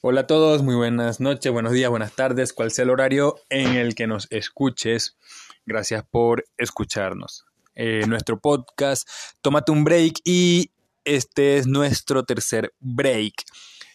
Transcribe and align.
Hola 0.00 0.20
a 0.20 0.26
todos, 0.28 0.62
muy 0.62 0.76
buenas 0.76 1.18
noches, 1.18 1.52
buenos 1.52 1.72
días, 1.72 1.90
buenas 1.90 2.14
tardes, 2.14 2.52
cual 2.52 2.70
sea 2.70 2.84
el 2.84 2.90
horario 2.90 3.34
en 3.50 3.74
el 3.74 3.94
que 3.94 4.06
nos 4.06 4.26
escuches. 4.30 5.18
Gracias 5.66 6.04
por 6.08 6.44
escucharnos. 6.56 7.44
Eh, 7.74 8.06
nuestro 8.06 8.38
podcast, 8.38 9.08
tómate 9.42 9.72
un 9.72 9.84
break 9.84 10.20
y 10.24 10.70
este 11.04 11.58
es 11.58 11.66
nuestro 11.66 12.22
tercer 12.22 12.72
break, 12.78 13.34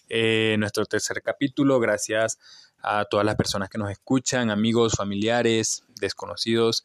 eh, 0.09 0.55
nuestro 0.59 0.85
tercer 0.85 1.21
capítulo. 1.21 1.79
Gracias 1.79 2.37
a 2.83 3.05
todas 3.05 3.25
las 3.25 3.35
personas 3.35 3.69
que 3.69 3.77
nos 3.77 3.89
escuchan, 3.89 4.51
amigos, 4.51 4.93
familiares, 4.95 5.83
desconocidos. 5.99 6.83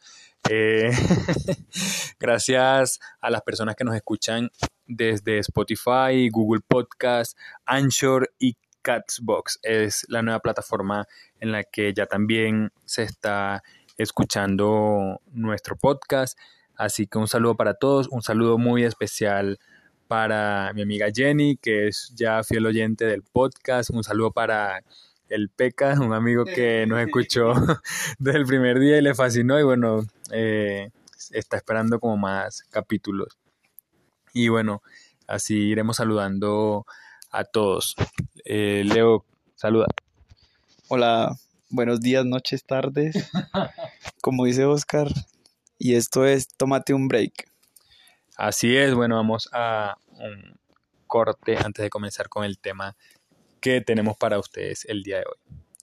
Eh, 0.49 0.89
gracias 2.19 2.99
a 3.19 3.29
las 3.29 3.41
personas 3.41 3.75
que 3.75 3.83
nos 3.83 3.95
escuchan 3.95 4.49
desde 4.87 5.39
Spotify, 5.39 6.29
Google 6.31 6.61
Podcast, 6.65 7.37
Anchor 7.65 8.31
y 8.39 8.55
Catsbox. 8.81 9.59
Es 9.61 10.05
la 10.07 10.21
nueva 10.21 10.39
plataforma 10.39 11.05
en 11.39 11.51
la 11.51 11.63
que 11.63 11.93
ya 11.93 12.05
también 12.05 12.71
se 12.85 13.03
está 13.03 13.61
escuchando 13.97 15.21
nuestro 15.31 15.75
podcast. 15.75 16.39
Así 16.75 17.07
que 17.07 17.17
un 17.17 17.27
saludo 17.27 17.55
para 17.55 17.73
todos, 17.73 18.07
un 18.07 18.21
saludo 18.21 18.57
muy 18.57 18.85
especial 18.85 19.59
para 20.07 20.71
mi 20.73 20.81
amiga 20.81 21.07
Jenny, 21.13 21.57
que 21.57 21.87
es 21.87 22.13
ya 22.15 22.41
fiel 22.43 22.65
oyente 22.65 23.05
del 23.05 23.21
podcast. 23.21 23.89
Un 23.89 24.03
saludo 24.03 24.31
para 24.31 24.81
el 25.29 25.49
Peca, 25.49 25.93
un 25.99 26.13
amigo 26.13 26.43
que 26.43 26.85
nos 26.87 26.99
escuchó 26.99 27.53
desde 28.19 28.39
el 28.39 28.45
primer 28.45 28.79
día 28.79 28.97
y 28.97 29.01
le 29.01 29.15
fascinó 29.15 29.59
y 29.59 29.63
bueno, 29.63 30.05
eh, 30.31 30.89
está 31.31 31.57
esperando 31.57 31.99
como 31.99 32.17
más 32.17 32.63
capítulos. 32.69 33.37
Y 34.33 34.49
bueno, 34.49 34.81
así 35.27 35.55
iremos 35.55 35.97
saludando 35.97 36.85
a 37.31 37.43
todos. 37.43 37.95
Eh, 38.45 38.83
Leo, 38.85 39.25
saluda. 39.55 39.87
Hola, 40.87 41.35
buenos 41.69 42.01
días, 42.01 42.25
noches, 42.25 42.63
tardes. 42.63 43.29
Como 44.21 44.45
dice 44.45 44.65
Oscar, 44.65 45.07
y 45.77 45.95
esto 45.95 46.25
es 46.25 46.47
Tómate 46.47 46.93
un 46.93 47.07
break. 47.07 47.49
Así 48.35 48.75
es, 48.75 48.93
bueno, 48.93 49.15
vamos 49.15 49.49
a 49.53 49.97
un 50.19 50.59
corte 51.07 51.57
antes 51.57 51.83
de 51.83 51.89
comenzar 51.89 52.29
con 52.29 52.43
el 52.43 52.57
tema 52.57 52.95
que 53.59 53.81
tenemos 53.81 54.17
para 54.17 54.39
ustedes 54.39 54.85
el 54.85 55.03
día 55.03 55.17
de 55.17 55.25
hoy. 55.25 55.37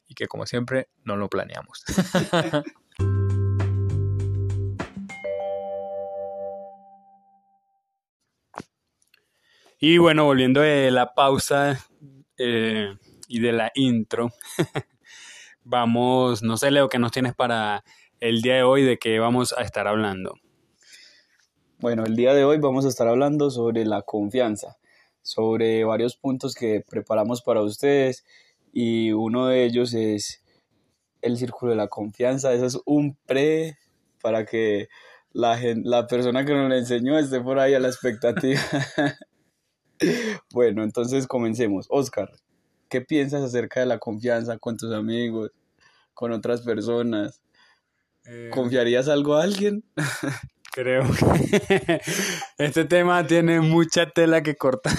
Y 0.08 0.14
que 0.14 0.26
como 0.26 0.46
siempre 0.46 0.88
no 1.04 1.16
lo 1.16 1.28
planeamos. 1.28 1.84
y 9.80 9.98
bueno, 9.98 10.24
volviendo 10.24 10.60
de 10.60 10.90
la 10.90 11.14
pausa 11.14 11.86
eh, 12.38 12.96
y 13.28 13.40
de 13.40 13.52
la 13.52 13.72
intro, 13.74 14.30
vamos, 15.64 16.42
no 16.42 16.56
sé 16.56 16.70
Leo, 16.70 16.88
¿qué 16.88 16.98
nos 16.98 17.12
tienes 17.12 17.34
para 17.34 17.84
el 18.20 18.40
día 18.42 18.54
de 18.54 18.62
hoy? 18.62 18.82
¿De 18.84 18.98
qué 18.98 19.18
vamos 19.18 19.52
a 19.52 19.62
estar 19.62 19.88
hablando? 19.88 20.38
Bueno, 21.78 22.06
el 22.06 22.16
día 22.16 22.32
de 22.32 22.44
hoy 22.44 22.58
vamos 22.58 22.86
a 22.86 22.88
estar 22.88 23.06
hablando 23.06 23.50
sobre 23.50 23.84
la 23.84 24.00
confianza, 24.00 24.78
sobre 25.26 25.82
varios 25.82 26.16
puntos 26.16 26.54
que 26.54 26.84
preparamos 26.88 27.42
para 27.42 27.60
ustedes 27.60 28.24
y 28.72 29.10
uno 29.10 29.48
de 29.48 29.64
ellos 29.64 29.92
es 29.92 30.40
el 31.20 31.36
círculo 31.36 31.72
de 31.72 31.76
la 31.76 31.88
confianza. 31.88 32.52
Eso 32.52 32.64
es 32.64 32.78
un 32.84 33.16
pre 33.26 33.76
para 34.22 34.46
que 34.46 34.88
la, 35.32 35.58
la 35.82 36.06
persona 36.06 36.44
que 36.44 36.54
nos 36.54 36.68
lo 36.68 36.76
enseñó 36.76 37.18
esté 37.18 37.40
por 37.40 37.58
ahí 37.58 37.74
a 37.74 37.80
la 37.80 37.88
expectativa. 37.88 38.60
bueno, 40.54 40.84
entonces 40.84 41.26
comencemos. 41.26 41.86
Oscar, 41.90 42.30
¿qué 42.88 43.00
piensas 43.00 43.42
acerca 43.42 43.80
de 43.80 43.86
la 43.86 43.98
confianza 43.98 44.58
con 44.58 44.76
tus 44.76 44.92
amigos, 44.92 45.50
con 46.14 46.30
otras 46.30 46.60
personas? 46.60 47.42
Eh, 48.26 48.50
¿Confiarías 48.52 49.08
algo 49.08 49.34
a 49.34 49.42
alguien? 49.42 49.82
Creo 50.76 51.04
que 51.04 52.02
este 52.58 52.84
tema 52.84 53.26
tiene 53.26 53.62
mucha 53.62 54.10
tela 54.10 54.42
que 54.42 54.56
cortar. 54.56 54.92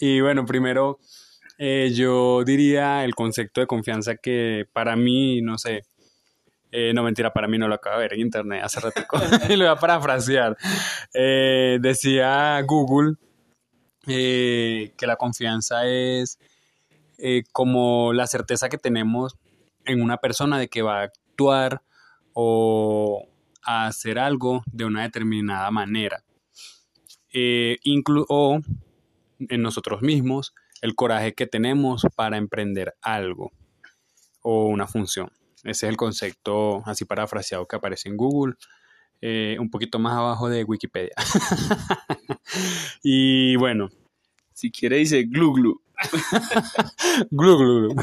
y 0.00 0.20
bueno, 0.20 0.44
primero 0.44 0.98
eh, 1.56 1.92
yo 1.94 2.42
diría 2.42 3.04
el 3.04 3.14
concepto 3.14 3.60
de 3.60 3.68
confianza 3.68 4.16
que 4.16 4.66
para 4.72 4.96
mí, 4.96 5.40
no 5.40 5.56
sé, 5.56 5.84
eh, 6.72 6.92
no 6.92 7.04
mentira, 7.04 7.32
para 7.32 7.46
mí 7.46 7.58
no 7.58 7.68
lo 7.68 7.76
acabo 7.76 7.98
de 7.98 8.02
ver 8.02 8.14
en 8.14 8.22
internet 8.22 8.64
hace 8.64 8.80
rato 8.80 9.02
y 9.48 9.54
lo 9.54 9.66
voy 9.66 9.72
a 9.72 9.78
parafrasear. 9.78 10.56
Eh, 11.14 11.78
decía 11.80 12.60
Google 12.62 13.14
que 14.04 14.90
la 15.02 15.14
confianza 15.14 15.86
es 15.86 16.40
como 17.52 18.12
la 18.12 18.26
certeza 18.26 18.68
que 18.68 18.78
tenemos 18.78 19.36
en 19.84 20.02
una 20.02 20.16
persona 20.16 20.58
de 20.58 20.66
que 20.66 20.82
va 20.82 21.02
a 21.02 21.04
actuar 21.04 21.82
o 22.32 23.28
a 23.64 23.86
hacer 23.86 24.18
algo 24.18 24.62
de 24.66 24.84
una 24.84 25.02
determinada 25.02 25.70
manera. 25.70 26.22
Eh, 27.32 27.78
en 27.82 29.62
nosotros 29.62 30.02
mismos 30.02 30.54
el 30.80 30.94
coraje 30.94 31.34
que 31.34 31.46
tenemos 31.46 32.06
para 32.14 32.36
emprender 32.36 32.94
algo 33.00 33.52
o 34.42 34.66
una 34.66 34.86
función. 34.86 35.30
Ese 35.64 35.86
es 35.86 35.90
el 35.90 35.96
concepto 35.96 36.82
así 36.84 37.06
parafraseado 37.06 37.66
que 37.66 37.76
aparece 37.76 38.10
en 38.10 38.18
Google, 38.18 38.54
eh, 39.22 39.56
un 39.58 39.70
poquito 39.70 39.98
más 39.98 40.14
abajo 40.14 40.50
de 40.50 40.64
Wikipedia. 40.64 41.14
y 43.02 43.56
bueno. 43.56 43.88
Si 44.52 44.70
quiere 44.70 44.98
dice 44.98 45.24
glu. 45.24 45.54
glu 45.54 45.80
glu. 47.30 47.56
glu. 47.56 47.88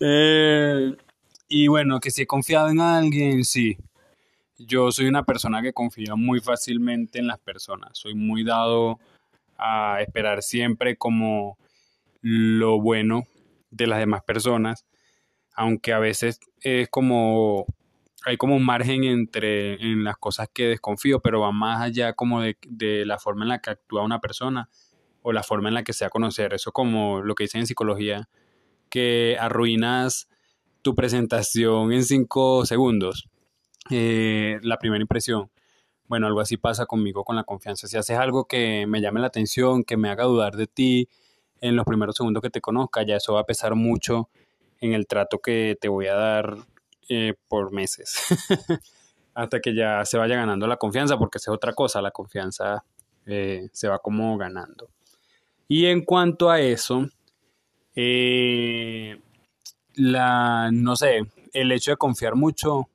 eh, 0.00 0.96
y 1.48 1.68
bueno, 1.68 2.00
que 2.00 2.10
si 2.10 2.22
he 2.22 2.26
confiado 2.26 2.68
en 2.68 2.80
alguien, 2.80 3.44
sí. 3.44 3.76
Yo 4.58 4.92
soy 4.92 5.06
una 5.06 5.24
persona 5.24 5.62
que 5.62 5.72
confía 5.72 6.14
muy 6.14 6.40
fácilmente 6.40 7.18
en 7.18 7.26
las 7.26 7.38
personas. 7.38 7.98
Soy 7.98 8.14
muy 8.14 8.44
dado 8.44 8.98
a 9.58 10.00
esperar 10.00 10.42
siempre 10.42 10.96
como 10.96 11.58
lo 12.20 12.80
bueno 12.80 13.24
de 13.70 13.86
las 13.86 13.98
demás 13.98 14.22
personas, 14.24 14.86
aunque 15.54 15.92
a 15.92 15.98
veces 15.98 16.40
es 16.60 16.88
como 16.88 17.66
hay 18.26 18.38
como 18.38 18.56
un 18.56 18.64
margen 18.64 19.04
entre 19.04 19.74
en 19.74 20.02
las 20.04 20.16
cosas 20.16 20.48
que 20.52 20.66
desconfío, 20.68 21.20
pero 21.20 21.40
va 21.40 21.52
más 21.52 21.82
allá 21.82 22.14
como 22.14 22.40
de, 22.40 22.56
de, 22.66 23.04
la 23.04 23.18
forma 23.18 23.44
en 23.44 23.50
la 23.50 23.60
que 23.60 23.70
actúa 23.70 24.02
una 24.02 24.20
persona 24.20 24.70
o 25.22 25.32
la 25.32 25.42
forma 25.42 25.68
en 25.68 25.74
la 25.74 25.84
que 25.84 25.92
se 25.92 26.06
a 26.06 26.10
conocer. 26.10 26.54
Eso 26.54 26.72
como 26.72 27.20
lo 27.20 27.34
que 27.34 27.44
dicen 27.44 27.60
en 27.60 27.66
psicología, 27.66 28.28
que 28.88 29.36
arruinas 29.38 30.28
tu 30.84 30.94
presentación 30.94 31.92
en 31.92 32.04
cinco 32.04 32.66
segundos. 32.66 33.26
Eh, 33.90 34.60
la 34.62 34.76
primera 34.76 35.00
impresión. 35.00 35.50
Bueno, 36.06 36.26
algo 36.26 36.40
así 36.40 36.58
pasa 36.58 36.84
conmigo 36.84 37.24
con 37.24 37.36
la 37.36 37.44
confianza. 37.44 37.88
Si 37.88 37.96
haces 37.96 38.18
algo 38.18 38.44
que 38.44 38.86
me 38.86 39.00
llame 39.00 39.20
la 39.20 39.28
atención, 39.28 39.82
que 39.82 39.96
me 39.96 40.10
haga 40.10 40.24
dudar 40.24 40.56
de 40.56 40.66
ti 40.66 41.08
en 41.62 41.74
los 41.74 41.86
primeros 41.86 42.16
segundos 42.16 42.42
que 42.42 42.50
te 42.50 42.60
conozca, 42.60 43.02
ya 43.02 43.16
eso 43.16 43.32
va 43.32 43.40
a 43.40 43.46
pesar 43.46 43.74
mucho 43.74 44.28
en 44.80 44.92
el 44.92 45.06
trato 45.06 45.38
que 45.38 45.78
te 45.80 45.88
voy 45.88 46.06
a 46.06 46.14
dar 46.14 46.54
eh, 47.08 47.32
por 47.48 47.72
meses. 47.72 48.18
Hasta 49.34 49.60
que 49.60 49.74
ya 49.74 50.04
se 50.04 50.18
vaya 50.18 50.36
ganando 50.36 50.66
la 50.66 50.76
confianza, 50.76 51.16
porque 51.16 51.38
es 51.38 51.48
otra 51.48 51.72
cosa, 51.72 52.02
la 52.02 52.10
confianza 52.10 52.84
eh, 53.24 53.68
se 53.72 53.88
va 53.88 54.00
como 54.00 54.36
ganando. 54.36 54.90
Y 55.66 55.86
en 55.86 56.04
cuanto 56.04 56.50
a 56.50 56.60
eso, 56.60 57.08
eh, 57.96 59.18
la, 59.96 60.70
no 60.72 60.96
sé, 60.96 61.26
el 61.52 61.72
hecho 61.72 61.92
de 61.92 61.96
confiar 61.96 62.34
mucho 62.34 62.88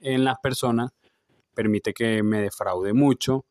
en 0.00 0.24
las 0.24 0.38
personas 0.40 0.92
permite 1.54 1.94
que 1.94 2.22
me 2.22 2.40
defraude 2.40 2.92
mucho 2.92 3.44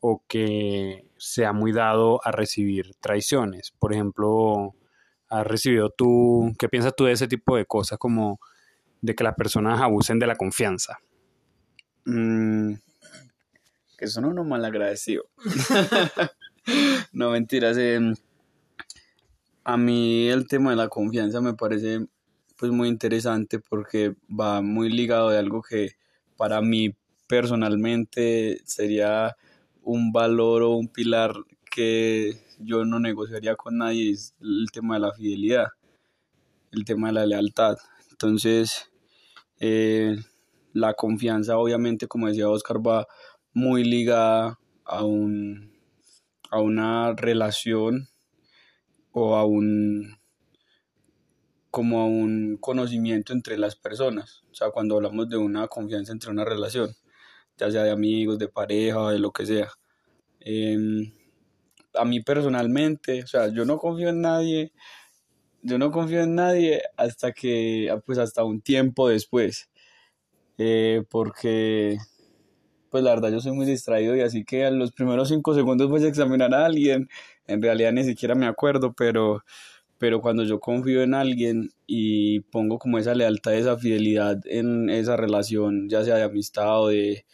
o 0.00 0.22
que 0.26 1.06
sea 1.18 1.52
muy 1.52 1.72
dado 1.72 2.20
a 2.24 2.30
recibir 2.30 2.94
traiciones. 3.00 3.72
Por 3.78 3.92
ejemplo, 3.92 4.74
has 5.28 5.46
recibido 5.46 5.90
tú, 5.90 6.54
¿qué 6.58 6.68
piensas 6.68 6.94
tú 6.96 7.04
de 7.04 7.12
ese 7.12 7.28
tipo 7.28 7.56
de 7.56 7.66
cosas 7.66 7.98
como 7.98 8.40
de 9.02 9.14
que 9.14 9.24
las 9.24 9.34
personas 9.34 9.80
abusen 9.80 10.18
de 10.18 10.26
la 10.26 10.36
confianza? 10.36 10.98
Mm, 12.06 12.74
que 13.98 14.06
son 14.06 14.24
unos 14.24 14.46
malagradecidos. 14.46 15.26
no 17.12 17.30
mentiras. 17.30 17.76
Em, 17.76 18.14
a 19.64 19.76
mí 19.76 20.28
el 20.28 20.48
tema 20.48 20.70
de 20.70 20.76
la 20.76 20.88
confianza 20.88 21.40
me 21.40 21.54
parece 21.54 22.06
pues 22.60 22.72
muy 22.72 22.88
interesante 22.88 23.58
porque 23.58 24.14
va 24.28 24.60
muy 24.60 24.90
ligado 24.90 25.30
de 25.30 25.38
algo 25.38 25.62
que 25.62 25.92
para 26.36 26.60
mí 26.60 26.94
personalmente 27.26 28.60
sería 28.66 29.34
un 29.82 30.12
valor 30.12 30.62
o 30.62 30.76
un 30.76 30.88
pilar 30.88 31.32
que 31.70 32.34
yo 32.58 32.84
no 32.84 33.00
negociaría 33.00 33.56
con 33.56 33.78
nadie, 33.78 34.10
es 34.10 34.34
el 34.42 34.66
tema 34.70 34.96
de 34.96 35.00
la 35.00 35.12
fidelidad, 35.14 35.68
el 36.70 36.84
tema 36.84 37.08
de 37.08 37.14
la 37.14 37.26
lealtad. 37.26 37.78
Entonces, 38.10 38.86
Eh, 39.62 40.16
la 40.72 40.94
confianza, 40.94 41.58
obviamente, 41.58 42.08
como 42.08 42.28
decía 42.28 42.48
Oscar, 42.48 42.78
va 42.78 43.06
muy 43.52 43.84
ligada 43.84 44.58
a, 44.84 45.04
un, 45.04 45.72
a 46.50 46.60
una 46.60 47.12
relación 47.14 48.08
o 49.12 49.36
a 49.36 49.44
un 49.44 50.19
como 51.70 52.00
a 52.00 52.06
un 52.06 52.56
conocimiento 52.60 53.32
entre 53.32 53.58
las 53.58 53.76
personas. 53.76 54.42
O 54.50 54.54
sea, 54.54 54.70
cuando 54.70 54.96
hablamos 54.96 55.28
de 55.28 55.36
una 55.36 55.68
confianza 55.68 56.12
entre 56.12 56.30
una 56.30 56.44
relación, 56.44 56.90
ya 57.58 57.70
sea 57.70 57.84
de 57.84 57.90
amigos, 57.92 58.38
de 58.38 58.48
pareja, 58.48 59.10
de 59.12 59.18
lo 59.20 59.32
que 59.32 59.46
sea. 59.46 59.68
Em, 60.40 61.12
a 61.94 62.04
mí 62.04 62.20
personalmente, 62.22 63.22
o 63.24 63.26
sea, 63.28 63.48
yo 63.48 63.64
no 63.66 63.78
confío 63.78 64.10
en 64.10 64.22
nadie, 64.22 64.72
yo 65.62 65.78
no 65.78 65.90
confío 65.92 66.22
en 66.22 66.34
nadie 66.36 66.82
hasta 66.96 67.32
que, 67.32 67.94
pues 68.06 68.18
hasta 68.18 68.44
un 68.44 68.60
tiempo 68.62 69.08
después. 69.08 69.70
Eh, 70.58 71.04
porque, 71.10 71.98
pues 72.90 73.04
la 73.04 73.10
verdad 73.14 73.30
yo 73.32 73.40
soy 73.40 73.52
muy 73.52 73.66
distraído 73.66 74.16
y 74.16 74.22
así 74.22 74.44
que 74.44 74.64
a 74.66 74.70
los 74.72 74.92
primeros 74.92 75.28
cinco 75.30 75.54
segundos 75.54 75.90
voy 75.90 76.04
a 76.04 76.08
examinar 76.08 76.54
a 76.54 76.66
alguien, 76.66 77.08
en 77.46 77.62
realidad 77.62 77.92
ni 77.92 78.04
siquiera 78.04 78.34
me 78.36 78.46
acuerdo, 78.46 78.94
pero, 78.94 79.44
pero 80.00 80.22
cuando 80.22 80.44
yo 80.44 80.60
confío 80.60 81.02
en 81.02 81.12
alguien 81.12 81.72
y 81.86 82.40
pongo 82.40 82.78
como 82.78 82.96
esa 82.96 83.14
lealtad, 83.14 83.54
esa 83.54 83.76
fidelidad 83.76 84.40
en 84.46 84.88
esa 84.88 85.14
relación, 85.14 85.90
ya 85.90 86.02
sea 86.02 86.16
de 86.16 86.22
amistad 86.22 86.84
o 86.84 86.88
de, 86.88 87.26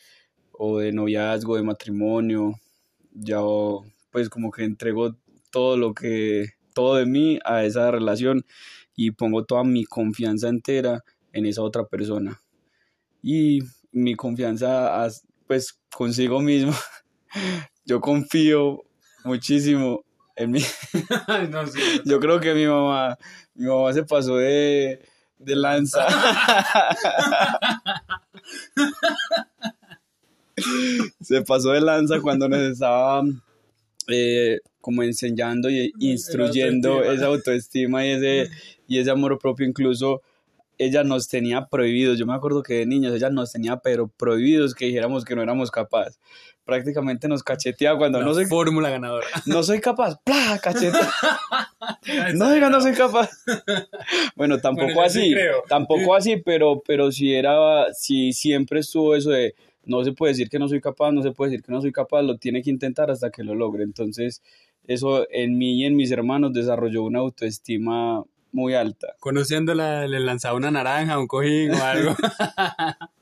o 0.50 0.78
de 0.80 0.90
noviazgo, 0.90 1.54
de 1.54 1.62
matrimonio, 1.62 2.54
ya 3.12 3.38
pues 4.10 4.28
como 4.28 4.50
que 4.50 4.64
entrego 4.64 5.16
todo 5.52 5.76
lo 5.76 5.94
que, 5.94 6.54
todo 6.74 6.96
de 6.96 7.06
mí 7.06 7.38
a 7.44 7.64
esa 7.64 7.92
relación 7.92 8.44
y 8.96 9.12
pongo 9.12 9.44
toda 9.44 9.62
mi 9.62 9.84
confianza 9.84 10.48
entera 10.48 11.04
en 11.32 11.46
esa 11.46 11.62
otra 11.62 11.86
persona 11.86 12.42
y 13.22 13.60
mi 13.92 14.16
confianza 14.16 15.06
pues 15.46 15.78
consigo 15.94 16.40
mismo. 16.40 16.72
Yo 17.84 18.00
confío 18.00 18.82
muchísimo 19.24 20.06
en. 20.36 20.54
Yo 22.04 22.20
creo 22.20 22.40
que 22.40 22.54
mi 22.54 22.66
mamá, 22.66 23.18
mi 23.54 23.66
mamá 23.66 23.92
se 23.92 24.04
pasó 24.04 24.36
de, 24.36 25.00
de 25.38 25.56
lanza. 25.56 26.06
se 31.20 31.42
pasó 31.42 31.72
de 31.72 31.80
lanza 31.80 32.20
cuando 32.20 32.48
nos 32.48 32.60
estaba 32.60 33.22
eh, 34.08 34.60
como 34.80 35.02
enseñando 35.02 35.68
y 35.68 35.92
instruyendo 35.98 37.02
esa 37.02 37.26
autoestima 37.26 38.06
y 38.06 38.10
ese, 38.10 38.48
y 38.86 38.98
ese 38.98 39.10
amor 39.10 39.38
propio 39.38 39.66
incluso 39.66 40.22
ella 40.78 41.04
nos 41.04 41.28
tenía 41.28 41.66
prohibidos, 41.66 42.18
yo 42.18 42.26
me 42.26 42.34
acuerdo 42.34 42.62
que 42.62 42.74
de 42.74 42.86
niños 42.86 43.14
ella 43.14 43.30
nos 43.30 43.52
tenía 43.52 43.78
pero 43.78 44.08
prohibidos 44.08 44.74
que 44.74 44.86
dijéramos 44.86 45.24
que 45.24 45.34
no 45.34 45.42
éramos 45.42 45.70
capaces. 45.70 46.20
Prácticamente 46.66 47.28
nos 47.28 47.42
cacheteaba 47.42 47.96
cuando 47.96 48.20
no 48.20 48.34
soy 48.34 48.44
fórmula 48.44 48.90
ganadora. 48.90 49.26
No 49.46 49.62
soy 49.62 49.80
capaz, 49.80 50.20
¡pla! 50.22 50.58
cacheta. 50.62 51.10
no 52.34 52.50
diga 52.50 52.68
no 52.68 52.80
soy 52.80 52.92
capaz. 52.92 53.30
bueno, 54.34 54.58
tampoco 54.58 55.00
así, 55.00 55.34
tampoco 55.68 56.14
así, 56.14 56.36
pero 56.36 56.82
pero 56.84 57.12
si 57.12 57.32
era 57.32 57.54
si 57.94 58.32
siempre 58.32 58.80
estuvo 58.80 59.14
eso 59.14 59.30
de 59.30 59.54
no 59.84 60.02
se 60.04 60.12
puede 60.12 60.32
decir 60.32 60.48
que 60.50 60.58
no 60.58 60.68
soy 60.68 60.80
capaz, 60.80 61.12
no 61.12 61.22
se 61.22 61.30
puede 61.30 61.52
decir 61.52 61.64
que 61.64 61.72
no 61.72 61.80
soy 61.80 61.92
capaz, 61.92 62.22
lo 62.22 62.36
tiene 62.36 62.62
que 62.62 62.70
intentar 62.70 63.10
hasta 63.10 63.30
que 63.30 63.44
lo 63.44 63.54
logre. 63.54 63.84
Entonces, 63.84 64.42
eso 64.86 65.26
en 65.30 65.56
mí 65.56 65.80
y 65.80 65.84
en 65.84 65.94
mis 65.94 66.10
hermanos 66.10 66.52
desarrolló 66.52 67.04
una 67.04 67.20
autoestima 67.20 68.24
muy 68.52 68.74
alta. 68.74 69.14
Conociéndola, 69.20 70.08
le 70.08 70.19
lanzaba 70.19 70.56
una 70.56 70.72
naranja, 70.72 71.19
un 71.19 71.28
cojín 71.28 71.70
o 71.70 71.84
algo. 71.84 72.16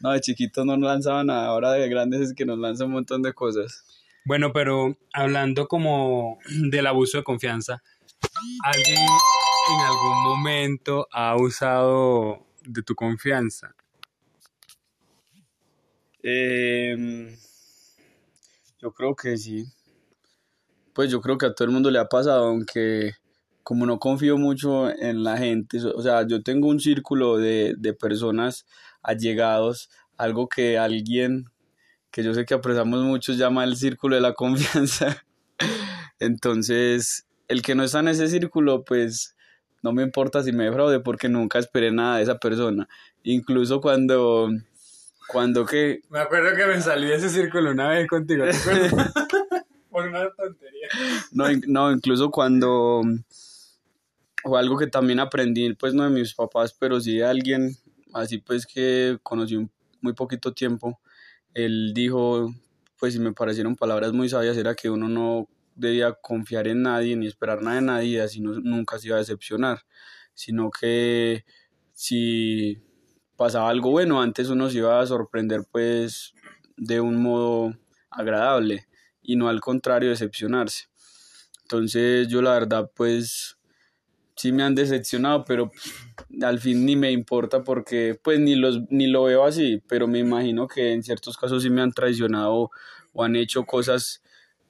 no, 0.00 0.12
de 0.12 0.20
chiquito 0.20 0.64
no 0.64 0.76
lanzaba 0.76 1.24
nada, 1.24 1.46
ahora 1.46 1.72
de 1.72 1.88
grandes 1.88 2.20
es 2.20 2.34
que 2.34 2.44
nos 2.44 2.58
lanza 2.58 2.84
un 2.84 2.92
montón 2.92 3.22
de 3.22 3.32
cosas. 3.32 3.84
Bueno, 4.24 4.52
pero 4.52 4.96
hablando 5.12 5.66
como 5.66 6.38
del 6.70 6.86
abuso 6.86 7.18
de 7.18 7.24
confianza, 7.24 7.82
¿alguien 8.62 8.98
en 8.98 9.80
algún 9.80 10.22
momento 10.24 11.08
ha 11.12 11.36
usado 11.36 12.46
de 12.64 12.82
tu 12.82 12.94
confianza? 12.94 13.74
Em, 16.22 17.36
yo 18.80 18.92
creo 18.92 19.16
que 19.16 19.36
sí. 19.36 19.64
Pues 20.92 21.10
yo 21.10 21.20
creo 21.20 21.38
que 21.38 21.46
a 21.46 21.54
todo 21.54 21.66
el 21.66 21.74
mundo 21.74 21.90
le 21.90 21.98
ha 21.98 22.08
pasado, 22.08 22.46
aunque 22.46 23.14
como 23.62 23.86
no 23.86 23.98
confío 23.98 24.38
mucho 24.38 24.90
en 24.90 25.22
la 25.22 25.36
gente, 25.38 25.78
o 25.84 26.02
sea, 26.02 26.26
yo 26.26 26.42
tengo 26.42 26.68
un 26.68 26.80
círculo 26.80 27.38
de, 27.38 27.74
de 27.78 27.94
personas 27.94 28.66
allegados, 29.02 29.90
algo 30.16 30.48
que 30.48 30.78
alguien 30.78 31.46
que 32.12 32.22
yo 32.22 32.34
sé 32.34 32.44
que 32.44 32.54
apreciamos 32.54 33.02
mucho 33.02 33.32
llama 33.32 33.64
el 33.64 33.74
círculo 33.76 34.14
de 34.14 34.22
la 34.22 34.34
confianza. 34.34 35.24
Entonces, 36.20 37.26
el 37.48 37.62
que 37.62 37.74
no 37.74 37.82
está 37.82 37.98
en 38.00 38.08
ese 38.08 38.28
círculo, 38.28 38.84
pues 38.84 39.34
no 39.82 39.92
me 39.92 40.04
importa 40.04 40.42
si 40.44 40.52
me 40.52 40.64
defraude 40.64 41.00
porque 41.00 41.28
nunca 41.28 41.58
esperé 41.58 41.90
nada 41.90 42.18
de 42.18 42.22
esa 42.22 42.38
persona. 42.38 42.88
Incluso 43.24 43.80
cuando, 43.80 44.50
cuando 45.26 45.64
que... 45.64 46.02
Me 46.10 46.20
acuerdo 46.20 46.54
que 46.54 46.66
me 46.66 46.80
salí 46.80 47.08
de 47.08 47.16
ese 47.16 47.30
círculo 47.30 47.72
una 47.72 47.88
vez 47.88 48.06
contigo. 48.06 48.44
Por 49.90 50.08
una 50.08 50.30
tontería. 50.30 50.88
No, 51.32 51.46
no, 51.66 51.92
incluso 51.92 52.30
cuando 52.30 53.02
o 54.44 54.56
algo 54.56 54.78
que 54.78 54.86
también 54.86 55.20
aprendí, 55.20 55.72
pues 55.74 55.94
no 55.94 56.04
de 56.04 56.10
mis 56.10 56.34
papás, 56.34 56.74
pero 56.78 57.00
sí 57.00 57.16
de 57.16 57.24
alguien 57.24 57.76
así 58.12 58.38
pues 58.38 58.66
que 58.66 59.18
conocí 59.22 59.56
un, 59.56 59.70
muy 60.00 60.12
poquito 60.12 60.52
tiempo, 60.52 61.00
él 61.54 61.92
dijo, 61.94 62.52
pues 62.98 63.14
si 63.14 63.20
me 63.20 63.32
parecieron 63.32 63.76
palabras 63.76 64.12
muy 64.12 64.28
sabias, 64.28 64.56
era 64.56 64.74
que 64.74 64.90
uno 64.90 65.08
no 65.08 65.48
debía 65.74 66.12
confiar 66.12 66.68
en 66.68 66.82
nadie 66.82 67.16
ni 67.16 67.26
esperar 67.26 67.62
nada 67.62 67.76
de 67.76 67.82
nadie, 67.82 68.20
así 68.20 68.40
no, 68.40 68.52
nunca 68.60 68.98
se 68.98 69.08
iba 69.08 69.16
a 69.16 69.20
decepcionar, 69.20 69.82
sino 70.34 70.70
que 70.70 71.44
si 71.92 72.82
pasaba 73.36 73.70
algo 73.70 73.90
bueno, 73.90 74.20
antes 74.20 74.48
uno 74.48 74.70
se 74.70 74.78
iba 74.78 75.00
a 75.00 75.06
sorprender 75.06 75.62
pues 75.70 76.34
de 76.76 77.00
un 77.00 77.22
modo 77.22 77.74
agradable 78.10 78.86
y 79.22 79.36
no 79.36 79.48
al 79.48 79.60
contrario 79.60 80.10
decepcionarse. 80.10 80.86
Entonces 81.62 82.28
yo 82.28 82.42
la 82.42 82.52
verdad 82.52 82.90
pues 82.94 83.56
sí 84.42 84.50
me 84.50 84.64
han 84.64 84.74
decepcionado, 84.74 85.44
pero 85.44 85.70
al 86.42 86.58
fin 86.58 86.84
ni 86.84 86.96
me 86.96 87.12
importa 87.12 87.62
porque 87.62 88.18
pues 88.20 88.40
ni, 88.40 88.56
los, 88.56 88.80
ni 88.90 89.06
lo 89.06 89.22
veo 89.22 89.44
así, 89.44 89.80
pero 89.86 90.08
me 90.08 90.18
imagino 90.18 90.66
que 90.66 90.92
en 90.92 91.04
ciertos 91.04 91.36
casos 91.36 91.62
sí 91.62 91.70
me 91.70 91.80
han 91.80 91.92
traicionado 91.92 92.72
o 93.12 93.22
han 93.22 93.36
hecho 93.36 93.64
cosas 93.64 94.20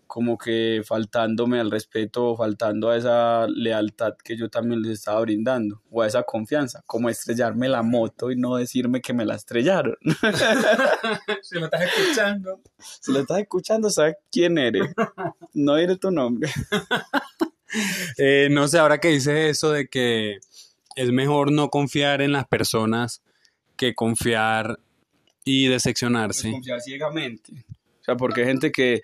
como 0.06 0.36
que 0.36 0.82
faltándome 0.84 1.58
al 1.58 1.70
respeto 1.70 2.26
o 2.26 2.36
faltando 2.36 2.90
a 2.90 2.98
esa 2.98 3.46
lealtad 3.48 4.12
que 4.22 4.36
yo 4.36 4.50
también 4.50 4.82
les 4.82 4.92
estaba 4.92 5.22
brindando 5.22 5.80
o 5.90 6.02
a 6.02 6.06
esa 6.06 6.24
confianza, 6.24 6.82
como 6.86 7.08
estrellarme 7.08 7.70
la 7.70 7.82
moto 7.82 8.30
y 8.30 8.36
no 8.36 8.56
decirme 8.56 9.00
que 9.00 9.14
me 9.14 9.24
la 9.24 9.36
estrellaron. 9.36 9.96
si 11.40 11.58
lo 11.58 11.64
estás 11.64 11.80
escuchando. 11.80 12.60
Si 13.00 13.10
lo 13.10 13.20
estás 13.20 13.38
escuchando, 13.38 13.88
sabes 13.88 14.16
quién 14.30 14.58
eres. 14.58 14.92
No 15.54 15.76
diré 15.76 15.96
tu 15.96 16.10
nombre. 16.10 16.50
Eh, 18.18 18.48
no 18.50 18.68
sé, 18.68 18.78
ahora 18.78 18.98
que 18.98 19.08
dices 19.08 19.50
eso 19.50 19.72
de 19.72 19.88
que 19.88 20.38
es 20.96 21.10
mejor 21.10 21.52
no 21.52 21.70
confiar 21.70 22.20
en 22.20 22.32
las 22.32 22.46
personas 22.46 23.22
que 23.76 23.94
confiar 23.94 24.78
y 25.44 25.66
decepcionarse. 25.66 26.42
Pues 26.42 26.54
confiar 26.54 26.80
ciegamente. 26.80 27.64
O 28.00 28.04
sea, 28.04 28.16
porque 28.16 28.42
hay 28.42 28.48
gente 28.48 28.72
que, 28.72 29.02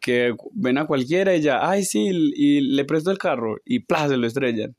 que 0.00 0.34
ven 0.52 0.78
a 0.78 0.86
cualquiera 0.86 1.34
y 1.34 1.42
ya, 1.42 1.68
ay, 1.68 1.84
sí, 1.84 2.08
y 2.34 2.60
le 2.60 2.84
presto 2.84 3.10
el 3.10 3.18
carro 3.18 3.56
y 3.64 3.80
¡plá! 3.80 4.08
se 4.08 4.16
lo 4.16 4.26
estrellan. 4.26 4.74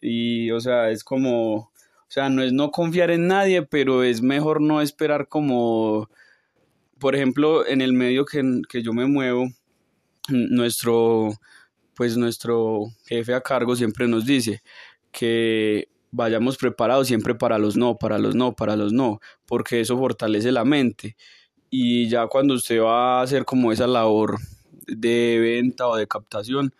Y, 0.00 0.50
o 0.50 0.60
sea, 0.60 0.90
es 0.90 1.04
como, 1.04 1.54
o 1.54 1.70
sea, 2.08 2.28
no 2.28 2.42
es 2.42 2.52
no 2.52 2.70
confiar 2.70 3.10
en 3.10 3.28
nadie, 3.28 3.62
pero 3.62 4.02
es 4.02 4.20
mejor 4.20 4.60
no 4.60 4.80
esperar 4.80 5.28
como, 5.28 6.10
por 6.98 7.14
ejemplo, 7.14 7.66
en 7.66 7.80
el 7.80 7.92
medio 7.92 8.24
que, 8.24 8.42
que 8.68 8.82
yo 8.82 8.92
me 8.92 9.06
muevo, 9.06 9.48
nuestro 10.28 11.30
pues 11.94 12.16
nuestro 12.16 12.86
jefe 13.06 13.34
a 13.34 13.40
cargo 13.40 13.76
siempre 13.76 14.08
nos 14.08 14.24
dice 14.24 14.62
que 15.10 15.88
vayamos 16.10 16.56
preparados 16.56 17.08
siempre 17.08 17.34
para 17.34 17.58
los 17.58 17.76
no, 17.76 17.96
para 17.96 18.18
los 18.18 18.34
no, 18.34 18.54
para 18.54 18.76
los 18.76 18.92
no, 18.92 19.20
porque 19.46 19.80
eso 19.80 19.98
fortalece 19.98 20.52
la 20.52 20.64
mente. 20.64 21.16
Y 21.70 22.08
ya 22.08 22.26
cuando 22.26 22.54
usted 22.54 22.80
va 22.80 23.20
a 23.20 23.22
hacer 23.22 23.44
como 23.44 23.72
esa 23.72 23.86
labor 23.86 24.38
de 24.86 25.38
venta 25.40 25.88
o 25.88 25.96
de 25.96 26.06
captación, 26.06 26.72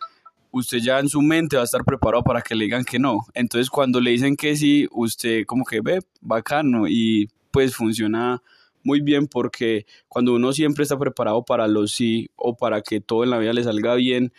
usted 0.51 0.77
ya 0.77 0.99
en 0.99 1.09
su 1.09 1.21
mente 1.21 1.55
va 1.55 1.63
a 1.63 1.65
estar 1.65 1.83
preparado 1.83 2.23
para 2.23 2.41
que 2.41 2.55
le 2.55 2.65
digan 2.65 2.85
que 2.85 2.99
no. 2.99 3.25
Entonces 3.33 3.69
cuando 3.69 3.99
le 3.99 4.11
dicen 4.11 4.35
que 4.35 4.55
sí, 4.55 4.87
usted 4.91 5.45
como 5.45 5.65
que 5.65 5.81
ve, 5.81 5.99
bacano 6.21 6.87
y 6.87 7.29
pues 7.51 7.75
funciona 7.75 8.41
muy 8.83 9.01
bien 9.01 9.27
porque 9.27 9.85
cuando 10.07 10.33
uno 10.35 10.53
siempre 10.53 10.83
está 10.83 10.97
preparado 10.97 11.43
para 11.43 11.67
los 11.67 11.91
sí 11.91 12.29
o 12.35 12.55
para 12.55 12.81
que 12.81 13.01
todo 13.01 13.23
en 13.23 13.31
la 13.31 13.39
vida 13.39 13.53
le 13.53 13.63
salga 13.63 13.95
bien, 13.95 14.31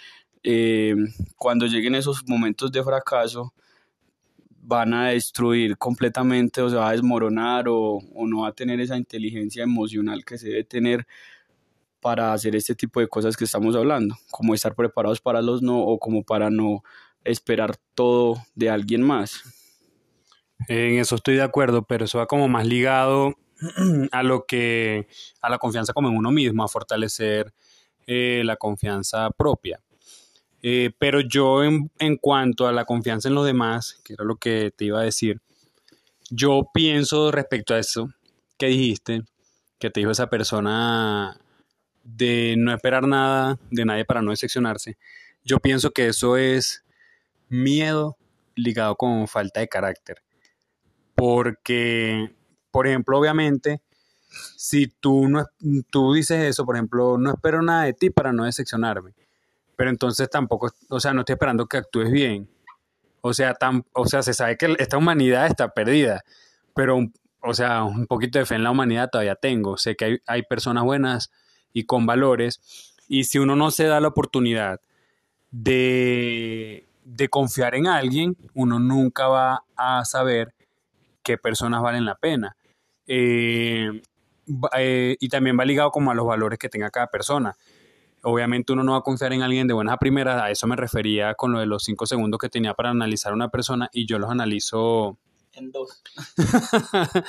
eh, 0.44 0.94
cuando 1.36 1.66
lleguen 1.66 1.94
esos 1.94 2.22
momentos 2.28 2.70
de 2.70 2.84
fracaso, 2.84 3.52
van 4.60 4.94
a 4.94 5.08
destruir 5.08 5.76
completamente 5.76 6.62
o 6.62 6.70
se 6.70 6.76
va 6.76 6.88
a 6.88 6.92
desmoronar 6.92 7.68
o, 7.68 7.98
o 8.14 8.26
no 8.26 8.42
va 8.42 8.48
a 8.48 8.52
tener 8.52 8.80
esa 8.80 8.96
inteligencia 8.96 9.62
emocional 9.62 10.24
que 10.24 10.38
se 10.38 10.48
debe 10.48 10.64
tener 10.64 11.06
para 12.00 12.32
hacer 12.34 12.54
este 12.54 12.74
tipo 12.74 13.00
de 13.00 13.08
cosas 13.08 13.36
que 13.36 13.44
estamos 13.44 13.74
hablando, 13.74 14.14
como 14.30 14.54
estar 14.54 14.74
preparados 14.74 15.20
para 15.20 15.40
los 15.40 15.62
no 15.62 15.80
o 15.80 15.98
como 15.98 16.22
para 16.22 16.50
no 16.50 16.82
esperar 17.24 17.76
todo 17.94 18.36
de 18.54 18.68
alguien 18.68 19.02
más. 19.02 19.42
En 20.68 20.98
eso 20.98 21.14
estoy 21.14 21.36
de 21.36 21.42
acuerdo, 21.42 21.82
pero 21.82 22.04
eso 22.04 22.18
va 22.18 22.26
como 22.26 22.48
más 22.48 22.66
ligado 22.66 23.34
a 24.12 24.22
lo 24.22 24.44
que 24.44 25.08
a 25.40 25.48
la 25.48 25.58
confianza 25.58 25.92
como 25.92 26.08
en 26.08 26.16
uno 26.16 26.30
mismo, 26.30 26.62
a 26.62 26.68
fortalecer 26.68 27.52
eh, 28.06 28.42
la 28.44 28.56
confianza 28.56 29.30
propia. 29.30 29.80
Eh, 30.66 30.92
pero 30.98 31.20
yo 31.20 31.62
en, 31.62 31.90
en, 31.98 32.16
cuanto 32.16 32.66
a 32.66 32.72
la 32.72 32.86
confianza 32.86 33.28
en 33.28 33.34
los 33.34 33.44
demás, 33.44 34.00
que 34.02 34.14
era 34.14 34.24
lo 34.24 34.36
que 34.36 34.72
te 34.74 34.86
iba 34.86 34.98
a 34.98 35.04
decir, 35.04 35.42
yo 36.30 36.70
pienso 36.72 37.30
respecto 37.30 37.74
a 37.74 37.78
eso 37.78 38.08
que 38.56 38.68
dijiste, 38.68 39.24
que 39.78 39.90
te 39.90 40.00
dijo 40.00 40.12
esa 40.12 40.30
persona 40.30 41.38
de 42.02 42.54
no 42.56 42.72
esperar 42.72 43.06
nada 43.06 43.58
de 43.70 43.84
nadie 43.84 44.06
para 44.06 44.22
no 44.22 44.30
decepcionarse, 44.30 44.96
yo 45.44 45.58
pienso 45.60 45.90
que 45.90 46.06
eso 46.06 46.38
es 46.38 46.82
miedo 47.50 48.16
ligado 48.54 48.96
con 48.96 49.28
falta 49.28 49.60
de 49.60 49.68
carácter. 49.68 50.22
Porque, 51.14 52.34
por 52.70 52.86
ejemplo, 52.86 53.18
obviamente, 53.18 53.82
si 54.56 54.86
tú, 54.86 55.28
no, 55.28 55.44
tú 55.90 56.14
dices 56.14 56.42
eso, 56.42 56.64
por 56.64 56.76
ejemplo, 56.76 57.18
no 57.18 57.32
espero 57.32 57.60
nada 57.60 57.84
de 57.84 57.92
ti 57.92 58.08
para 58.08 58.32
no 58.32 58.44
decepcionarme, 58.44 59.12
pero 59.76 59.90
entonces 59.90 60.28
tampoco, 60.30 60.70
o 60.88 61.00
sea, 61.00 61.12
no 61.12 61.20
estoy 61.20 61.34
esperando 61.34 61.66
que 61.66 61.78
actúes 61.78 62.10
bien. 62.10 62.48
O 63.20 63.32
sea, 63.32 63.56
o 63.92 64.06
sea, 64.06 64.22
se 64.22 64.34
sabe 64.34 64.56
que 64.56 64.76
esta 64.78 64.98
humanidad 64.98 65.46
está 65.46 65.68
perdida, 65.68 66.24
pero, 66.74 66.98
o 67.40 67.54
sea, 67.54 67.84
un 67.84 68.06
poquito 68.06 68.38
de 68.38 68.46
fe 68.46 68.56
en 68.56 68.64
la 68.64 68.70
humanidad 68.70 69.08
todavía 69.10 69.34
tengo. 69.34 69.78
Sé 69.78 69.96
que 69.96 70.04
hay, 70.04 70.18
hay 70.26 70.42
personas 70.42 70.84
buenas 70.84 71.30
y 71.72 71.84
con 71.84 72.06
valores, 72.06 72.60
y 73.08 73.24
si 73.24 73.38
uno 73.38 73.56
no 73.56 73.70
se 73.70 73.84
da 73.84 74.00
la 74.00 74.08
oportunidad 74.08 74.80
de, 75.50 76.86
de 77.04 77.28
confiar 77.28 77.74
en 77.74 77.86
alguien, 77.86 78.36
uno 78.54 78.78
nunca 78.78 79.28
va 79.28 79.64
a 79.76 80.04
saber 80.04 80.54
qué 81.22 81.38
personas 81.38 81.82
valen 81.82 82.04
la 82.04 82.14
pena. 82.14 82.56
Eh, 83.06 84.02
eh, 84.76 85.16
y 85.18 85.28
también 85.28 85.58
va 85.58 85.64
ligado 85.64 85.90
como 85.90 86.10
a 86.10 86.14
los 86.14 86.26
valores 86.26 86.58
que 86.58 86.68
tenga 86.68 86.90
cada 86.90 87.08
persona. 87.08 87.56
Obviamente 88.24 88.72
uno 88.72 88.82
no 88.82 88.92
va 88.92 88.98
a 88.98 89.02
confiar 89.02 89.32
en 89.32 89.42
alguien 89.42 89.66
de 89.66 89.74
buenas 89.74 89.94
a 89.94 89.98
primeras, 89.98 90.42
a 90.42 90.50
eso 90.50 90.66
me 90.66 90.76
refería 90.76 91.34
con 91.34 91.52
lo 91.52 91.60
de 91.60 91.66
los 91.66 91.84
cinco 91.84 92.06
segundos 92.06 92.38
que 92.38 92.48
tenía 92.48 92.74
para 92.74 92.90
analizar 92.90 93.32
a 93.32 93.34
una 93.34 93.48
persona 93.48 93.88
y 93.92 94.06
yo 94.06 94.18
los 94.18 94.30
analizo 94.30 95.18
en 95.56 95.70
dos. 95.70 96.02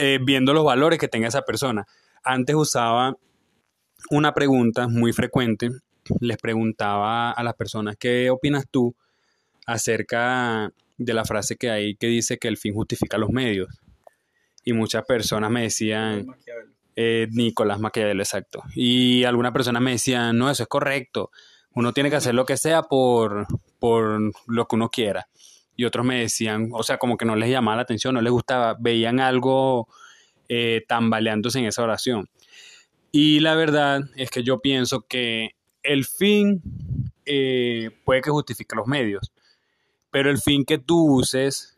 Eh, 0.00 0.18
viendo 0.22 0.52
los 0.52 0.64
valores 0.64 0.98
que 0.98 1.08
tenga 1.08 1.28
esa 1.28 1.42
persona. 1.42 1.86
Antes 2.24 2.56
usaba 2.56 3.16
una 4.10 4.34
pregunta 4.34 4.88
muy 4.88 5.12
frecuente, 5.12 5.70
les 6.20 6.36
preguntaba 6.36 7.30
a 7.30 7.42
las 7.42 7.54
personas, 7.54 7.96
¿qué 7.96 8.30
opinas 8.30 8.66
tú 8.70 8.94
acerca 9.66 10.72
de 10.96 11.14
la 11.14 11.24
frase 11.24 11.56
que 11.56 11.70
hay 11.70 11.94
que 11.94 12.08
dice 12.08 12.38
que 12.38 12.48
el 12.48 12.56
fin 12.56 12.74
justifica 12.74 13.18
los 13.18 13.30
medios? 13.30 13.68
Y 14.64 14.72
muchas 14.72 15.04
personas 15.04 15.50
me 15.50 15.62
decían, 15.62 16.26
eh, 17.00 17.28
Nicolás 17.30 17.78
Maquiavelo, 17.78 18.24
exacto. 18.24 18.64
Y 18.74 19.22
algunas 19.22 19.52
personas 19.52 19.80
me 19.80 19.92
decían, 19.92 20.36
no, 20.36 20.50
eso 20.50 20.64
es 20.64 20.68
correcto. 20.68 21.30
Uno 21.72 21.92
tiene 21.92 22.10
que 22.10 22.16
hacer 22.16 22.34
lo 22.34 22.44
que 22.44 22.56
sea 22.56 22.82
por, 22.82 23.46
por 23.78 24.18
lo 24.48 24.66
que 24.66 24.74
uno 24.74 24.90
quiera. 24.90 25.28
Y 25.76 25.84
otros 25.84 26.04
me 26.04 26.18
decían, 26.18 26.70
o 26.72 26.82
sea, 26.82 26.98
como 26.98 27.16
que 27.16 27.24
no 27.24 27.36
les 27.36 27.50
llamaba 27.50 27.76
la 27.76 27.82
atención, 27.82 28.14
no 28.14 28.20
les 28.20 28.32
gustaba, 28.32 28.76
veían 28.80 29.20
algo 29.20 29.86
eh, 30.48 30.82
tambaleándose 30.88 31.60
en 31.60 31.66
esa 31.66 31.84
oración. 31.84 32.28
Y 33.12 33.38
la 33.38 33.54
verdad 33.54 34.00
es 34.16 34.28
que 34.30 34.42
yo 34.42 34.58
pienso 34.58 35.02
que 35.02 35.50
el 35.84 36.04
fin 36.04 36.60
eh, 37.26 37.90
puede 38.04 38.22
que 38.22 38.30
justifique 38.30 38.74
los 38.74 38.88
medios, 38.88 39.32
pero 40.10 40.30
el 40.30 40.38
fin 40.38 40.64
que 40.64 40.78
tú 40.78 41.14
uses 41.14 41.77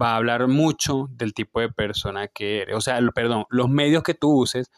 va 0.00 0.12
a 0.12 0.16
hablar 0.16 0.48
mucho 0.48 1.08
del 1.10 1.32
tipo 1.32 1.60
de 1.60 1.70
persona 1.70 2.28
que 2.28 2.62
eres. 2.62 2.76
O 2.76 2.80
sea, 2.80 3.00
perdón, 3.14 3.46
los 3.50 3.68
medios 3.68 4.02
que 4.02 4.14
tú 4.14 4.30
uses 4.30 4.70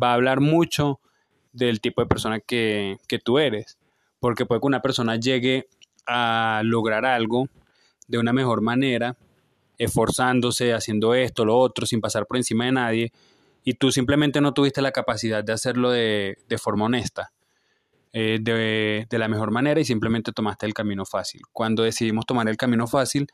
va 0.00 0.10
a 0.10 0.14
hablar 0.14 0.40
mucho 0.40 1.00
del 1.52 1.80
tipo 1.80 2.00
de 2.00 2.08
persona 2.08 2.40
que, 2.40 2.98
que 3.06 3.18
tú 3.18 3.38
eres. 3.38 3.78
Porque 4.20 4.46
puede 4.46 4.60
que 4.60 4.66
una 4.66 4.82
persona 4.82 5.16
llegue 5.16 5.68
a 6.06 6.62
lograr 6.64 7.04
algo 7.04 7.48
de 8.08 8.18
una 8.18 8.32
mejor 8.32 8.60
manera, 8.60 9.16
esforzándose, 9.78 10.72
haciendo 10.72 11.14
esto, 11.14 11.44
lo 11.44 11.56
otro, 11.58 11.86
sin 11.86 12.00
pasar 12.00 12.26
por 12.26 12.36
encima 12.36 12.66
de 12.66 12.72
nadie, 12.72 13.12
y 13.64 13.74
tú 13.74 13.90
simplemente 13.90 14.40
no 14.40 14.52
tuviste 14.52 14.82
la 14.82 14.92
capacidad 14.92 15.42
de 15.42 15.52
hacerlo 15.52 15.90
de, 15.90 16.36
de 16.48 16.58
forma 16.58 16.84
honesta, 16.84 17.32
eh, 18.12 18.38
de, 18.40 19.06
de 19.08 19.18
la 19.18 19.28
mejor 19.28 19.50
manera 19.50 19.80
y 19.80 19.84
simplemente 19.84 20.32
tomaste 20.32 20.66
el 20.66 20.74
camino 20.74 21.06
fácil. 21.06 21.42
Cuando 21.52 21.82
decidimos 21.82 22.26
tomar 22.26 22.48
el 22.48 22.56
camino 22.58 22.86
fácil, 22.86 23.26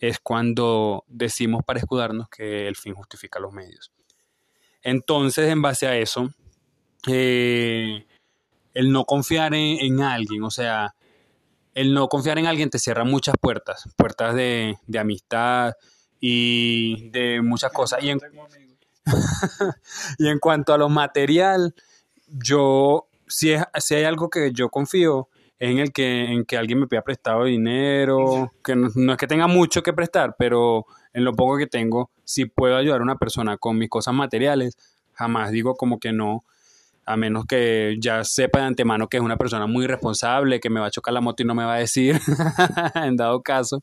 es 0.00 0.18
cuando 0.20 1.04
decimos 1.08 1.64
para 1.64 1.80
escudarnos 1.80 2.28
que 2.28 2.68
el 2.68 2.76
fin 2.76 2.94
justifica 2.94 3.40
los 3.40 3.52
medios. 3.52 3.90
Entonces, 4.82 5.50
en 5.50 5.60
base 5.60 5.86
a 5.86 5.96
eso, 5.96 6.30
eh, 7.06 8.06
el 8.74 8.92
no 8.92 9.04
confiar 9.04 9.54
en, 9.54 10.00
alguien, 10.00 10.42
o 10.44 10.50
sea, 10.50 10.94
el 11.74 11.94
no 11.94 12.08
confiar 12.08 12.38
en 12.38 12.46
alguien 12.46 12.70
te 12.70 12.78
cierra 12.78 13.04
muchas 13.04 13.34
puertas, 13.40 13.88
puertas 13.96 14.34
de, 14.34 14.76
amistad 14.98 15.74
y 16.20 17.10
de 17.10 17.42
muchas 17.42 17.72
cosas. 17.72 18.02
Y 18.02 18.10
en, 18.10 18.20
y 20.18 20.28
en 20.28 20.38
cuanto 20.38 20.72
a 20.72 20.78
lo 20.78 20.88
material, 20.88 21.74
yo, 22.28 23.08
si, 23.26 23.56
si 23.78 23.94
hay 23.94 24.04
algo 24.04 24.30
que 24.30 24.52
yo 24.52 24.68
confío, 24.68 25.28
en 25.58 25.78
el 25.78 25.92
que, 25.92 26.24
en 26.24 26.44
que 26.44 26.56
alguien 26.56 26.80
me 26.80 26.86
pida 26.86 27.02
prestado 27.02 27.44
dinero, 27.44 28.52
que 28.62 28.76
no, 28.76 29.12
es 29.12 29.18
que 29.18 29.26
tenga 29.26 29.48
mucho 29.48 29.82
que 29.82 29.92
prestar, 29.92 30.36
pero 30.38 30.86
en 31.12 31.24
lo 31.24 31.32
poco 31.34 31.58
que 31.58 31.66
tengo, 31.66 32.10
si 32.24 32.44
puedo 32.44 32.76
ayudar 32.76 33.00
a 33.00 33.02
una 33.02 33.18
persona 33.18 33.56
con 33.56 33.76
mis 33.76 33.88
cosas 33.88 34.14
materiales, 34.14 34.76
jamás 35.14 35.50
digo 35.50 35.74
como 35.74 35.98
que 35.98 36.12
no, 36.12 36.44
a 37.04 37.16
menos 37.16 37.46
que 37.46 37.96
ya 37.98 38.22
sepa 38.22 38.60
de 38.60 38.66
antemano 38.66 39.08
que 39.08 39.16
es 39.16 39.22
una 39.22 39.36
persona 39.36 39.66
muy 39.66 39.86
responsable, 39.86 40.60
que 40.60 40.70
me 40.70 40.78
va 40.78 40.86
a 40.86 40.90
chocar 40.90 41.12
la 41.14 41.20
moto 41.20 41.42
y 41.42 41.46
no 41.46 41.54
me 41.54 41.64
va 41.64 41.74
a 41.74 41.78
decir, 41.78 42.20
en 42.94 43.16
dado 43.16 43.42
caso. 43.42 43.82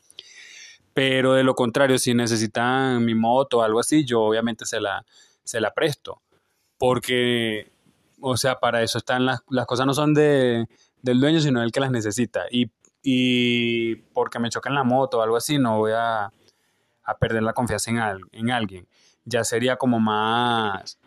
Pero 0.93 1.33
de 1.33 1.43
lo 1.43 1.55
contrario, 1.55 1.99
si 1.99 2.13
necesitan 2.13 3.03
mi 3.03 3.15
moto 3.15 3.57
o 3.57 3.61
algo 3.63 3.81
así, 3.81 4.05
yo 4.05 4.21
obviamente 4.21 4.65
se 4.65 4.79
la, 4.79 5.03
se 5.43 5.59
la 5.59 5.73
presto. 5.73 6.21
Porque, 6.77 7.69
o 8.21 8.37
sea, 8.37 8.59
para 8.59 8.81
eso 8.81 8.97
están 8.97 9.25
las, 9.25 9.41
las 9.49 9.65
cosas, 9.65 9.85
no 9.85 9.93
son 9.93 10.13
de, 10.13 10.65
del 11.05 11.19
dueño, 11.19 11.39
sino 11.39 11.61
del 11.61 11.71
que 11.71 11.79
las 11.79 11.91
necesita. 11.91 12.45
Y, 12.51 12.71
y 13.03 13.95
porque 14.13 14.39
me 14.39 14.49
choca 14.49 14.69
en 14.69 14.75
la 14.75 14.83
moto 14.83 15.19
o 15.19 15.21
algo 15.21 15.37
así, 15.37 15.59
no 15.59 15.77
voy 15.77 15.91
a, 15.95 16.31
a 17.03 17.17
perder 17.19 17.43
la 17.43 17.53
confianza 17.53 17.91
en, 17.91 17.99
en 18.31 18.51
alguien. 18.51 18.87
Ya 19.23 19.43
sería 19.43 19.77
como 19.77 19.99
más, 19.99 20.97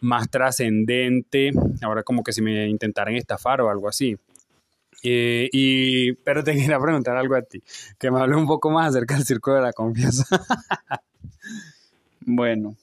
más 0.00 0.28
trascendente, 0.28 1.52
ahora 1.82 2.02
como 2.02 2.24
que 2.24 2.32
si 2.32 2.42
me 2.42 2.66
intentaran 2.66 3.14
estafar 3.14 3.60
o 3.60 3.70
algo 3.70 3.88
así. 3.88 4.16
Eh, 5.04 5.48
y, 5.52 6.12
pero 6.14 6.42
te 6.42 6.52
quería 6.56 6.80
preguntar 6.80 7.16
algo 7.16 7.36
a 7.36 7.42
ti, 7.42 7.62
que 7.98 8.10
me 8.10 8.20
hable 8.20 8.34
un 8.34 8.46
poco 8.46 8.70
más 8.70 8.88
acerca 8.88 9.14
del 9.14 9.24
círculo 9.24 9.56
de 9.56 9.62
la 9.62 9.72
confianza. 9.72 10.24
bueno, 12.22 12.74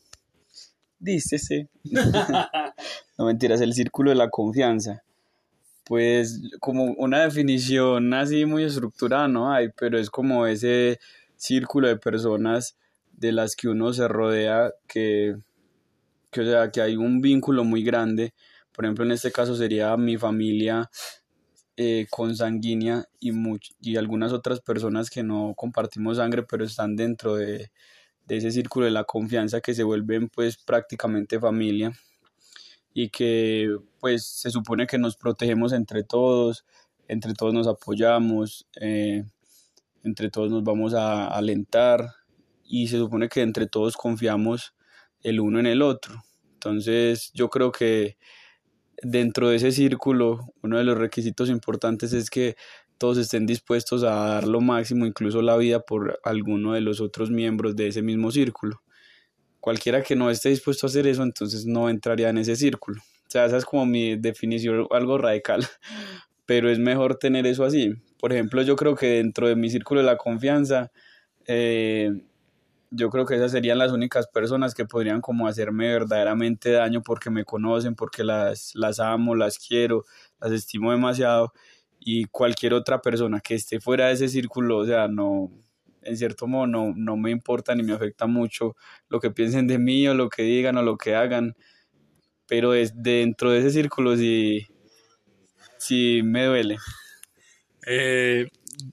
dícese. 0.99 1.67
no 3.17 3.25
mentiras, 3.25 3.59
el 3.59 3.73
círculo 3.73 4.11
de 4.11 4.15
la 4.15 4.29
confianza 4.29 5.03
pues 5.91 6.39
como 6.61 6.85
una 6.93 7.19
definición 7.21 8.13
así 8.13 8.45
muy 8.45 8.63
estructurada 8.63 9.27
no 9.27 9.51
hay, 9.51 9.67
pero 9.75 9.99
es 9.99 10.09
como 10.09 10.47
ese 10.47 11.01
círculo 11.35 11.89
de 11.89 11.97
personas 11.97 12.77
de 13.11 13.33
las 13.33 13.57
que 13.57 13.67
uno 13.67 13.91
se 13.91 14.07
rodea 14.07 14.71
que, 14.87 15.35
que, 16.31 16.39
o 16.39 16.45
sea, 16.45 16.71
que 16.71 16.79
hay 16.81 16.95
un 16.95 17.19
vínculo 17.19 17.65
muy 17.65 17.83
grande. 17.83 18.33
Por 18.71 18.85
ejemplo, 18.85 19.03
en 19.03 19.11
este 19.11 19.33
caso 19.33 19.53
sería 19.53 19.97
mi 19.97 20.15
familia 20.15 20.89
eh, 21.75 22.07
consanguínea 22.09 23.03
y, 23.19 23.33
y 23.81 23.97
algunas 23.97 24.31
otras 24.31 24.61
personas 24.61 25.09
que 25.09 25.23
no 25.23 25.53
compartimos 25.57 26.15
sangre, 26.15 26.43
pero 26.43 26.63
están 26.63 26.95
dentro 26.95 27.35
de, 27.35 27.69
de 28.27 28.37
ese 28.37 28.51
círculo 28.51 28.85
de 28.85 28.93
la 28.93 29.03
confianza 29.03 29.59
que 29.59 29.73
se 29.73 29.83
vuelven 29.83 30.29
pues 30.29 30.55
prácticamente 30.55 31.37
familia 31.37 31.91
y 32.93 33.09
que 33.09 33.75
pues 33.99 34.25
se 34.25 34.51
supone 34.51 34.87
que 34.87 34.97
nos 34.97 35.15
protegemos 35.15 35.73
entre 35.73 36.03
todos, 36.03 36.65
entre 37.07 37.33
todos 37.33 37.53
nos 37.53 37.67
apoyamos, 37.67 38.67
eh, 38.79 39.23
entre 40.03 40.29
todos 40.29 40.51
nos 40.51 40.63
vamos 40.63 40.93
a 40.93 41.27
alentar 41.27 42.07
y 42.63 42.87
se 42.87 42.97
supone 42.97 43.29
que 43.29 43.41
entre 43.41 43.67
todos 43.67 43.95
confiamos 43.97 44.73
el 45.23 45.39
uno 45.39 45.59
en 45.59 45.67
el 45.67 45.81
otro. 45.81 46.23
Entonces 46.53 47.31
yo 47.33 47.49
creo 47.49 47.71
que 47.71 48.17
dentro 49.03 49.49
de 49.49 49.57
ese 49.57 49.71
círculo 49.71 50.53
uno 50.61 50.77
de 50.77 50.83
los 50.83 50.97
requisitos 50.97 51.49
importantes 51.49 52.13
es 52.13 52.29
que 52.29 52.55
todos 52.97 53.17
estén 53.17 53.47
dispuestos 53.47 54.03
a 54.03 54.13
dar 54.13 54.47
lo 54.47 54.61
máximo, 54.61 55.07
incluso 55.07 55.41
la 55.41 55.57
vida, 55.57 55.79
por 55.79 56.19
alguno 56.23 56.73
de 56.73 56.81
los 56.81 57.01
otros 57.01 57.31
miembros 57.31 57.75
de 57.75 57.87
ese 57.87 58.03
mismo 58.03 58.29
círculo. 58.29 58.83
Cualquiera 59.61 60.01
que 60.03 60.15
no 60.15 60.29
esté 60.29 60.49
dispuesto 60.49 60.85
a 60.85 60.89
hacer 60.89 61.07
eso, 61.07 61.23
entonces 61.23 61.65
no 61.65 61.89
entraría 61.89 62.29
en 62.29 62.39
ese 62.39 62.55
círculo. 62.55 62.99
O 62.99 63.29
sea, 63.31 63.45
esa 63.45 63.57
es 63.57 63.63
como 63.63 63.85
mi 63.85 64.17
definición, 64.17 64.87
algo 64.91 65.17
radical, 65.17 65.65
pero 66.45 66.69
es 66.69 66.79
mejor 66.79 67.15
tener 67.15 67.47
eso 67.47 67.63
así. 67.63 67.93
Por 68.19 68.33
ejemplo, 68.33 68.61
yo 68.63 68.75
creo 68.75 68.95
que 68.95 69.07
dentro 69.07 69.47
de 69.47 69.55
mi 69.55 69.69
círculo 69.69 70.01
de 70.01 70.07
la 70.07 70.17
confianza, 70.17 70.91
eh, 71.45 72.11
yo 72.89 73.09
creo 73.09 73.25
que 73.25 73.35
esas 73.35 73.51
serían 73.51 73.77
las 73.77 73.91
únicas 73.91 74.27
personas 74.27 74.73
que 74.73 74.85
podrían 74.85 75.21
como 75.21 75.47
hacerme 75.47 75.93
verdaderamente 75.93 76.71
daño 76.71 77.01
porque 77.01 77.29
me 77.29 77.45
conocen, 77.45 77.95
porque 77.95 78.23
las, 78.23 78.73
las 78.75 78.99
amo, 78.99 79.33
las 79.35 79.57
quiero, 79.57 80.03
las 80.41 80.51
estimo 80.51 80.91
demasiado 80.91 81.53
y 81.99 82.25
cualquier 82.25 82.73
otra 82.73 83.01
persona 83.01 83.39
que 83.39 83.55
esté 83.55 83.79
fuera 83.79 84.07
de 84.07 84.13
ese 84.13 84.27
círculo, 84.27 84.77
o 84.79 84.85
sea, 84.85 85.07
no, 85.07 85.51
en 86.03 86.17
cierto 86.17 86.47
modo 86.47 86.67
no, 86.67 86.93
no 86.95 87.17
me 87.17 87.31
importa 87.31 87.75
ni 87.75 87.83
me 87.83 87.93
afecta 87.93 88.27
mucho 88.27 88.75
lo 89.09 89.19
que 89.19 89.31
piensen 89.31 89.67
de 89.67 89.77
mí 89.77 90.07
o 90.07 90.13
lo 90.13 90.29
que 90.29 90.43
digan 90.43 90.77
o 90.77 90.83
lo 90.83 90.97
que 90.97 91.15
hagan, 91.15 91.55
pero 92.47 92.73
es 92.73 92.93
dentro 92.95 93.51
de 93.51 93.59
ese 93.59 93.71
círculo 93.71 94.17
sí, 94.17 94.67
sí 95.77 96.21
me 96.23 96.45
duele. 96.45 96.77
Eh, 97.87 98.47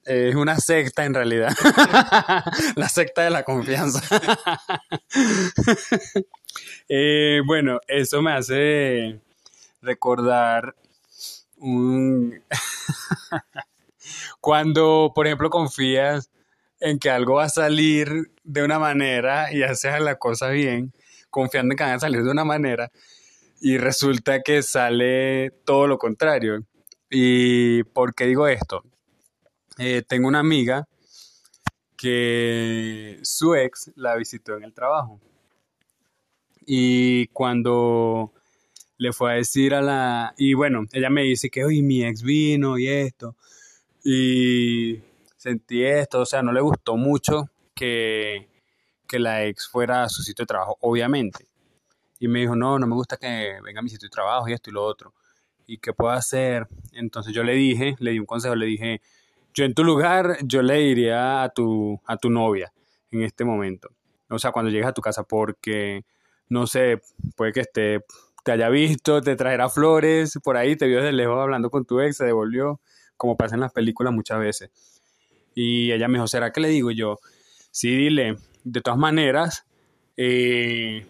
es 0.05 0.35
una 0.35 0.57
secta 0.57 1.05
en 1.05 1.13
realidad. 1.13 1.49
la 2.75 2.89
secta 2.89 3.23
de 3.23 3.29
la 3.29 3.43
confianza. 3.43 4.01
Eh, 6.91 7.41
bueno, 7.45 7.79
eso 7.87 8.23
me 8.23 8.33
hace 8.33 9.21
recordar 9.81 10.75
un... 11.57 12.41
Cuando, 14.41 15.11
por 15.13 15.27
ejemplo, 15.27 15.51
confías 15.51 16.31
en 16.79 16.99
que 16.99 17.09
algo 17.09 17.35
va 17.35 17.45
a 17.45 17.49
salir 17.49 18.31
de 18.43 18.63
una 18.63 18.79
manera 18.79 19.53
y 19.53 19.63
haces 19.63 19.99
la 20.01 20.15
cosa 20.15 20.49
bien, 20.49 20.93
confiando 21.29 21.73
en 21.73 21.77
que 21.77 21.83
van 21.83 21.93
a 21.93 21.99
salir 21.99 22.23
de 22.23 22.31
una 22.31 22.45
manera, 22.45 22.91
y 23.61 23.77
resulta 23.77 24.41
que 24.41 24.63
sale 24.63 25.51
todo 25.65 25.87
lo 25.87 25.97
contrario. 25.97 26.65
¿Y 27.09 27.83
por 27.83 28.13
qué 28.13 28.25
digo 28.25 28.47
esto? 28.47 28.83
Eh, 29.77 30.03
tengo 30.07 30.27
una 30.27 30.39
amiga 30.39 30.87
que 31.97 33.19
su 33.23 33.55
ex 33.55 33.91
la 33.95 34.15
visitó 34.15 34.55
en 34.55 34.63
el 34.63 34.73
trabajo. 34.73 35.19
Y 36.65 37.27
cuando 37.27 38.31
le 38.97 39.11
fue 39.11 39.31
a 39.31 39.35
decir 39.35 39.73
a 39.73 39.81
la... 39.81 40.33
Y 40.37 40.53
bueno, 40.53 40.85
ella 40.93 41.09
me 41.09 41.23
dice 41.23 41.49
que, 41.49 41.65
hoy 41.65 41.81
mi 41.81 42.05
ex 42.05 42.21
vino 42.21 42.77
y 42.77 42.87
esto. 42.87 43.35
Y 44.03 44.99
sentí 45.39 45.85
esto, 45.85 46.19
o 46.19 46.25
sea, 46.25 46.43
no 46.43 46.51
le 46.51 46.59
gustó 46.59 46.97
mucho 46.97 47.49
que, 47.73 48.49
que 49.07 49.19
la 49.19 49.45
ex 49.45 49.69
fuera 49.69 50.03
a 50.03 50.09
su 50.09 50.21
sitio 50.21 50.43
de 50.43 50.47
trabajo, 50.47 50.77
obviamente. 50.81 51.47
Y 52.19 52.27
me 52.27 52.39
dijo, 52.39 52.57
no, 52.57 52.77
no 52.77 52.85
me 52.85 52.95
gusta 52.95 53.15
que 53.15 53.57
venga 53.63 53.79
a 53.79 53.81
mi 53.81 53.89
sitio 53.89 54.07
de 54.07 54.11
trabajo 54.11 54.49
y 54.49 54.53
esto 54.53 54.69
y 54.69 54.73
lo 54.73 54.83
otro. 54.83 55.13
¿Y 55.65 55.77
qué 55.77 55.93
puedo 55.93 56.11
hacer? 56.11 56.67
Entonces 56.91 57.33
yo 57.33 57.43
le 57.43 57.53
dije, 57.53 57.95
le 57.99 58.11
di 58.11 58.19
un 58.19 58.25
consejo, 58.25 58.53
le 58.53 58.65
dije, 58.65 59.01
yo 59.53 59.63
en 59.63 59.73
tu 59.73 59.85
lugar, 59.85 60.39
yo 60.43 60.61
le 60.61 60.75
diría 60.75 61.41
a 61.43 61.49
tu, 61.49 62.01
a 62.05 62.17
tu 62.17 62.29
novia 62.29 62.73
en 63.09 63.21
este 63.21 63.45
momento. 63.45 63.89
O 64.29 64.39
sea, 64.39 64.51
cuando 64.51 64.69
llegues 64.69 64.87
a 64.87 64.93
tu 64.93 65.01
casa, 65.01 65.23
porque, 65.23 66.03
no 66.49 66.67
sé, 66.67 67.01
puede 67.37 67.53
que 67.53 67.61
esté, 67.61 68.03
te 68.43 68.51
haya 68.51 68.67
visto, 68.67 69.21
te 69.21 69.37
traerá 69.37 69.69
flores, 69.69 70.37
por 70.43 70.57
ahí 70.57 70.75
te 70.75 70.85
vio 70.87 70.97
desde 70.97 71.13
lejos 71.13 71.39
hablando 71.39 71.69
con 71.69 71.85
tu 71.85 72.01
ex, 72.01 72.17
se 72.17 72.25
devolvió, 72.25 72.81
como 73.15 73.37
pasa 73.37 73.55
en 73.55 73.61
las 73.61 73.71
películas 73.71 74.13
muchas 74.13 74.39
veces. 74.39 74.98
Y 75.61 75.91
ella 75.91 76.07
me 76.07 76.13
dijo, 76.13 76.27
¿será 76.27 76.53
que 76.53 76.61
le 76.61 76.69
digo 76.69 76.89
yo? 76.89 77.19
Sí, 77.69 77.93
dile, 77.93 78.37
de 78.63 78.79
todas 78.79 78.97
maneras, 78.97 79.65
eh, 80.15 81.05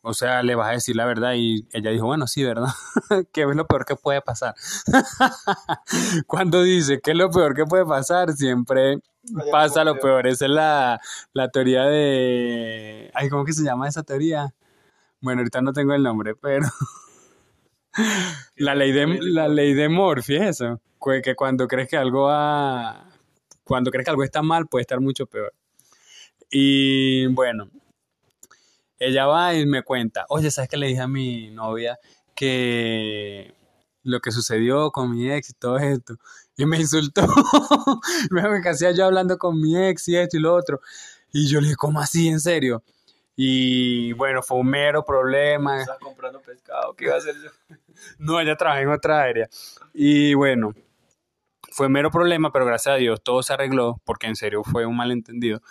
o 0.00 0.14
sea, 0.14 0.42
le 0.42 0.54
vas 0.54 0.70
a 0.70 0.72
decir 0.72 0.96
la 0.96 1.04
verdad 1.04 1.34
y 1.36 1.66
ella 1.70 1.90
dijo, 1.90 2.06
bueno, 2.06 2.26
sí, 2.26 2.42
¿verdad? 2.42 2.70
¿Qué 3.32 3.42
es 3.42 3.54
lo 3.54 3.66
peor 3.66 3.84
que 3.84 3.96
puede 3.96 4.22
pasar? 4.22 4.54
Cuando 6.26 6.62
dice 6.62 7.00
que 7.02 7.10
es 7.10 7.16
lo 7.18 7.30
peor 7.30 7.54
que 7.54 7.66
puede 7.66 7.84
pasar, 7.84 8.32
siempre 8.32 9.00
pasa 9.52 9.84
lo 9.84 9.98
peor. 9.98 10.26
Esa 10.26 10.46
es 10.46 10.50
la, 10.50 10.98
la 11.34 11.50
teoría 11.50 11.82
de... 11.84 13.10
Ay, 13.12 13.28
¿cómo 13.28 13.44
que 13.44 13.52
se 13.52 13.64
llama 13.64 13.86
esa 13.86 14.02
teoría? 14.02 14.54
Bueno, 15.20 15.40
ahorita 15.40 15.60
no 15.60 15.74
tengo 15.74 15.92
el 15.92 16.02
nombre, 16.02 16.34
pero... 16.36 16.66
la 18.56 18.74
ley 18.74 18.92
de, 18.92 19.18
la 19.20 19.46
ley 19.46 19.74
de 19.74 19.90
Morphy 19.90 20.36
es 20.36 20.58
eso. 20.58 20.80
Que 21.22 21.36
cuando 21.36 21.68
crees 21.68 21.90
que 21.90 21.98
algo 21.98 22.28
va... 22.28 23.09
Cuando 23.70 23.92
crees 23.92 24.04
que 24.04 24.10
algo 24.10 24.24
está 24.24 24.42
mal, 24.42 24.66
puede 24.66 24.80
estar 24.80 24.98
mucho 24.98 25.26
peor. 25.26 25.54
Y 26.50 27.28
bueno, 27.28 27.70
ella 28.98 29.26
va 29.26 29.54
y 29.54 29.64
me 29.64 29.84
cuenta, 29.84 30.26
oye, 30.28 30.50
¿sabes 30.50 30.68
qué 30.68 30.76
le 30.76 30.88
dije 30.88 31.02
a 31.02 31.06
mi 31.06 31.52
novia? 31.52 31.96
Que 32.34 33.54
lo 34.02 34.18
que 34.18 34.32
sucedió 34.32 34.90
con 34.90 35.12
mi 35.12 35.30
ex 35.30 35.50
y 35.50 35.52
todo 35.52 35.78
esto. 35.78 36.16
Y 36.56 36.66
me 36.66 36.78
insultó. 36.78 37.22
me 38.32 38.42
hacía 38.68 38.90
yo 38.90 39.04
hablando 39.04 39.38
con 39.38 39.60
mi 39.60 39.80
ex 39.80 40.08
y 40.08 40.16
esto 40.16 40.36
y 40.36 40.40
lo 40.40 40.52
otro. 40.52 40.80
Y 41.32 41.46
yo 41.46 41.60
le 41.60 41.66
dije, 41.66 41.76
¿cómo 41.76 42.00
así? 42.00 42.26
¿En 42.26 42.40
serio? 42.40 42.82
Y 43.36 44.14
bueno, 44.14 44.42
fue 44.42 44.58
un 44.58 44.66
mero 44.66 45.04
problema. 45.04 45.78
Estaba 45.78 46.00
comprando 46.00 46.40
pescado, 46.40 46.96
¿qué 46.96 47.04
iba 47.04 47.14
a 47.14 47.18
hacer 47.18 47.36
yo? 47.36 47.76
no, 48.18 48.40
ella 48.40 48.56
trabaja 48.56 48.80
en 48.80 48.88
otra 48.88 49.22
área. 49.22 49.48
Y 49.94 50.34
bueno, 50.34 50.74
fue 51.70 51.88
mero 51.88 52.10
problema, 52.10 52.52
pero 52.52 52.66
gracias 52.66 52.94
a 52.94 52.98
Dios 52.98 53.22
todo 53.22 53.42
se 53.42 53.52
arregló, 53.52 54.00
porque 54.04 54.26
en 54.26 54.36
serio 54.36 54.62
fue 54.64 54.86
un 54.86 54.96
malentendido. 54.96 55.62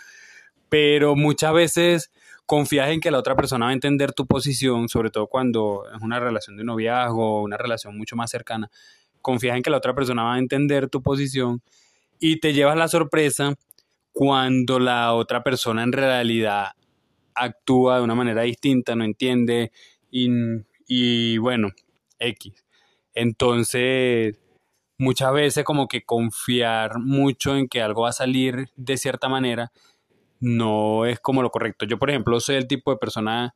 Pero 0.69 1.15
muchas 1.15 1.53
veces 1.53 2.11
confías 2.45 2.89
en 2.89 2.99
que 2.99 3.11
la 3.11 3.19
otra 3.19 3.35
persona 3.35 3.65
va 3.65 3.71
a 3.71 3.73
entender 3.73 4.13
tu 4.13 4.25
posición, 4.25 4.89
sobre 4.89 5.11
todo 5.11 5.27
cuando 5.27 5.83
es 5.95 6.01
una 6.01 6.19
relación 6.19 6.57
de 6.57 6.63
noviazgo, 6.63 7.43
una 7.43 7.57
relación 7.57 7.97
mucho 7.97 8.15
más 8.15 8.31
cercana, 8.31 8.71
confías 9.21 9.55
en 9.55 9.61
que 9.61 9.69
la 9.69 9.77
otra 9.77 9.93
persona 9.93 10.23
va 10.23 10.35
a 10.35 10.39
entender 10.39 10.89
tu 10.89 11.01
posición 11.01 11.61
y 12.19 12.39
te 12.39 12.53
llevas 12.53 12.77
la 12.77 12.87
sorpresa 12.87 13.53
cuando 14.11 14.79
la 14.79 15.13
otra 15.13 15.43
persona 15.43 15.83
en 15.83 15.91
realidad 15.91 16.69
actúa 17.35 17.97
de 17.97 18.03
una 18.03 18.15
manera 18.15 18.41
distinta, 18.41 18.95
no 18.95 19.03
entiende 19.03 19.71
y, 20.11 20.27
y 20.87 21.37
bueno, 21.37 21.69
X. 22.19 22.65
Entonces, 23.13 24.39
muchas 24.99 25.33
veces 25.33 25.63
como 25.63 25.87
que 25.87 26.03
confiar 26.03 26.99
mucho 26.99 27.55
en 27.55 27.67
que 27.67 27.81
algo 27.81 28.03
va 28.03 28.09
a 28.09 28.13
salir 28.13 28.69
de 28.75 28.97
cierta 28.97 29.29
manera 29.29 29.71
no 30.39 31.05
es 31.05 31.19
como 31.19 31.41
lo 31.41 31.49
correcto. 31.49 31.85
Yo, 31.85 31.97
por 31.97 32.09
ejemplo, 32.09 32.39
soy 32.39 32.57
el 32.57 32.67
tipo 32.67 32.91
de 32.91 32.97
persona 32.97 33.55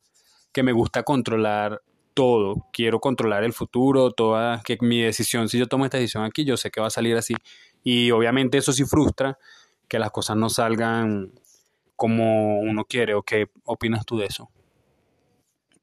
que 0.52 0.64
me 0.64 0.72
gusta 0.72 1.04
controlar 1.04 1.82
todo. 2.14 2.68
Quiero 2.72 3.00
controlar 3.00 3.44
el 3.44 3.54
futuro, 3.54 4.12
toda 4.12 4.62
que 4.64 4.78
mi 4.82 5.02
decisión, 5.02 5.50
si 5.50 5.58
yo 5.58 5.68
tomo 5.68 5.86
esta 5.86 5.98
decisión 5.98 6.24
aquí, 6.24 6.46
yo 6.46 6.58
sé 6.58 6.72
que 6.72 6.82
va 6.82 6.88
a 6.88 6.92
salir 6.92 7.16
así. 7.18 7.36
Y 7.84 8.12
obviamente 8.12 8.58
eso 8.58 8.72
sí 8.72 8.86
frustra 8.86 9.38
que 9.88 10.00
las 10.00 10.12
cosas 10.12 10.38
no 10.38 10.50
salgan 10.50 11.34
como 11.96 12.60
uno 12.60 12.86
quiere. 12.86 13.16
¿O 13.16 13.24
qué 13.24 13.48
opinas 13.66 14.06
tú 14.06 14.18
de 14.18 14.26
eso? 14.26 14.50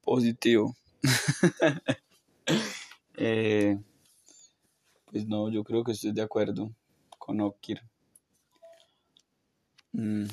Positivo. 0.02 0.74
Eh, 3.22 3.76
pues 5.10 5.26
no, 5.26 5.50
yo 5.50 5.64
creo 5.64 5.82
que 5.82 5.92
estoy 5.92 6.12
de 6.12 6.22
acuerdo 6.22 6.70
con 7.18 7.40
Okir. 7.40 7.82
Mm. 9.92 10.26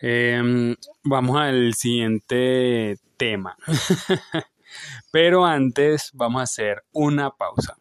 Em, 0.00 0.74
vamos 1.04 1.36
al 1.36 1.74
siguiente 1.74 2.98
tema. 3.16 3.56
Pero 5.12 5.44
antes 5.44 6.10
vamos 6.14 6.40
a 6.40 6.44
hacer 6.44 6.82
una 6.92 7.30
pausa. 7.30 7.76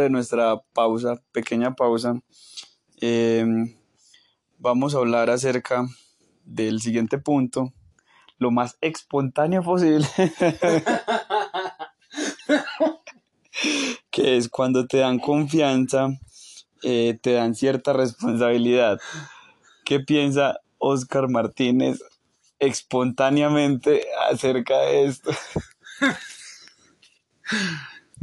De 0.00 0.10
nuestra 0.10 0.62
pausa, 0.72 1.22
pequeña 1.32 1.74
pausa, 1.74 2.20
em, 3.00 3.74
vamos 4.58 4.94
a 4.94 4.98
hablar 4.98 5.30
acerca 5.30 5.86
del 6.44 6.80
siguiente 6.80 7.18
punto, 7.18 7.72
lo 8.38 8.50
más 8.50 8.76
espontáneo 8.80 9.62
posible, 9.62 10.06
que 14.10 14.36
es 14.36 14.48
cuando 14.48 14.86
te 14.86 14.98
dan 14.98 15.18
confianza, 15.18 16.08
eh, 16.82 17.18
te 17.22 17.32
dan 17.32 17.54
cierta 17.54 17.92
responsabilidad. 17.92 18.98
¿Qué 19.84 20.00
piensa 20.00 20.60
Oscar 20.78 21.28
Martínez 21.28 22.00
espontáneamente 22.58 24.04
acerca 24.30 24.78
de 24.80 25.04
esto? 25.06 25.30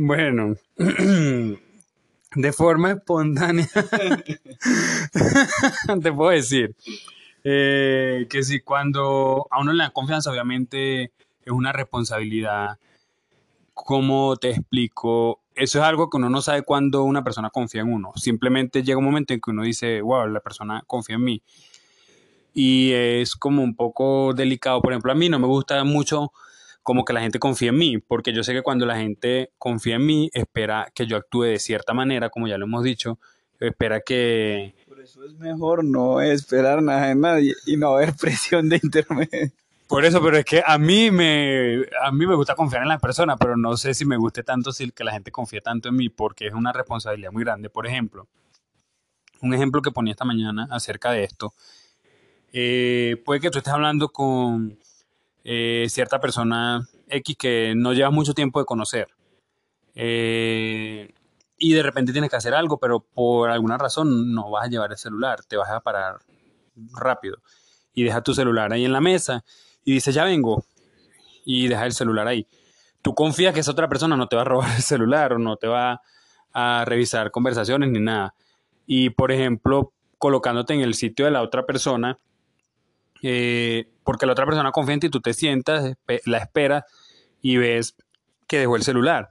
Bueno, 0.01 0.55
de 2.35 2.53
forma 2.53 2.91
espontánea, 2.91 3.67
te 6.01 6.13
puedo 6.13 6.31
decir 6.31 6.75
eh, 7.43 8.27
que 8.29 8.43
si 8.43 8.61
cuando 8.61 9.47
a 9.49 9.59
uno 9.59 9.73
le 9.73 9.83
da 9.83 9.89
confianza, 9.91 10.31
obviamente 10.31 11.11
es 11.43 11.51
una 11.51 11.71
responsabilidad. 11.71 12.77
¿Cómo 13.73 14.35
te 14.37 14.51
explico? 14.51 15.41
Eso 15.55 15.79
es 15.79 15.85
algo 15.85 16.09
que 16.09 16.17
uno 16.17 16.29
no 16.29 16.41
sabe 16.41 16.63
cuando 16.63 17.03
una 17.03 17.23
persona 17.23 17.49
confía 17.49 17.81
en 17.81 17.91
uno. 17.91 18.11
Simplemente 18.15 18.83
llega 18.83 18.97
un 18.97 19.05
momento 19.05 19.33
en 19.33 19.41
que 19.41 19.51
uno 19.51 19.63
dice, 19.63 20.01
wow, 20.01 20.27
la 20.27 20.41
persona 20.41 20.83
confía 20.87 21.15
en 21.15 21.23
mí. 21.23 21.41
Y 22.53 22.91
es 22.93 23.35
como 23.35 23.63
un 23.63 23.75
poco 23.75 24.33
delicado. 24.33 24.81
Por 24.81 24.93
ejemplo, 24.93 25.11
a 25.11 25.15
mí 25.15 25.29
no 25.29 25.39
me 25.39 25.47
gusta 25.47 25.83
mucho 25.83 26.31
como 26.89 27.05
que 27.05 27.13
la 27.13 27.21
gente 27.21 27.37
confíe 27.37 27.69
en 27.69 27.77
mí, 27.77 27.99
porque 27.99 28.33
yo 28.33 28.43
sé 28.43 28.51
que 28.51 28.63
cuando 28.63 28.87
la 28.87 28.97
gente 28.97 29.51
confía 29.59 29.97
en 29.97 30.07
mí, 30.07 30.31
espera 30.33 30.91
que 30.95 31.05
yo 31.05 31.17
actúe 31.17 31.43
de 31.43 31.59
cierta 31.59 31.93
manera, 31.93 32.31
como 32.31 32.47
ya 32.47 32.57
lo 32.57 32.65
hemos 32.65 32.83
dicho, 32.83 33.19
espera 33.59 34.01
que... 34.01 34.73
Por 34.87 34.99
eso 34.99 35.23
es 35.23 35.35
mejor 35.35 35.85
no 35.85 36.19
esperar 36.19 36.81
nada 36.81 37.09
de 37.09 37.13
nadie 37.13 37.53
y 37.67 37.77
no 37.77 37.89
haber 37.89 38.15
presión 38.19 38.69
de 38.69 38.79
intermedio. 38.81 39.51
Por 39.87 40.03
eso, 40.03 40.19
pero 40.19 40.37
es 40.37 40.45
que 40.45 40.63
a 40.65 40.79
mí 40.79 41.11
me, 41.11 41.85
a 42.03 42.11
mí 42.11 42.25
me 42.25 42.33
gusta 42.33 42.55
confiar 42.55 42.81
en 42.81 42.89
la 42.89 42.97
persona, 42.97 43.37
pero 43.37 43.55
no 43.55 43.77
sé 43.77 43.93
si 43.93 44.03
me 44.03 44.17
guste 44.17 44.41
tanto 44.41 44.71
si 44.71 44.89
que 44.89 45.03
la 45.03 45.11
gente 45.11 45.29
confíe 45.31 45.61
tanto 45.61 45.89
en 45.89 45.95
mí, 45.95 46.09
porque 46.09 46.47
es 46.47 46.55
una 46.55 46.73
responsabilidad 46.73 47.31
muy 47.31 47.43
grande. 47.43 47.69
Por 47.69 47.85
ejemplo, 47.85 48.27
un 49.43 49.53
ejemplo 49.53 49.83
que 49.83 49.91
ponía 49.91 50.13
esta 50.13 50.25
mañana 50.25 50.67
acerca 50.71 51.11
de 51.11 51.23
esto, 51.23 51.53
eh, 52.51 53.21
puede 53.23 53.41
que 53.41 53.51
tú 53.51 53.59
estés 53.59 53.75
hablando 53.75 54.09
con 54.09 54.79
eh, 55.43 55.87
cierta 55.89 56.19
persona 56.19 56.87
X 57.07 57.35
que 57.37 57.73
no 57.75 57.93
lleva 57.93 58.09
mucho 58.09 58.33
tiempo 58.33 58.59
de 58.59 58.65
conocer. 58.65 59.07
Eh, 59.95 61.13
y 61.57 61.73
de 61.73 61.83
repente 61.83 62.11
tienes 62.11 62.29
que 62.29 62.37
hacer 62.37 62.53
algo, 62.53 62.77
pero 62.77 63.01
por 63.01 63.49
alguna 63.49 63.77
razón 63.77 64.33
no 64.33 64.49
vas 64.49 64.65
a 64.65 64.69
llevar 64.69 64.91
el 64.91 64.97
celular, 64.97 65.43
te 65.45 65.57
vas 65.57 65.69
a 65.69 65.81
parar 65.81 66.19
rápido 66.93 67.37
y 67.93 68.03
deja 68.03 68.21
tu 68.21 68.33
celular 68.33 68.71
ahí 68.71 68.85
en 68.85 68.93
la 68.93 69.01
mesa 69.01 69.43
y 69.83 69.93
dices, 69.93 70.15
ya 70.15 70.23
vengo, 70.23 70.63
y 71.45 71.67
deja 71.67 71.85
el 71.85 71.93
celular 71.93 72.27
ahí. 72.27 72.47
Tú 73.01 73.13
confías 73.15 73.53
que 73.53 73.61
esa 73.61 73.71
otra 73.71 73.89
persona 73.89 74.15
no 74.15 74.27
te 74.27 74.35
va 74.35 74.43
a 74.43 74.45
robar 74.45 74.75
el 74.75 74.81
celular 74.83 75.33
o 75.33 75.39
no 75.39 75.57
te 75.57 75.67
va 75.67 76.01
a 76.53 76.85
revisar 76.85 77.31
conversaciones 77.31 77.89
ni 77.89 77.99
nada. 77.99 78.33
Y 78.85 79.11
por 79.11 79.31
ejemplo, 79.31 79.93
colocándote 80.17 80.73
en 80.73 80.81
el 80.81 80.93
sitio 80.93 81.25
de 81.25 81.31
la 81.31 81.41
otra 81.41 81.65
persona, 81.65 82.17
eh, 83.21 83.89
porque 84.09 84.25
la 84.25 84.31
otra 84.31 84.47
persona 84.47 84.71
confía 84.71 84.95
en 84.95 85.01
ti, 85.01 85.09
tú 85.11 85.21
te 85.21 85.35
sientas, 85.35 85.93
la 86.25 86.39
esperas 86.39 86.83
y 87.43 87.57
ves 87.57 87.95
que 88.47 88.57
dejó 88.57 88.75
el 88.75 88.81
celular. 88.81 89.29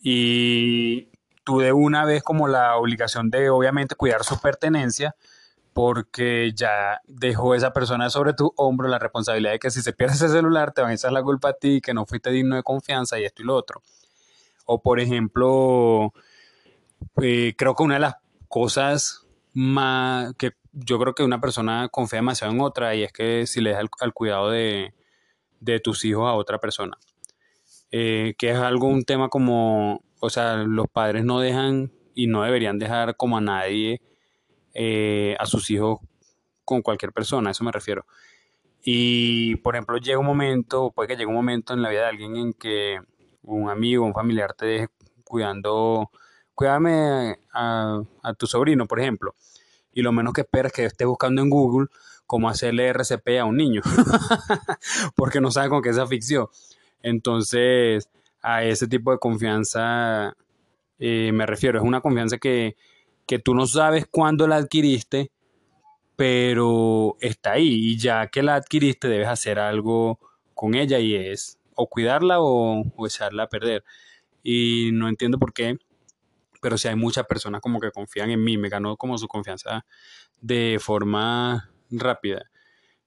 Y 0.00 1.10
tú 1.44 1.58
de 1.58 1.74
una 1.74 2.06
vez 2.06 2.22
como 2.22 2.48
la 2.48 2.76
obligación 2.76 3.28
de 3.28 3.50
obviamente 3.50 3.94
cuidar 3.94 4.24
su 4.24 4.40
pertenencia, 4.40 5.14
porque 5.74 6.52
ya 6.54 7.02
dejó 7.06 7.54
esa 7.54 7.74
persona 7.74 8.08
sobre 8.08 8.32
tu 8.32 8.54
hombro 8.56 8.88
la 8.88 8.98
responsabilidad 8.98 9.52
de 9.52 9.58
que 9.58 9.70
si 9.70 9.82
se 9.82 9.92
pierde 9.92 10.14
ese 10.14 10.30
celular 10.30 10.72
te 10.72 10.80
van 10.80 10.92
a 10.92 10.94
echar 10.94 11.12
la 11.12 11.22
culpa 11.22 11.50
a 11.50 11.52
ti, 11.52 11.82
que 11.82 11.92
no 11.92 12.06
fuiste 12.06 12.30
digno 12.30 12.56
de 12.56 12.62
confianza 12.62 13.20
y 13.20 13.26
esto 13.26 13.42
y 13.42 13.44
lo 13.44 13.54
otro. 13.54 13.82
O 14.64 14.80
por 14.80 14.98
ejemplo, 14.98 16.14
eh, 17.20 17.52
creo 17.58 17.74
que 17.74 17.82
una 17.82 17.96
de 17.96 18.00
las 18.00 18.14
cosas 18.48 19.26
más 19.52 20.32
que 20.38 20.52
yo 20.74 20.98
creo 20.98 21.14
que 21.14 21.22
una 21.22 21.40
persona 21.40 21.88
confía 21.88 22.18
demasiado 22.18 22.52
en 22.52 22.60
otra 22.60 22.94
y 22.94 23.02
es 23.04 23.12
que 23.12 23.46
si 23.46 23.60
le 23.60 23.70
deja 23.70 23.82
al, 24.00 24.12
cuidado 24.12 24.50
de, 24.50 24.92
tus 25.82 26.04
hijos 26.04 26.28
a 26.28 26.34
otra 26.34 26.58
persona. 26.58 26.98
Eh, 27.90 28.34
que 28.38 28.50
es 28.50 28.58
algo, 28.58 28.88
un 28.88 29.04
tema 29.04 29.28
como, 29.28 30.02
o 30.18 30.30
sea, 30.30 30.56
los 30.56 30.88
padres 30.88 31.24
no 31.24 31.38
dejan 31.38 31.92
y 32.14 32.26
no 32.26 32.42
deberían 32.42 32.78
dejar 32.78 33.16
como 33.16 33.38
a 33.38 33.40
nadie, 33.40 34.02
eh, 34.74 35.36
a 35.38 35.46
sus 35.46 35.70
hijos 35.70 36.00
con 36.64 36.82
cualquier 36.82 37.12
persona, 37.12 37.50
a 37.50 37.52
eso 37.52 37.62
me 37.62 37.70
refiero. 37.70 38.04
Y, 38.82 39.56
por 39.56 39.76
ejemplo, 39.76 39.96
llega 39.98 40.18
un 40.18 40.26
momento, 40.26 40.90
puede 40.90 41.08
que 41.08 41.14
llegue 41.14 41.26
un 41.26 41.34
momento 41.34 41.72
en 41.72 41.82
la 41.82 41.90
vida 41.90 42.02
de 42.02 42.08
alguien 42.08 42.36
en 42.36 42.52
que 42.52 42.98
un 43.42 43.70
amigo, 43.70 44.04
un 44.04 44.12
familiar 44.12 44.54
te 44.54 44.66
deje 44.66 44.88
cuidando, 45.22 46.10
cuídame 46.54 47.38
a 47.52 48.02
tu 48.36 48.46
sobrino, 48.46 48.86
por 48.86 49.00
ejemplo 49.00 49.34
y 49.94 50.02
lo 50.02 50.12
menos 50.12 50.32
que 50.32 50.42
espera 50.42 50.68
es 50.68 50.74
que 50.74 50.84
esté 50.84 51.04
buscando 51.04 51.42
en 51.42 51.50
Google 51.50 51.88
cómo 52.26 52.48
hacerle 52.48 52.88
RCP 52.88 53.38
a 53.40 53.44
un 53.44 53.56
niño, 53.56 53.82
porque 55.16 55.40
no 55.40 55.50
sabe 55.50 55.68
con 55.68 55.82
qué 55.82 55.92
se 55.92 56.00
afició. 56.00 56.50
Entonces, 57.02 58.08
a 58.42 58.64
ese 58.64 58.88
tipo 58.88 59.12
de 59.12 59.18
confianza 59.18 60.34
eh, 60.98 61.32
me 61.32 61.46
refiero, 61.46 61.78
es 61.78 61.84
una 61.84 62.00
confianza 62.00 62.38
que, 62.38 62.76
que 63.26 63.38
tú 63.38 63.54
no 63.54 63.66
sabes 63.66 64.06
cuándo 64.10 64.46
la 64.46 64.56
adquiriste, 64.56 65.30
pero 66.16 67.16
está 67.20 67.52
ahí 67.52 67.68
y 67.68 67.98
ya 67.98 68.28
que 68.28 68.42
la 68.42 68.54
adquiriste 68.54 69.08
debes 69.08 69.28
hacer 69.28 69.58
algo 69.58 70.18
con 70.54 70.74
ella 70.74 70.98
y 71.00 71.14
es 71.14 71.58
o 71.74 71.88
cuidarla 71.88 72.40
o, 72.40 72.84
o 72.96 73.06
echarla 73.06 73.44
a 73.44 73.48
perder. 73.48 73.84
Y 74.42 74.90
no 74.92 75.08
entiendo 75.08 75.38
por 75.38 75.52
qué 75.52 75.78
pero 76.64 76.78
si 76.78 76.88
hay 76.88 76.96
muchas 76.96 77.26
personas 77.26 77.60
como 77.60 77.78
que 77.78 77.90
confían 77.90 78.30
en 78.30 78.42
mí, 78.42 78.56
me 78.56 78.70
ganó 78.70 78.96
como 78.96 79.18
su 79.18 79.28
confianza 79.28 79.84
de 80.40 80.78
forma 80.80 81.70
rápida 81.90 82.50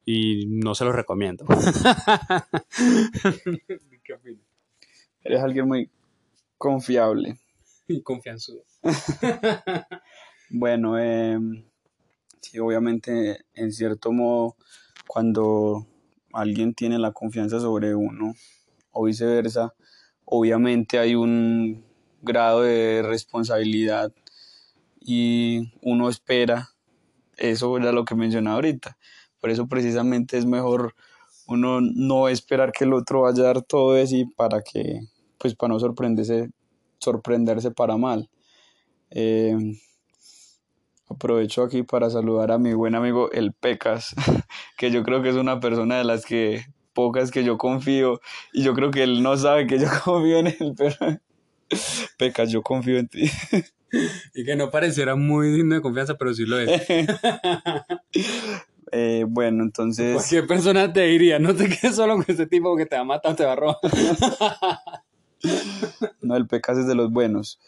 y 0.05 0.45
no 0.45 0.75
se 0.75 0.85
los 0.85 0.93
recomiendo. 0.93 1.43
¿Qué 4.03 4.13
opinas? 4.13 4.45
Eres 5.23 5.41
alguien 5.41 5.67
muy 5.67 5.89
confiable. 6.59 7.39
Y 7.87 8.03
confianzudo. 8.03 8.63
bueno, 10.51 10.99
em, 10.99 11.65
sí, 12.41 12.59
obviamente, 12.59 13.39
en 13.55 13.71
cierto 13.71 14.11
modo, 14.11 14.55
cuando 15.07 15.87
alguien 16.31 16.75
tiene 16.75 16.99
la 16.99 17.11
confianza 17.11 17.59
sobre 17.59 17.95
uno 17.95 18.35
o 18.91 19.05
viceversa, 19.05 19.73
obviamente 20.25 20.99
hay 20.99 21.15
un 21.15 21.87
grado 22.21 22.62
de 22.62 23.01
responsabilidad 23.03 24.12
y 24.99 25.71
uno 25.82 26.10
espera, 26.10 26.69
eso 27.38 27.77
era 27.77 27.91
lo 27.91 28.06
que 28.06 28.15
mencionaba 28.15 28.56
ahorita, 28.56 28.97
por 29.39 29.49
eso 29.49 29.67
precisamente 29.67 30.38
es 30.38 30.45
mejor 30.45 30.95
uno 31.47 31.80
no 31.82 32.27
esperar 32.27 32.71
que 32.71 32.84
el 32.84 32.93
otro 32.93 33.21
vaya 33.21 33.43
a 33.43 33.45
dar 33.47 33.62
todo 33.62 33.93
de 33.93 34.06
sí 34.06 34.25
para 34.25 34.62
que, 34.62 35.01
pues 35.38 35.56
para 35.56 35.73
no 35.73 35.80
sorprenderse, 35.80 36.49
sorprenderse 36.99 37.71
para 37.71 37.95
mal. 37.97 38.30
Eh, 39.12 39.56
aprovecho 41.10 41.63
aquí 41.63 41.84
para 41.84 42.10
saludar 42.10 42.51
a 42.51 42.58
mi 42.58 42.73
buen 42.73 42.95
amigo 42.95 43.32
el 43.32 43.53
Pecas, 43.53 44.13
que 44.77 44.91
yo 44.91 45.03
creo 45.03 45.21
que 45.21 45.30
es 45.30 45.36
una 45.36 45.60
persona 45.60 45.97
de 45.97 46.03
las 46.03 46.25
que 46.25 46.65
pocas 46.93 47.32
que 47.32 47.43
yo 47.43 47.58
confío 47.58 48.19
y 48.51 48.63
yo 48.63 48.73
creo 48.73 48.91
que 48.91 49.03
él 49.03 49.21
no 49.23 49.38
sabe 49.38 49.67
que 49.67 49.80
yo 49.80 49.88
confío 50.03 50.39
en 50.39 50.47
él, 50.47 50.73
pero 50.75 50.95
Pecas, 52.17 52.51
yo 52.51 52.62
confío 52.62 52.97
en 52.97 53.08
ti. 53.08 53.30
Y 54.34 54.45
que 54.45 54.56
no 54.56 54.69
pareciera 54.69 55.15
muy 55.15 55.51
digno 55.51 55.75
de 55.75 55.82
confianza, 55.82 56.17
pero 56.17 56.34
sí 56.34 56.45
lo 56.45 56.60
es. 56.60 56.82
Eh, 58.93 59.25
bueno, 59.27 59.65
entonces. 59.65 60.13
Cualquier 60.13 60.47
persona 60.47 60.93
te 60.93 61.01
diría, 61.01 61.39
no 61.39 61.53
te 61.53 61.67
quedes 61.67 61.97
solo 61.97 62.15
con 62.15 62.23
ese 62.25 62.47
tipo 62.47 62.77
que 62.77 62.86
te 62.86 62.95
va 62.95 63.01
a 63.01 63.06
matar, 63.06 63.36
te 63.36 63.43
va 63.43 63.51
a 63.51 63.56
robar. 63.58 63.77
no, 66.21 66.38
el 66.38 66.47
Pecas 66.47 66.77
es 66.77 66.88
de 66.88 66.95
los 66.95 67.12
buenos. 67.12 67.60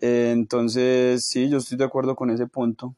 Eh, 0.00 0.30
entonces, 0.32 1.26
sí, 1.26 1.48
yo 1.48 1.58
estoy 1.58 1.78
de 1.78 1.84
acuerdo 1.84 2.14
con 2.14 2.30
ese 2.30 2.46
punto. 2.46 2.94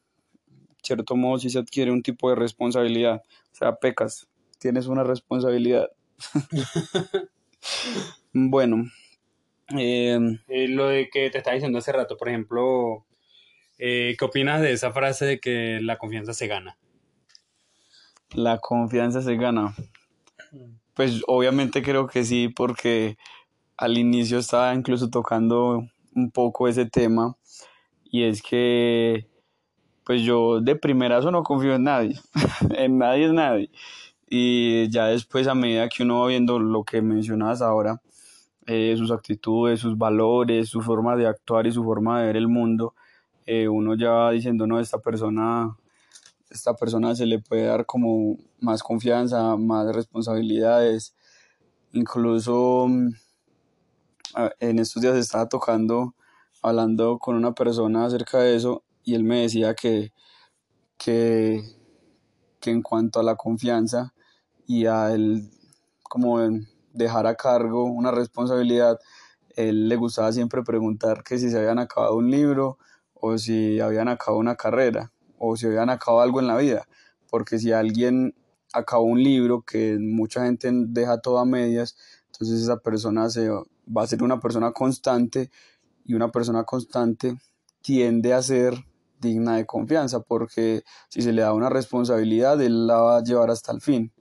cierto 0.83 1.15
modo, 1.15 1.39
sí 1.39 1.49
se 1.49 1.57
adquiere 1.57 1.91
un 1.91 2.03
tipo 2.03 2.29
de 2.29 2.35
responsabilidad. 2.35 3.23
O 3.51 3.55
sea, 3.55 3.75
Pecas, 3.75 4.27
tienes 4.59 4.85
una 4.85 5.03
responsabilidad. 5.03 5.89
bueno, 8.31 8.85
Em, 9.77 10.39
eh, 10.47 10.67
lo 10.67 10.87
de 10.87 11.09
que 11.09 11.29
te 11.29 11.37
estaba 11.37 11.55
diciendo 11.55 11.79
hace 11.79 11.91
rato, 11.91 12.17
por 12.17 12.29
ejemplo, 12.29 13.05
eh, 13.77 14.15
¿qué 14.17 14.25
opinas 14.25 14.61
de 14.61 14.73
esa 14.73 14.91
frase 14.91 15.25
de 15.25 15.39
que 15.39 15.79
la 15.81 15.97
confianza 15.97 16.33
se 16.33 16.47
gana? 16.47 16.77
La 18.33 18.59
confianza 18.59 19.21
se 19.21 19.35
gana. 19.35 19.75
Pues 20.93 21.21
obviamente 21.27 21.81
creo 21.81 22.07
que 22.07 22.23
sí, 22.23 22.49
porque 22.49 23.17
al 23.77 23.97
inicio 23.97 24.39
estaba 24.39 24.73
incluso 24.73 25.09
tocando 25.09 25.87
un 26.15 26.31
poco 26.31 26.67
ese 26.67 26.85
tema 26.85 27.35
y 28.03 28.23
es 28.23 28.41
que 28.41 29.25
pues 30.03 30.23
yo 30.23 30.59
de 30.59 30.75
primerazo 30.75 31.31
no 31.31 31.43
confío 31.43 31.75
en 31.75 31.83
nadie, 31.85 32.19
en 32.75 32.97
nadie 32.97 33.25
es 33.25 33.33
nadie. 33.33 33.71
Y 34.29 34.89
ya 34.89 35.07
después 35.07 35.47
a 35.47 35.55
medida 35.55 35.89
que 35.89 36.03
uno 36.03 36.21
va 36.21 36.27
viendo 36.27 36.59
lo 36.59 36.83
que 36.83 37.01
mencionabas 37.01 37.61
ahora, 37.61 38.01
eh, 38.73 38.95
sus 38.95 39.11
actitudes, 39.11 39.81
sus 39.81 39.97
valores, 39.97 40.69
su 40.69 40.81
forma 40.81 41.17
de 41.17 41.27
actuar 41.27 41.67
y 41.67 41.73
su 41.73 41.83
forma 41.83 42.21
de 42.21 42.27
ver 42.27 42.37
el 42.37 42.47
mundo, 42.47 42.95
eh, 43.45 43.67
uno 43.67 43.95
ya 43.95 44.11
va 44.11 44.31
diciendo, 44.31 44.65
no, 44.65 44.79
esta 44.79 44.99
persona, 44.99 45.75
esta 46.49 46.73
persona 46.73 47.13
se 47.13 47.25
le 47.25 47.39
puede 47.39 47.65
dar 47.65 47.85
como 47.85 48.37
más 48.61 48.81
confianza, 48.81 49.57
más 49.57 49.93
responsabilidades. 49.93 51.13
Incluso 51.91 52.87
mm, 52.87 53.09
en 54.61 54.79
estos 54.79 55.01
días 55.01 55.17
estaba 55.17 55.49
tocando, 55.49 56.15
hablando 56.61 57.19
con 57.19 57.35
una 57.35 57.53
persona 57.53 58.05
acerca 58.05 58.39
de 58.39 58.55
eso 58.55 58.83
y 59.03 59.15
él 59.15 59.25
me 59.25 59.41
decía 59.41 59.73
que, 59.75 60.13
que, 60.97 61.61
que 62.61 62.71
en 62.71 62.81
cuanto 62.81 63.19
a 63.19 63.23
la 63.23 63.35
confianza 63.35 64.13
y 64.65 64.85
a 64.85 65.11
el, 65.13 65.51
como 66.03 66.39
dejar 66.93 67.27
a 67.27 67.35
cargo 67.35 67.85
una 67.85 68.11
responsabilidad, 68.11 68.99
él 69.55 69.89
le 69.89 69.95
gustaba 69.95 70.31
siempre 70.31 70.63
preguntar 70.63 71.23
que 71.23 71.37
si 71.37 71.49
se 71.49 71.57
habían 71.57 71.79
acabado 71.79 72.15
un 72.15 72.31
libro 72.31 72.77
o 73.13 73.37
si 73.37 73.79
habían 73.79 74.07
acabado 74.07 74.39
una 74.39 74.55
carrera 74.55 75.11
o 75.37 75.55
si 75.55 75.67
habían 75.67 75.89
acabado 75.89 76.21
algo 76.21 76.39
en 76.39 76.47
la 76.47 76.57
vida, 76.57 76.87
porque 77.29 77.59
si 77.59 77.71
alguien 77.71 78.35
acabó 78.73 79.03
un 79.03 79.21
libro 79.21 79.63
que 79.63 79.97
mucha 79.99 80.45
gente 80.45 80.69
deja 80.71 81.19
todo 81.19 81.39
a 81.39 81.45
medias, 81.45 81.97
entonces 82.27 82.61
esa 82.61 82.77
persona 82.77 83.29
se 83.29 83.49
va 83.49 84.03
a 84.03 84.07
ser 84.07 84.23
una 84.23 84.39
persona 84.39 84.71
constante 84.71 85.49
y 86.05 86.13
una 86.13 86.31
persona 86.31 86.63
constante 86.63 87.37
tiende 87.81 88.33
a 88.33 88.41
ser 88.41 88.85
digna 89.19 89.57
de 89.57 89.65
confianza, 89.65 90.21
porque 90.21 90.83
si 91.09 91.21
se 91.21 91.31
le 91.31 91.43
da 91.43 91.53
una 91.53 91.69
responsabilidad, 91.69 92.59
él 92.61 92.87
la 92.87 92.97
va 92.97 93.17
a 93.17 93.23
llevar 93.23 93.51
hasta 93.51 93.71
el 93.71 93.81
fin. 93.81 94.11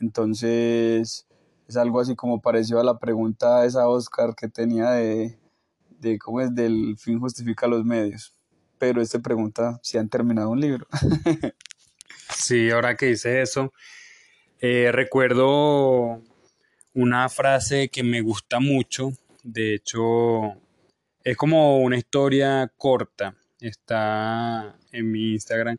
Entonces, 0.00 1.26
es 1.68 1.76
algo 1.76 2.00
así 2.00 2.14
como 2.14 2.40
parecido 2.40 2.80
a 2.80 2.84
la 2.84 2.98
pregunta 2.98 3.64
esa 3.64 3.88
Oscar 3.88 4.34
que 4.34 4.48
tenía 4.48 4.90
de, 4.90 5.38
de 6.00 6.18
cómo 6.18 6.40
es 6.40 6.54
del 6.54 6.96
fin 6.98 7.20
justifica 7.20 7.66
los 7.66 7.84
medios. 7.84 8.34
Pero 8.78 9.00
esta 9.00 9.18
pregunta 9.18 9.78
si 9.82 9.98
han 9.98 10.08
terminado 10.08 10.50
un 10.50 10.60
libro. 10.60 10.86
sí, 12.34 12.70
ahora 12.70 12.96
que 12.96 13.06
dice 13.06 13.40
eso, 13.40 13.72
eh, 14.60 14.90
recuerdo 14.92 16.20
una 16.92 17.28
frase 17.28 17.88
que 17.88 18.02
me 18.02 18.20
gusta 18.20 18.60
mucho. 18.60 19.12
De 19.42 19.74
hecho, 19.74 20.54
es 21.22 21.36
como 21.36 21.78
una 21.78 21.96
historia 21.96 22.70
corta 22.76 23.36
está 23.68 24.76
en 24.92 25.10
mi 25.10 25.32
Instagram. 25.32 25.78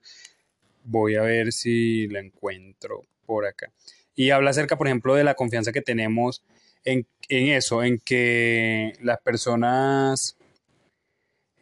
Voy 0.84 1.16
a 1.16 1.22
ver 1.22 1.52
si 1.52 2.08
la 2.08 2.20
encuentro 2.20 3.02
por 3.26 3.46
acá. 3.46 3.72
Y 4.16 4.30
habla 4.30 4.52
acerca, 4.52 4.78
por 4.78 4.88
ejemplo, 4.88 5.16
de 5.16 5.24
la 5.24 5.36
confianza 5.36 5.72
que 5.72 5.82
tenemos 5.82 6.44
en, 6.84 7.08
eso, 7.30 7.84
en 7.84 8.00
que 8.00 8.94
las 9.02 9.20
personas 9.22 10.38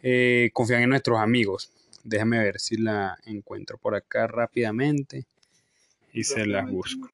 eh, 0.01 0.49
confían 0.53 0.83
en 0.83 0.89
nuestros 0.89 1.19
amigos. 1.19 1.71
Déjame 2.03 2.39
ver 2.39 2.59
si 2.59 2.77
la 2.77 3.17
encuentro 3.25 3.77
por 3.77 3.95
acá 3.95 4.27
rápidamente 4.27 5.25
y 6.11 6.25
se 6.25 6.45
las 6.45 6.69
busco. 6.69 7.09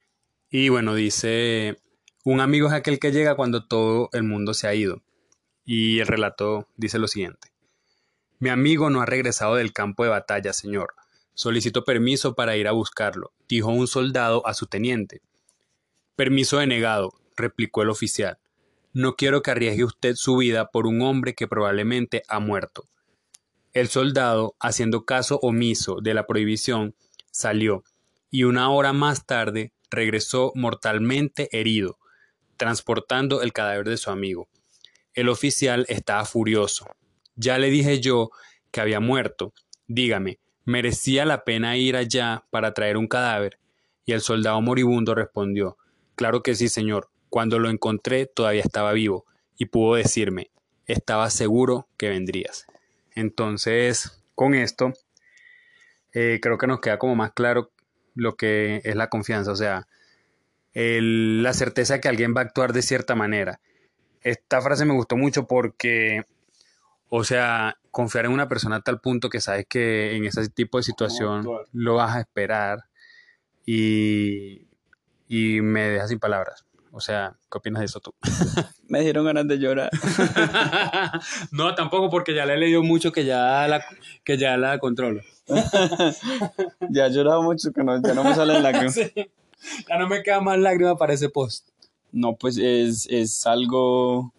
Y 0.50 0.70
bueno, 0.70 0.96
dice, 0.96 1.78
un 2.24 2.42
amigo 2.42 2.68
es 2.68 2.74
aquel 2.74 3.00
que 3.00 3.12
llega 3.12 3.36
cuando 3.36 3.66
todo 3.66 4.10
el 4.14 4.24
mundo 4.24 4.54
se 4.54 4.68
ha 4.68 4.74
ido. 4.74 5.04
Y 5.64 6.00
el 6.00 6.08
relato 6.08 6.68
dice 6.76 6.98
lo 6.98 7.08
siguiente. 7.08 7.50
Mi 8.40 8.50
amigo 8.50 8.90
no 8.90 9.02
ha 9.02 9.06
regresado 9.06 9.56
del 9.56 9.74
campo 9.74 10.04
de 10.04 10.10
batalla, 10.10 10.54
señor. 10.54 10.96
Solicito 11.36 11.84
permiso 11.84 12.36
para 12.36 12.58
ir 12.58 12.68
a 12.68 12.72
buscarlo, 12.72 13.32
dijo 13.48 13.70
un 13.70 13.88
soldado 13.88 14.46
a 14.48 14.54
su 14.54 14.66
teniente. 14.66 15.22
Permiso 16.20 16.58
denegado, 16.58 17.14
replicó 17.38 17.82
el 17.82 17.90
oficial. 17.90 18.40
No 18.92 19.16
quiero 19.16 19.42
que 19.42 19.52
arriesgue 19.52 19.86
usted 19.86 20.16
su 20.16 20.36
vida 20.36 20.70
por 20.70 20.86
un 20.86 21.02
hombre 21.02 21.34
que 21.34 21.48
probablemente 21.48 22.24
ha 22.28 22.42
muerto. 22.42 22.90
El 23.72 23.88
soldado, 23.88 24.54
haciendo 24.60 25.06
caso 25.06 25.40
omiso 25.42 26.02
de 26.02 26.14
la 26.14 26.28
prohibición, 26.28 26.94
salió, 27.32 27.86
y 28.30 28.44
una 28.44 28.70
hora 28.70 28.92
más 28.92 29.26
tarde 29.26 29.72
regresó 29.90 30.52
mortalmente 30.56 31.48
herido, 31.58 31.98
transportando 32.58 33.42
el 33.42 33.54
cadáver 33.54 33.88
de 33.88 33.96
su 33.96 34.10
amigo. 34.10 34.50
El 35.14 35.30
oficial 35.30 35.86
estaba 35.88 36.26
furioso. 36.26 36.86
Ya 37.38 37.58
le 37.60 37.70
dije 37.70 38.02
yo 38.02 38.30
que 38.72 38.82
había 38.82 39.00
muerto. 39.00 39.54
Dígame, 39.88 40.42
¿merecía 40.66 41.24
la 41.24 41.46
pena 41.46 41.78
ir 41.78 41.96
allá 41.96 42.44
para 42.50 42.74
traer 42.74 42.98
un 42.98 43.08
cadáver? 43.08 43.58
Y 44.04 44.12
el 44.12 44.20
soldado 44.20 44.60
moribundo 44.60 45.16
respondió, 45.16 45.78
Claro 46.20 46.44
que 46.44 46.54
sí, 46.54 46.68
señor. 46.68 47.10
Cuando 47.30 47.60
lo 47.60 47.70
encontré 47.70 48.26
todavía 48.26 48.62
estaba 48.62 48.92
vivo 48.92 49.26
y 49.58 49.68
pudo 49.68 49.96
decirme, 49.96 50.52
estaba 50.86 51.30
seguro 51.30 51.88
que 51.96 52.10
vendrías. 52.10 52.68
Entonces, 53.16 54.22
con 54.36 54.54
esto, 54.54 54.92
eh, 56.12 56.40
creo 56.42 56.58
que 56.58 56.68
nos 56.68 56.82
queda 56.82 57.00
como 57.00 57.16
más 57.16 57.32
claro 57.32 57.72
lo 58.16 58.36
que 58.36 58.82
es 58.84 58.98
la 58.98 59.08
confianza, 59.08 59.54
o 59.54 59.56
sea, 59.56 59.88
la 60.74 61.54
certeza 61.54 61.94
de 61.94 62.02
que 62.02 62.10
alguien 62.10 62.34
va 62.36 62.42
a 62.42 62.44
actuar 62.44 62.74
de 62.74 62.82
cierta 62.82 63.16
manera. 63.16 63.62
Esta 64.20 64.60
frase 64.60 64.84
me 64.84 64.96
gustó 64.96 65.16
mucho 65.16 65.48
porque 65.48 66.26
o 67.08 67.24
sea, 67.24 67.78
confiar 67.92 68.26
en 68.26 68.34
una 68.34 68.50
persona 68.50 68.76
a 68.76 68.82
tal 68.82 69.00
punto 69.00 69.30
que 69.30 69.40
sabes 69.40 69.68
que 69.70 70.18
en 70.18 70.26
ese 70.26 70.50
tipo 70.50 70.80
de 70.80 70.84
situación 70.84 71.48
lo 71.72 71.96
vas 71.96 72.18
a 72.18 72.20
esperar 72.20 72.90
y, 73.66 74.69
y 75.30 75.62
me 75.62 75.82
dejas 75.84 76.10
sin 76.10 76.20
palabras. 76.20 76.66
O 76.92 77.00
sea, 77.00 77.38
¿qué 77.50 77.58
opinas 77.58 77.80
de 77.80 77.86
eso 77.86 78.02
tú? 78.02 78.14
me 78.90 79.00
dieron 79.00 79.26
ganas 79.26 79.48
de 79.48 79.58
llorar. 79.58 79.90
no, 81.52 81.74
tampoco 81.76 82.10
porque 82.10 82.36
ya 82.36 82.46
le 82.46 82.56
he 82.56 82.58
leído 82.58 82.84
mucho 82.84 83.14
que 83.14 83.24
ya 83.24 83.66
la, 83.70 83.82
que 84.26 84.38
ya 84.38 84.58
la 84.58 84.78
controlo. 84.80 85.22
ya 86.90 87.06
he 87.06 87.12
llorado 87.14 87.44
mucho 87.44 87.72
que 87.72 87.84
no, 87.84 88.02
ya 88.02 88.14
no 88.14 88.26
me 88.26 88.36
salen 88.36 88.62
lágrimas. 88.62 89.00
Ya 89.88 89.98
no 89.98 90.08
me 90.10 90.22
queda 90.22 90.42
más 90.42 90.60
lágrima 90.60 90.98
para 90.98 91.14
ese 91.14 91.30
post. 91.30 91.70
No, 92.12 92.36
pues 92.36 92.58
es, 92.58 93.08
es 93.10 93.46
algo 93.46 94.34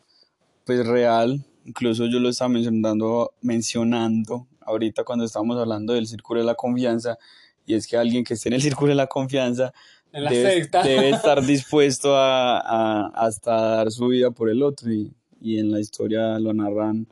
pues 0.67 0.87
real 0.87 1.47
incluso 1.65 2.07
yo 2.07 2.19
lo 2.19 2.29
estaba 2.29 2.49
mencionando, 2.49 3.33
mencionando 3.41 4.47
ahorita 4.61 5.05
cuando 5.05 5.25
estábamos 5.25 5.57
hablando 5.59 5.93
del 5.93 6.07
círculo 6.07 6.41
de 6.41 6.47
la 6.47 6.55
confianza, 6.55 7.19
y 7.67 7.75
es 7.75 7.87
que 7.87 7.97
alguien 7.97 8.25
que 8.25 8.35
esté 8.35 8.49
en 8.49 8.55
el 8.55 8.63
círculo 8.63 8.91
de 8.91 8.97
la 8.97 9.07
confianza 9.07 9.73
debe, 10.13 11.11
estar 11.11 11.43
dispuesto 11.43 12.17
a, 12.17 13.07
hasta 13.09 13.77
dar 13.77 13.91
su 13.91 14.09
vida 14.09 14.31
por 14.31 14.51
el 14.51 14.63
otro, 14.63 14.91
y, 14.91 15.13
en 15.43 15.71
la 15.71 15.81
historia 15.81 16.39
lo 16.39 16.53
narran 16.53 17.07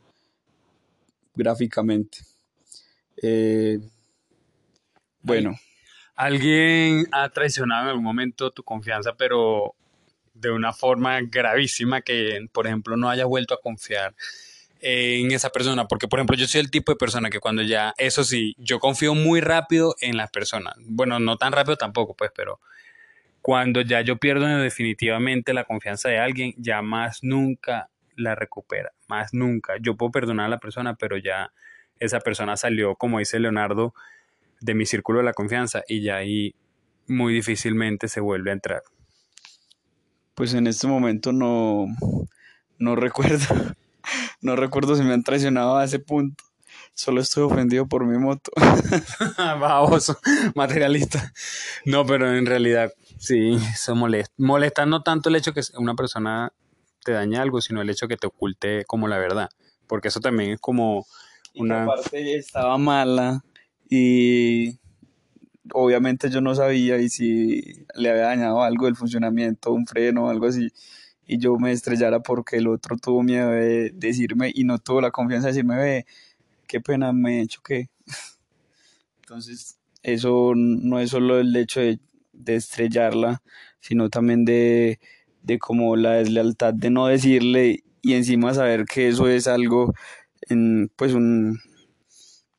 gráficamente. 1.35 2.19
Eh, 3.23 3.79
bueno. 5.23 5.59
Alguien 6.15 7.07
ha 7.13 7.29
traicionado 7.29 7.85
en 7.85 7.89
algún 7.91 8.05
momento 8.05 8.51
tu 8.51 8.65
confianza, 8.65 9.15
pero 9.17 9.77
de 10.35 10.51
una 10.51 10.73
forma 10.73 11.21
gravísima 11.23 12.01
que, 12.01 12.47
por 12.53 12.67
ejemplo, 12.67 12.97
no 12.97 13.09
hayas 13.09 13.27
vuelto 13.27 13.55
a 13.55 13.61
confiar 13.61 14.15
en 14.81 15.33
esa 15.33 15.51
persona, 15.51 15.89
porque 15.89 16.09
por 16.09 16.19
ejemplo 16.19 16.37
yo 16.37 16.47
soy 16.47 16.61
el 16.61 16.71
tipo 16.71 16.93
de 16.93 16.97
persona 16.97 17.31
que 17.31 17.41
cuando 17.41 17.63
ya, 17.63 17.95
eso 17.99 18.25
sí, 18.25 18.55
yo 18.59 18.79
confío 18.79 19.15
muy 19.15 19.41
rápido 19.41 19.97
en 20.01 20.17
las 20.17 20.31
personas, 20.31 20.75
bueno, 20.79 21.19
no 21.19 21.37
tan 21.37 21.53
rápido 21.53 21.77
tampoco, 21.77 22.15
pues, 22.15 22.31
pero 22.35 22.61
cuando 23.49 23.81
ya 23.81 24.03
yo 24.03 24.19
pierdo 24.19 24.47
definitivamente 24.47 25.55
la 25.55 25.65
confianza 25.65 26.11
de 26.11 26.19
alguien, 26.19 26.53
ya 26.59 26.83
más 26.83 27.21
nunca 27.23 27.89
la 28.15 28.35
recupera, 28.35 28.93
más 29.09 29.33
nunca. 29.33 29.77
Yo 29.81 29.97
puedo 29.97 30.13
perdonar 30.13 30.45
a 30.45 30.49
la 30.51 30.59
persona, 30.59 30.97
pero 30.97 31.17
ya 31.17 31.51
esa 31.99 32.21
persona 32.21 32.59
salió, 32.59 32.95
como 32.95 33.21
dice 33.21 33.41
Leonardo, 33.41 33.95
de 34.61 34.75
mi 34.75 34.85
círculo 34.85 35.21
de 35.21 35.25
la 35.25 35.33
confianza 35.33 35.83
y 35.89 36.03
ya 36.03 36.17
ahí 36.17 36.57
muy 37.07 37.33
difícilmente 37.33 38.09
se 38.09 38.21
vuelve 38.21 38.51
a 38.51 38.53
entrar. 38.53 38.83
Pues 40.35 40.53
en 40.53 40.67
este 40.67 40.87
momento 40.87 41.33
no, 41.33 41.87
no 42.79 42.97
recuerdo 42.97 43.47
no 44.43 44.57
recuerdo 44.57 44.95
si 44.95 45.05
me 45.05 45.15
han 45.15 45.23
traicionado 45.23 45.79
a 45.79 45.85
ese 45.85 46.01
punto. 46.01 46.45
Solo 46.99 47.21
estoy 47.21 47.45
ofendido 47.45 47.87
por 47.87 48.05
mi 48.05 48.19
moto. 48.19 48.51
Baboso, 49.39 50.19
materialista. 50.57 51.33
No, 51.85 52.05
pero 52.05 52.37
en 52.37 52.45
realidad 52.45 52.93
sí, 53.19 53.57
eso 53.73 53.95
molesta. 53.95 54.35
Molesta 54.37 54.85
no 54.85 55.05
tanto 55.05 55.29
el 55.29 55.37
hecho 55.37 55.55
que 55.55 55.61
una 55.77 55.95
persona 55.95 56.53
te 57.05 57.13
dañe 57.13 57.37
algo, 57.39 57.61
sino 57.61 57.83
el 57.83 57.89
hecho 57.89 58.09
que 58.09 58.17
te 58.17 58.27
oculte 58.27 58.85
como 58.85 59.07
la 59.07 59.17
verdad. 59.17 59.49
Porque 59.87 60.09
eso 60.09 60.19
también 60.19 60.51
es 60.51 60.61
como 60.61 61.07
una... 61.55 61.87
parte 61.87 62.37
estaba 62.37 62.77
mala 62.79 63.45
y 63.89 64.81
obviamente 65.73 66.31
yo 66.31 66.41
no 66.41 66.57
sabía 66.57 66.99
y 66.99 67.11
si 67.11 67.87
le 67.95 68.11
había 68.11 68.23
dañado 68.23 68.61
algo 68.65 68.87
del 68.87 68.97
funcionamiento, 68.97 69.71
un 69.71 69.87
freno 69.87 70.25
o 70.25 70.31
algo 70.31 70.47
así 70.47 70.73
y 71.29 71.39
yo 71.39 71.57
me 71.59 71.71
estrellara 71.71 72.21
porque 72.21 72.57
el 72.57 72.67
otro 72.67 72.97
tuvo 72.97 73.23
miedo 73.23 73.51
de 73.51 73.91
decirme 73.95 74.51
y 74.53 74.65
no 74.65 74.79
tuvo 74.79 75.03
la 75.03 75.11
confianza 75.11 75.49
de 75.49 75.53
decirme, 75.53 75.77
ve, 75.77 76.07
qué 76.69 76.81
pena 76.81 77.13
me 77.13 77.45
choqué. 77.49 77.89
Entonces, 79.23 79.79
eso 80.03 80.53
no 80.55 81.01
es 81.01 81.11
solo 81.11 81.41
el 81.41 81.55
hecho 81.57 81.81
de, 81.81 81.99
estrellarla, 82.47 83.43
sino 83.81 84.09
también 84.09 84.45
de, 84.45 85.01
de 85.43 85.59
como 85.59 85.97
la 85.97 86.13
deslealtad 86.13 86.73
de 86.73 86.91
no 86.91 87.09
decirle 87.09 87.83
y 88.01 88.15
encima 88.15 88.55
saber 88.55 88.85
que 88.85 89.09
eso 89.09 89.29
es 89.29 89.49
algo, 89.49 89.93
en, 90.49 90.91
pues 90.95 91.13
un, 91.15 91.59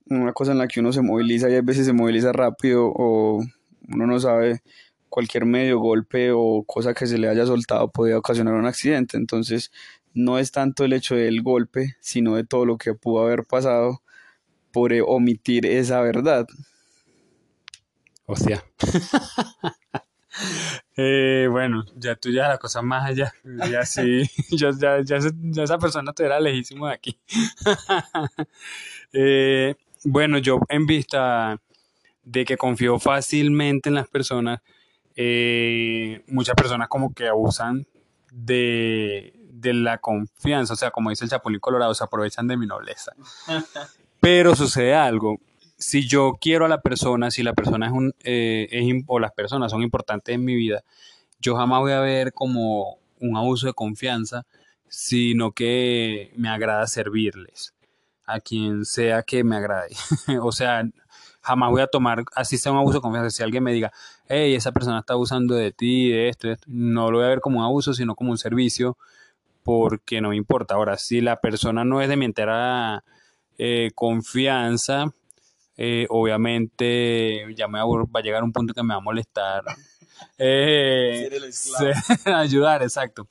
una 0.10 0.34
cosa 0.34 0.52
en 0.52 0.58
la 0.58 0.68
que 0.68 0.80
uno 0.80 0.92
se 0.92 1.02
moviliza 1.02 1.50
y 1.50 1.56
a 1.56 1.62
veces 1.62 1.86
se 1.86 1.94
moviliza 1.94 2.34
rápido 2.34 2.92
o 2.94 3.44
uno 3.88 4.08
no 4.08 4.20
sabe 4.20 4.62
cualquier 5.08 5.46
medio 5.46 5.80
golpe 5.80 6.32
o 6.32 6.64
cosa 6.68 6.94
que 6.94 7.08
se 7.08 7.18
le 7.18 7.30
haya 7.30 7.46
soltado 7.46 7.90
podría 7.90 8.18
ocasionar 8.18 8.54
un 8.54 8.68
accidente. 8.68 9.18
Entonces, 9.18 9.72
no 10.20 10.38
es 10.38 10.52
tanto 10.52 10.84
el 10.84 10.94
hecho 10.94 11.16
del 11.16 11.42
golpe, 11.42 11.96
sino 12.02 12.36
de 12.36 12.44
todo 12.44 12.66
lo 12.66 12.78
que 12.78 12.94
pudo 12.94 13.24
haber 13.24 13.46
pasado 13.46 14.02
por 14.72 14.94
omitir 15.06 15.66
esa 15.66 16.02
verdad. 16.02 16.48
O 18.26 18.36
sea. 18.36 18.64
Eh, 21.02 21.48
bueno, 21.50 21.86
ya 21.96 22.16
tú 22.16 22.30
ya 22.30 22.50
la 22.50 22.58
cosa 22.58 22.82
más 22.82 23.10
allá. 23.10 23.34
Ya 23.72 23.86
sí, 23.86 24.24
ya, 24.52 24.72
ya, 24.78 25.02
ya, 25.02 25.64
esa 25.64 25.78
persona 25.78 26.12
te 26.14 26.26
era 26.26 26.40
lejísimo 26.40 26.88
de 26.88 26.94
aquí. 26.94 27.20
Eh, 29.12 29.74
bueno, 30.04 30.38
yo 30.38 30.60
en 30.70 30.86
vista 30.86 31.60
de 32.24 32.46
que 32.46 32.58
confío 32.58 33.00
fácilmente 33.00 33.90
en 33.90 33.96
las 33.96 34.08
personas, 34.08 34.62
eh, 35.16 36.22
muchas 36.28 36.56
personas 36.56 36.90
como 36.90 37.12
que 37.12 37.28
abusan 37.28 37.88
de, 38.32 39.34
de, 39.62 39.74
la 39.74 39.98
confianza, 39.98 40.74
o 40.74 40.76
sea, 40.76 40.92
como 40.92 41.10
dice 41.10 41.26
el 41.26 41.30
Chapulín 41.30 41.60
Colorado, 41.60 41.94
se 41.94 42.04
aprovechan 42.04 42.48
de 42.48 42.58
mi 42.58 42.66
nobleza. 42.66 43.14
Pero 44.20 44.56
sucede 44.56 44.96
algo, 44.96 45.38
si 45.78 46.08
yo 46.08 46.38
quiero 46.40 46.66
a 46.66 46.70
la 46.70 46.82
persona, 46.82 47.32
si 47.32 47.42
la 47.42 47.54
persona 47.54 47.88
es 47.88 47.92
un, 47.94 48.14
eh, 48.24 49.04
o 49.08 49.20
las 49.20 49.32
personas 49.32 49.72
son 49.72 49.82
importantes 49.82 50.36
en 50.36 50.44
mi 50.44 50.56
vida, 50.56 50.84
yo 51.40 51.56
jamás 51.56 51.80
voy 51.80 51.94
a 51.94 52.02
ver 52.02 52.34
como 52.34 52.98
un 53.20 53.38
abuso 53.38 53.68
de 53.68 53.74
confianza, 53.74 54.46
sino 54.88 55.52
que 55.52 56.34
me 56.36 56.50
agrada 56.50 56.86
servirles 56.88 57.74
a 58.26 58.40
quien 58.40 58.86
sea 58.86 59.24
que 59.24 59.44
me 59.44 59.56
agrade. 59.56 59.96
o 60.42 60.52
sea, 60.52 60.84
jamás 61.42 61.72
voy 61.72 61.82
a 61.82 61.88
tomar, 61.88 62.24
así 62.36 62.58
sea 62.58 62.72
un 62.72 62.78
abuso 62.78 62.98
de 62.98 63.02
confianza, 63.02 63.30
si 63.30 63.42
alguien 63.42 63.64
me 63.64 63.74
diga, 63.74 63.92
hey, 64.28 64.54
esa 64.56 64.72
persona 64.72 65.00
está 65.00 65.14
abusando 65.14 65.56
de 65.56 65.72
ti, 65.72 66.12
de 66.12 66.30
esto, 66.30 66.48
de 66.48 66.54
esto, 66.54 66.66
no 66.70 67.10
lo 67.10 67.18
voy 67.18 67.26
a 67.26 67.30
ver 67.30 67.42
como 67.42 67.60
un 67.60 67.66
abuso, 67.66 67.94
sino 67.94 68.16
como 68.16 68.32
un 68.32 68.38
servicio, 68.38 68.98
porque 69.64 70.22
no 70.22 70.30
me 70.30 70.36
importa. 70.36 70.76
Ahora, 70.76 70.98
si 70.98 71.22
la 71.22 71.40
persona 71.40 71.84
no 71.84 72.02
es 72.02 72.10
de 72.10 72.18
mi 72.18 72.26
entera 72.26 73.04
eh, 73.58 73.92
confianza, 73.94 75.14
eh, 75.76 76.08
obviamente 76.10 77.46
ya 77.56 77.68
me 77.68 77.80
va, 77.80 77.86
a 78.14 78.22
llegar 78.22 78.42
un 78.44 78.54
punto 78.54 78.74
que 78.74 78.84
me 78.84 78.94
va 78.94 79.00
a 79.00 79.04
molestar. 79.04 79.64
Eh, 80.38 81.30
ayudar, 82.26 82.84
exacto. 82.84 83.28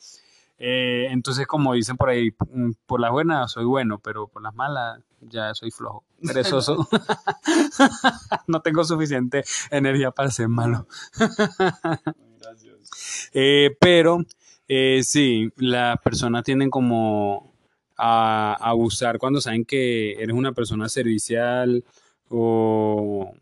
Entonces, 0.59 1.47
como 1.47 1.75
dicen 1.75 1.99
por 1.99 2.09
ahí, 2.09 2.31
mm, 2.51 2.71
por 2.87 2.99
las 2.99 3.11
buenas 3.11 3.53
soy 3.53 3.67
bueno, 3.67 3.99
pero 3.99 4.27
por 4.27 4.43
las 4.43 4.55
malas 4.55 4.99
ya 5.21 5.55
soy 5.55 5.71
flojo, 5.71 6.05
perezoso. 6.27 6.89
no 8.47 8.63
tengo 8.63 8.85
suficiente 8.85 9.45
energía 9.71 10.11
para 10.11 10.31
ser 10.31 10.49
malo. 10.49 10.87
pero 13.81 14.25
eh, 14.69 15.01
sí, 15.03 15.51
las 15.57 15.99
personas 16.01 16.45
tienden 16.45 16.71
como 16.71 17.53
a, 17.97 18.57
abusar 18.61 19.19
cuando 19.19 19.41
saben 19.41 19.65
que 19.65 20.13
eres 20.13 20.35
una 20.37 20.53
persona 20.53 20.89
servicial 20.89 21.85
o, 22.29 23.33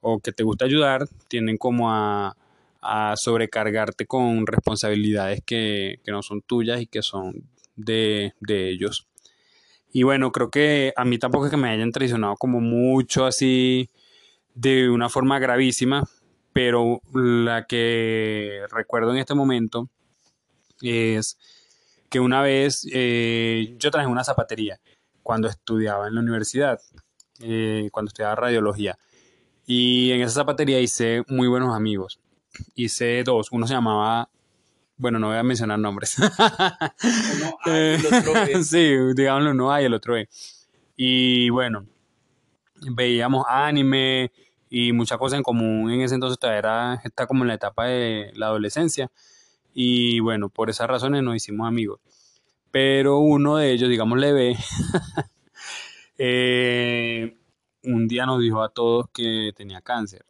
o 0.00 0.18
que 0.20 0.32
te 0.32 0.42
gusta 0.42 0.64
ayudar, 0.64 1.06
tienden 1.28 1.56
como 1.56 1.90
a 1.90 2.36
a 2.80 3.14
sobrecargarte 3.16 4.06
con 4.06 4.46
responsabilidades 4.46 5.42
que, 5.44 6.00
no 6.06 6.22
son 6.22 6.42
tuyas 6.42 6.80
y 6.80 6.86
que 6.86 7.02
son 7.02 7.44
de, 7.76 8.32
ellos. 8.48 9.06
Y 9.92 10.02
bueno, 10.02 10.32
creo 10.32 10.50
que 10.50 10.92
a 10.96 11.04
mí 11.04 11.18
tampoco 11.18 11.46
es 11.46 11.50
que 11.50 11.56
me 11.56 11.70
hayan 11.70 11.92
traicionado 11.92 12.36
como 12.36 12.60
mucho 12.60 13.24
así 13.24 13.90
de 14.54 14.90
una 14.90 15.08
forma 15.08 15.38
gravísima, 15.38 16.04
pero 16.52 17.00
la 17.12 17.66
que 17.66 18.62
recuerdo 18.70 19.12
en 19.12 19.18
este 19.18 19.34
momento 19.34 19.88
es 20.82 21.38
que 22.08 22.20
una 22.20 22.42
vez 22.42 22.86
eh, 22.92 23.76
yo 23.78 23.90
traje 23.90 24.06
una 24.06 24.24
zapatería 24.24 24.80
cuando 25.22 25.48
estudiaba 25.48 26.08
en 26.08 26.14
la 26.14 26.20
universidad, 26.20 26.80
eh, 27.40 27.88
cuando 27.92 28.08
estudiaba 28.08 28.34
radiología. 28.34 28.98
Y 29.66 30.12
en 30.12 30.22
esa 30.22 30.34
zapatería 30.40 30.80
hice 30.80 31.22
muy 31.28 31.48
buenos 31.48 31.76
amigos 31.76 32.20
hice 32.74 33.22
dos. 33.24 33.50
Uno 33.52 33.66
se 33.66 33.74
llamaba, 33.74 34.30
bueno, 34.96 35.18
no 35.18 35.28
voy 35.28 35.36
a 35.36 35.42
mencionar 35.42 35.78
nombres. 35.78 36.16
uno 36.18 37.58
A 37.64 37.70
y 37.70 37.70
el 37.70 38.06
otro 38.12 38.32
B. 38.32 38.64
sí, 38.64 38.94
digámoslo, 39.14 39.50
uno 39.50 39.72
A 39.72 39.82
y 39.82 39.84
el 39.84 39.94
otro 39.94 40.14
B. 40.14 40.28
Y 40.96 41.50
bueno, 41.50 41.86
veíamos 42.92 43.44
anime 43.48 44.32
y 44.68 44.92
muchas 44.92 45.18
cosas 45.18 45.38
en 45.38 45.42
común. 45.42 45.90
En 45.90 46.00
ese 46.00 46.14
entonces 46.14 46.38
todavía 46.38 46.58
era, 46.58 47.00
está 47.04 47.26
como 47.26 47.44
en 47.44 47.48
la 47.48 47.54
etapa 47.54 47.86
de 47.86 48.32
la 48.34 48.46
adolescencia. 48.46 49.10
Y 49.80 50.18
bueno, 50.18 50.48
por 50.48 50.70
esas 50.70 50.88
razones 50.88 51.22
nos 51.22 51.36
hicimos 51.36 51.68
amigos. 51.68 52.00
Pero 52.72 53.18
uno 53.20 53.58
de 53.58 53.70
ellos, 53.70 53.88
digamos, 53.88 54.18
le 54.18 54.32
ve, 54.32 54.56
eh, 56.18 57.36
un 57.84 58.08
día 58.08 58.26
nos 58.26 58.40
dijo 58.40 58.60
a 58.60 58.70
todos 58.70 59.06
que 59.14 59.52
tenía 59.54 59.80
cáncer 59.80 60.26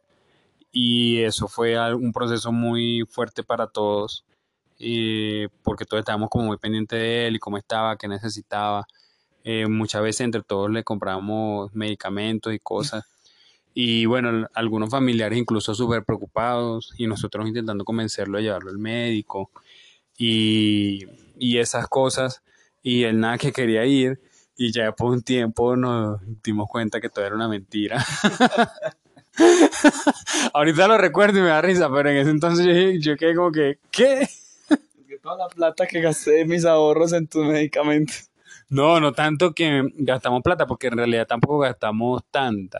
y 0.71 1.21
eso 1.21 1.47
fue 1.47 1.75
un 1.95 2.13
proceso 2.13 2.51
muy 2.51 3.05
fuerte 3.09 3.43
para 3.43 3.65
todos 3.65 4.23
porque 5.63 5.85
todos 5.85 6.01
estábamos 6.01 6.29
como 6.29 6.45
muy 6.45 6.57
pendientes 6.57 6.99
de 6.99 7.27
él 7.27 7.37
y 7.37 7.39
cómo 7.39 7.57
estaba, 7.57 7.97
qué 7.97 8.07
necesitaba. 8.07 8.85
Eh, 9.43 9.65
muchas 9.67 10.03
veces 10.03 10.21
entre 10.21 10.43
todos 10.43 10.69
le 10.69 10.83
compramos 10.83 11.73
medicamentos 11.73 12.53
y 12.53 12.59
cosas. 12.59 13.03
Y 13.73 14.05
bueno, 14.05 14.47
algunos 14.53 14.89
familiares 14.89 15.37
incluso 15.37 15.73
súper 15.73 16.03
preocupados 16.03 16.93
y 16.97 17.07
nosotros 17.07 17.47
intentando 17.47 17.85
convencerlo 17.85 18.37
a 18.37 18.41
llevarlo 18.41 18.71
al 18.71 18.77
médico 18.77 19.51
y, 20.17 21.05
y 21.37 21.57
esas 21.57 21.87
cosas. 21.87 22.43
Y 22.81 23.03
él 23.03 23.19
nada 23.19 23.37
que 23.37 23.51
quería 23.51 23.85
ir 23.85 24.19
y 24.59 24.73
ya 24.73 24.91
por 24.91 25.11
un 25.11 25.21
tiempo 25.21 25.77
nos 25.77 26.19
dimos 26.43 26.67
cuenta 26.67 26.99
que 26.99 27.09
todo 27.09 27.25
era 27.25 27.33
una 27.33 27.47
mentira. 27.47 28.05
Ahorita 30.53 30.87
lo 30.87 30.97
recuerdo 30.97 31.39
y 31.39 31.41
me 31.41 31.47
da 31.47 31.61
risa, 31.61 31.89
pero 31.89 32.09
en 32.09 32.17
ese 32.17 32.29
entonces 32.29 33.01
yo, 33.01 33.15
quedé 33.15 33.35
como 33.35 33.53
que, 33.53 33.79
¿qué? 33.89 34.27
Toda 35.23 35.37
la 35.37 35.47
plata 35.47 35.87
que 35.87 36.01
gasté 36.01 36.31
de 36.31 36.45
mis 36.45 36.65
ahorros 36.65 37.13
en 37.13 37.27
tus 37.27 37.45
medicamentos. 37.45 38.28
No, 38.69 38.99
no 38.99 39.13
tanto 39.13 39.53
que 39.53 39.83
gastamos 39.95 40.41
plata, 40.43 40.67
porque 40.67 40.87
en 40.87 40.97
realidad 40.97 41.27
tampoco 41.27 41.59
gastamos 41.59 42.23
tanta. 42.29 42.79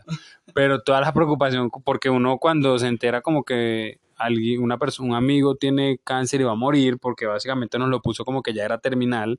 Pero 0.54 0.82
toda 0.82 1.00
la 1.00 1.12
preocupación, 1.12 1.70
porque 1.84 2.10
uno 2.10 2.38
cuando 2.38 2.78
se 2.78 2.86
entera 2.86 3.22
como 3.22 3.44
que 3.44 3.98
alguien, 4.16 4.62
una 4.62 4.78
persona, 4.78 5.08
un 5.08 5.14
amigo 5.16 5.56
tiene 5.56 5.98
cáncer 6.04 6.40
y 6.42 6.44
va 6.44 6.52
a 6.52 6.54
morir, 6.54 6.98
porque 6.98 7.26
básicamente 7.26 7.78
nos 7.78 7.88
lo 7.88 8.00
puso 8.02 8.24
como 8.24 8.42
que 8.42 8.52
ya 8.54 8.64
era 8.64 8.78
terminal, 8.78 9.38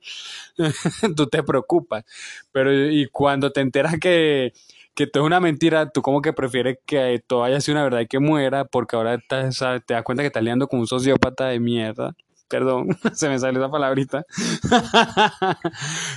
tú 1.16 1.26
te 1.26 1.42
preocupas. 1.42 2.04
Pero 2.52 2.72
y 2.90 3.06
cuando 3.08 3.50
te 3.52 3.60
enteras 3.60 3.98
que 3.98 4.52
que 4.94 5.06
todo 5.06 5.24
es 5.24 5.26
una 5.26 5.40
mentira, 5.40 5.90
tú 5.90 6.02
como 6.02 6.20
que 6.20 6.32
prefieres 6.32 6.78
que 6.86 7.22
todo 7.26 7.44
haya 7.44 7.60
sido 7.60 7.76
una 7.76 7.84
verdad 7.84 8.00
y 8.00 8.06
que 8.06 8.18
muera, 8.18 8.64
porque 8.66 8.96
ahora 8.96 9.18
te 9.18 9.36
das 9.36 10.02
cuenta 10.04 10.22
que 10.22 10.26
estás 10.26 10.42
liando 10.42 10.68
con 10.68 10.80
un 10.80 10.86
sociópata 10.86 11.46
de 11.48 11.60
mierda. 11.60 12.14
Perdón, 12.52 12.88
se 13.14 13.30
me 13.30 13.38
salió 13.38 13.60
esa 13.60 13.70
palabrita. 13.70 14.26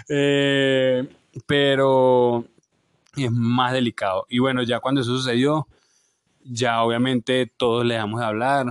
Eh, 0.09 1.07
pero 1.47 2.43
es 3.15 3.31
más 3.31 3.71
delicado. 3.71 4.25
Y 4.29 4.39
bueno, 4.39 4.61
ya 4.63 4.81
cuando 4.81 4.99
eso 4.99 5.15
sucedió, 5.15 5.65
ya 6.43 6.83
obviamente 6.83 7.49
todos 7.55 7.85
le 7.85 7.93
dejamos 7.93 8.19
de 8.19 8.25
hablar. 8.25 8.65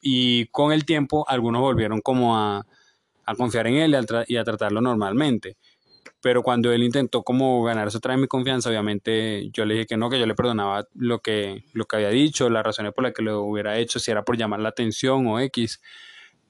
Y 0.00 0.46
con 0.46 0.72
el 0.72 0.84
tiempo, 0.84 1.24
algunos 1.28 1.60
volvieron 1.60 2.00
como 2.00 2.38
a, 2.38 2.64
confiar 3.36 3.66
en 3.66 3.74
él 3.74 3.96
y 4.28 4.36
a 4.36 4.44
tratarlo 4.44 4.80
normalmente 4.80 5.56
pero 6.20 6.42
cuando 6.42 6.72
él 6.72 6.82
intentó 6.82 7.22
como 7.22 7.62
ganarse 7.62 7.98
otra 7.98 8.14
vez 8.14 8.20
mi 8.20 8.26
confianza, 8.26 8.68
obviamente 8.68 9.48
yo 9.52 9.64
le 9.64 9.74
dije 9.74 9.86
que 9.86 9.96
no, 9.96 10.10
que 10.10 10.18
yo 10.18 10.26
le 10.26 10.34
perdonaba 10.34 10.84
lo 10.94 11.20
que, 11.20 11.62
lo 11.72 11.84
que 11.84 11.96
había 11.96 12.08
dicho, 12.08 12.50
las 12.50 12.64
razones 12.64 12.92
por 12.92 13.04
las 13.04 13.12
que 13.12 13.22
lo 13.22 13.42
hubiera 13.42 13.78
hecho, 13.78 14.00
si 14.00 14.10
era 14.10 14.24
por 14.24 14.36
llamar 14.36 14.58
la 14.58 14.70
atención 14.70 15.24
o 15.28 15.38
X, 15.38 15.80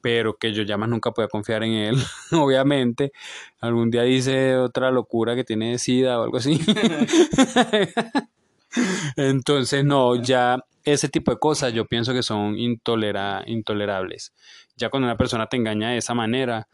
pero 0.06 0.38
que 0.38 0.52
yo 0.52 0.62
ya 0.62 0.76
más 0.76 0.88
nunca 0.88 1.10
podía 1.10 1.26
confiar 1.26 1.64
en 1.64 1.72
él, 1.72 1.96
obviamente. 2.30 3.10
Algún 3.58 3.90
día 3.90 4.02
dice 4.02 4.56
otra 4.56 4.92
locura 4.92 5.34
que 5.34 5.42
tiene 5.42 5.78
SIDA 5.78 6.20
o 6.20 6.22
algo 6.22 6.36
así. 6.36 6.60
Entonces, 9.16 9.84
no, 9.84 10.14
ya 10.14 10.64
ese 10.84 11.08
tipo 11.08 11.32
de 11.32 11.40
cosas 11.40 11.72
yo 11.72 11.86
pienso 11.86 12.12
que 12.12 12.22
son 12.22 12.56
intolera 12.56 13.42
intolerables. 13.46 14.32
Ya 14.76 14.90
cuando 14.90 15.08
una 15.08 15.16
persona 15.16 15.48
te 15.48 15.56
engaña 15.56 15.90
de 15.90 15.96
esa 15.96 16.14
manera, 16.14 16.68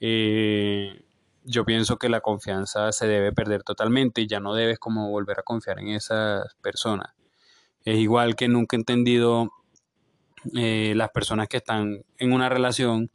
eh, 0.00 1.00
yo 1.44 1.64
pienso 1.64 1.96
que 1.96 2.08
la 2.08 2.22
confianza 2.22 2.90
se 2.90 3.06
debe 3.06 3.30
perder 3.30 3.62
totalmente 3.62 4.20
y 4.20 4.26
ya 4.26 4.40
no 4.40 4.52
debes 4.52 4.80
como 4.80 5.10
volver 5.10 5.38
a 5.38 5.44
confiar 5.44 5.78
en 5.78 5.90
esa 5.90 6.42
persona. 6.60 7.14
Es 7.84 7.98
igual 7.98 8.34
que 8.34 8.48
nunca 8.48 8.74
he 8.74 8.80
entendido 8.80 9.52
eh, 10.56 10.92
las 10.96 11.10
personas 11.10 11.48
que 11.48 11.58
están 11.58 12.04
en 12.18 12.32
una 12.32 12.48
relación 12.48 13.10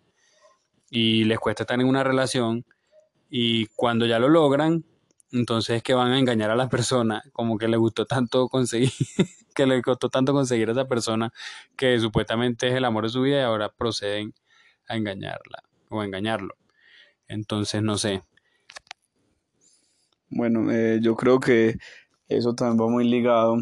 y 0.90 1.24
les 1.26 1.40
cuesta 1.40 1.64
estar 1.64 1.80
en 1.80 1.88
una 1.88 2.04
relación 2.04 2.66
y 3.30 3.68
cuando 3.68 4.06
ya 4.06 4.18
lo 4.20 4.30
logran, 4.30 4.84
entonces 5.32 5.78
es 5.78 5.84
que 5.84 5.94
van 5.94 6.12
a 6.12 6.20
engañar 6.20 6.50
a 6.50 6.56
la 6.56 6.70
persona, 6.70 7.22
como 7.32 7.58
que 7.58 7.68
le 7.68 7.78
gustó 7.78 8.06
tanto 8.06 8.50
conseguir, 8.50 8.92
que 9.56 9.68
le 9.68 9.82
costó 9.82 10.10
tanto 10.10 10.34
conseguir 10.34 10.70
a 10.70 10.72
esa 10.72 10.88
persona 10.88 11.32
que 11.76 12.00
supuestamente 12.00 12.68
es 12.68 12.74
el 12.74 12.86
amor 12.86 13.04
de 13.04 13.10
su 13.10 13.22
vida 13.22 13.40
y 13.40 13.44
ahora 13.44 13.70
proceden 13.70 14.34
a 14.88 14.98
engañarla 14.98 15.64
o 15.90 16.02
a 16.02 16.06
engañarlo. 16.06 16.56
Entonces, 17.28 17.84
no 17.84 17.98
sé. 17.98 18.24
Bueno, 20.30 20.72
eh, 20.72 21.00
yo 21.02 21.16
creo 21.16 21.40
que 21.40 21.78
eso 22.28 22.54
también 22.56 22.86
va 22.86 22.92
muy 22.92 23.08
ligado, 23.08 23.58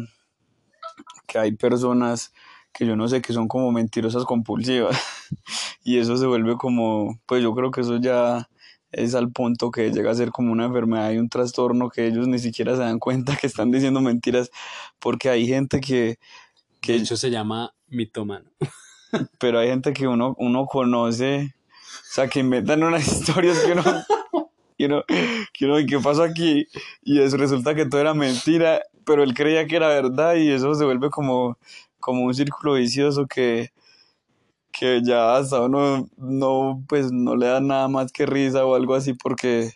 que 1.26 1.38
hay 1.38 1.52
personas 1.52 2.32
que 2.78 2.86
yo 2.86 2.94
no 2.94 3.08
sé, 3.08 3.20
que 3.20 3.32
son 3.32 3.48
como 3.48 3.72
mentirosas 3.72 4.24
compulsivas. 4.24 4.96
y 5.84 5.98
eso 5.98 6.16
se 6.16 6.26
vuelve 6.26 6.56
como, 6.56 7.18
pues 7.26 7.42
yo 7.42 7.52
creo 7.52 7.72
que 7.72 7.80
eso 7.80 7.96
ya 7.96 8.48
es 8.92 9.16
al 9.16 9.32
punto 9.32 9.72
que 9.72 9.90
llega 9.90 10.12
a 10.12 10.14
ser 10.14 10.30
como 10.30 10.52
una 10.52 10.66
enfermedad 10.66 11.10
y 11.10 11.18
un 11.18 11.28
trastorno 11.28 11.90
que 11.90 12.06
ellos 12.06 12.28
ni 12.28 12.38
siquiera 12.38 12.76
se 12.76 12.82
dan 12.82 13.00
cuenta 13.00 13.36
que 13.36 13.48
están 13.48 13.72
diciendo 13.72 14.00
mentiras, 14.00 14.50
porque 15.00 15.28
hay 15.28 15.48
gente 15.48 15.80
que... 15.80 16.20
que 16.80 16.92
de 16.92 16.98
hecho 16.98 17.16
se 17.16 17.30
llama 17.30 17.74
mitomano. 17.88 18.48
pero 19.40 19.58
hay 19.58 19.70
gente 19.70 19.92
que 19.92 20.06
uno, 20.06 20.36
uno 20.38 20.66
conoce, 20.66 21.56
o 21.82 22.12
sea, 22.12 22.28
que 22.28 22.38
inventan 22.38 22.84
unas 22.84 23.08
historias 23.08 23.58
que 23.58 23.72
uno... 23.72 23.82
Que 24.78 24.84
uno, 24.84 25.02
que 25.52 25.64
uno, 25.64 25.74
¿qué 25.88 25.98
pasó 25.98 26.22
aquí? 26.22 26.68
Y 27.02 27.20
eso 27.20 27.36
resulta 27.36 27.74
que 27.74 27.86
todo 27.86 28.00
era 28.00 28.14
mentira, 28.14 28.80
pero 29.04 29.24
él 29.24 29.34
creía 29.34 29.66
que 29.66 29.74
era 29.74 29.88
verdad 29.88 30.36
y 30.36 30.52
eso 30.52 30.72
se 30.76 30.84
vuelve 30.84 31.10
como, 31.10 31.58
como 32.00 32.24
un 32.24 32.34
círculo 32.34 32.74
vicioso 32.74 33.26
que, 33.26 33.70
que 34.72 35.00
ya 35.02 35.36
hasta 35.36 35.62
uno 35.62 36.08
no, 36.16 36.84
pues 36.88 37.12
no 37.12 37.36
le 37.36 37.46
da 37.46 37.60
nada 37.60 37.88
más 37.88 38.12
que 38.12 38.26
risa 38.26 38.64
o 38.64 38.74
algo 38.74 38.94
así 38.94 39.14
porque 39.14 39.72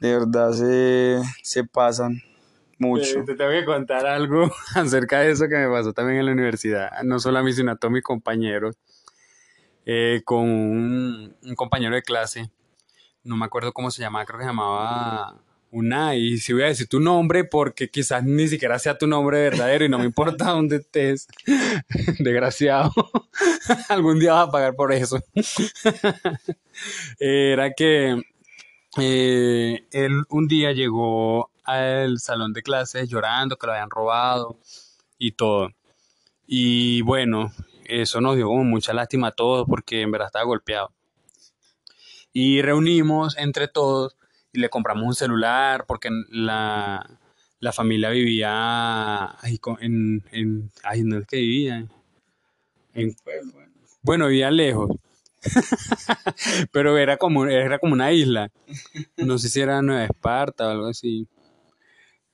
de 0.00 0.12
verdad 0.12 0.52
se, 0.52 1.20
se 1.42 1.64
pasan 1.64 2.22
mucho. 2.78 3.24
te 3.24 3.34
tengo 3.34 3.50
que 3.50 3.64
contar 3.64 4.06
algo 4.06 4.50
acerca 4.74 5.20
de 5.20 5.30
eso 5.30 5.48
que 5.48 5.56
me 5.56 5.68
pasó 5.68 5.92
también 5.92 6.18
en 6.20 6.26
la 6.26 6.32
universidad, 6.32 6.90
no 7.04 7.18
solo 7.18 7.38
a 7.38 7.42
mí, 7.42 7.52
sino 7.52 7.72
a 7.72 7.76
todos 7.76 7.92
mis 7.92 8.02
compañeros, 8.02 8.76
eh, 9.86 10.22
con 10.24 10.40
un, 10.40 11.36
un 11.42 11.54
compañero 11.54 11.94
de 11.94 12.02
clase, 12.02 12.50
no 13.22 13.36
me 13.36 13.46
acuerdo 13.46 13.72
cómo 13.72 13.90
se 13.90 14.02
llamaba, 14.02 14.24
creo 14.24 14.38
que 14.38 14.44
se 14.44 14.50
llamaba 14.50 15.40
y 16.14 16.38
si 16.38 16.52
voy 16.54 16.62
a 16.62 16.66
decir 16.66 16.88
tu 16.88 17.00
nombre 17.00 17.44
porque 17.44 17.90
quizás 17.90 18.24
ni 18.24 18.48
siquiera 18.48 18.78
sea 18.78 18.96
tu 18.96 19.06
nombre 19.06 19.42
verdadero 19.42 19.84
y 19.84 19.88
no 19.88 19.98
me 19.98 20.06
importa 20.06 20.46
dónde 20.52 20.76
estés, 20.76 21.28
desgraciado, 22.18 22.92
algún 23.88 24.18
día 24.18 24.32
vas 24.32 24.48
a 24.48 24.50
pagar 24.50 24.74
por 24.74 24.92
eso. 24.92 25.20
Era 27.18 27.72
que 27.72 28.22
eh, 28.98 29.86
él 29.90 30.22
un 30.30 30.48
día 30.48 30.72
llegó 30.72 31.50
al 31.64 32.18
salón 32.20 32.54
de 32.54 32.62
clases 32.62 33.08
llorando 33.08 33.56
que 33.56 33.66
lo 33.66 33.72
habían 33.74 33.90
robado 33.90 34.58
y 35.18 35.32
todo. 35.32 35.70
Y 36.46 37.02
bueno, 37.02 37.52
eso 37.84 38.20
nos 38.20 38.36
dio 38.36 38.46
como 38.46 38.64
mucha 38.64 38.94
lástima 38.94 39.28
a 39.28 39.32
todos 39.32 39.66
porque 39.68 40.00
en 40.00 40.10
verdad 40.10 40.28
estaba 40.28 40.44
golpeado. 40.46 40.92
Y 42.32 42.62
reunimos 42.62 43.36
entre 43.36 43.68
todos 43.68 44.16
le 44.56 44.68
compramos 44.68 45.06
un 45.06 45.14
celular 45.14 45.84
porque 45.86 46.10
la, 46.30 47.18
la 47.60 47.72
familia 47.72 48.10
vivía 48.10 49.34
en, 49.80 50.22
en, 50.32 50.70
ay, 50.82 51.02
no 51.02 51.18
es 51.18 51.26
que 51.26 51.36
vivía. 51.36 51.86
En, 52.94 53.14
bueno, 54.02 54.28
vivía 54.28 54.50
lejos. 54.50 54.90
Pero 56.72 56.98
era 56.98 57.16
como, 57.16 57.46
era 57.46 57.78
como 57.78 57.92
una 57.92 58.12
isla. 58.12 58.50
No 59.16 59.38
sé 59.38 59.48
si 59.48 59.60
era 59.60 59.82
Nueva 59.82 60.04
Esparta 60.04 60.66
o 60.66 60.70
algo 60.70 60.86
así. 60.86 61.26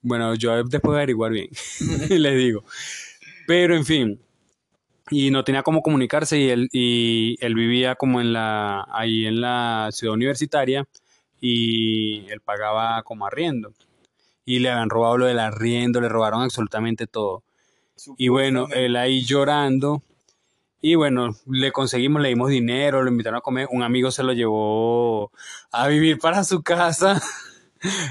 Bueno, 0.00 0.34
yo 0.34 0.62
después 0.64 0.94
a 0.94 0.98
averiguar 0.98 1.32
bien. 1.32 1.48
les 2.10 2.36
digo. 2.36 2.64
Pero 3.46 3.76
en 3.76 3.84
fin. 3.84 4.20
Y 5.10 5.30
no 5.30 5.44
tenía 5.44 5.62
cómo 5.62 5.82
comunicarse 5.82 6.38
y 6.38 6.48
él, 6.48 6.68
y 6.72 7.36
él 7.40 7.54
vivía 7.54 7.96
como 7.96 8.20
en 8.20 8.32
la, 8.32 8.86
ahí 8.90 9.26
en 9.26 9.40
la 9.40 9.88
ciudad 9.92 10.14
universitaria 10.14 10.86
y 11.42 12.30
él 12.30 12.40
pagaba 12.40 13.02
como 13.02 13.26
arriendo. 13.26 13.74
Y 14.44 14.60
le 14.60 14.70
habían 14.70 14.90
robado 14.90 15.18
lo 15.18 15.26
del 15.26 15.40
arriendo, 15.40 16.00
le 16.00 16.08
robaron 16.08 16.42
absolutamente 16.42 17.06
todo. 17.08 17.42
Y 18.16 18.28
bueno, 18.28 18.68
él 18.72 18.96
ahí 18.96 19.22
llorando. 19.24 20.02
Y 20.80 20.94
bueno, 20.94 21.36
le 21.46 21.72
conseguimos, 21.72 22.22
le 22.22 22.28
dimos 22.28 22.48
dinero, 22.48 23.02
lo 23.02 23.10
invitaron 23.10 23.38
a 23.38 23.42
comer. 23.42 23.66
Un 23.72 23.82
amigo 23.82 24.12
se 24.12 24.22
lo 24.22 24.32
llevó 24.32 25.32
a 25.72 25.88
vivir 25.88 26.18
para 26.18 26.44
su 26.44 26.62
casa. 26.62 27.20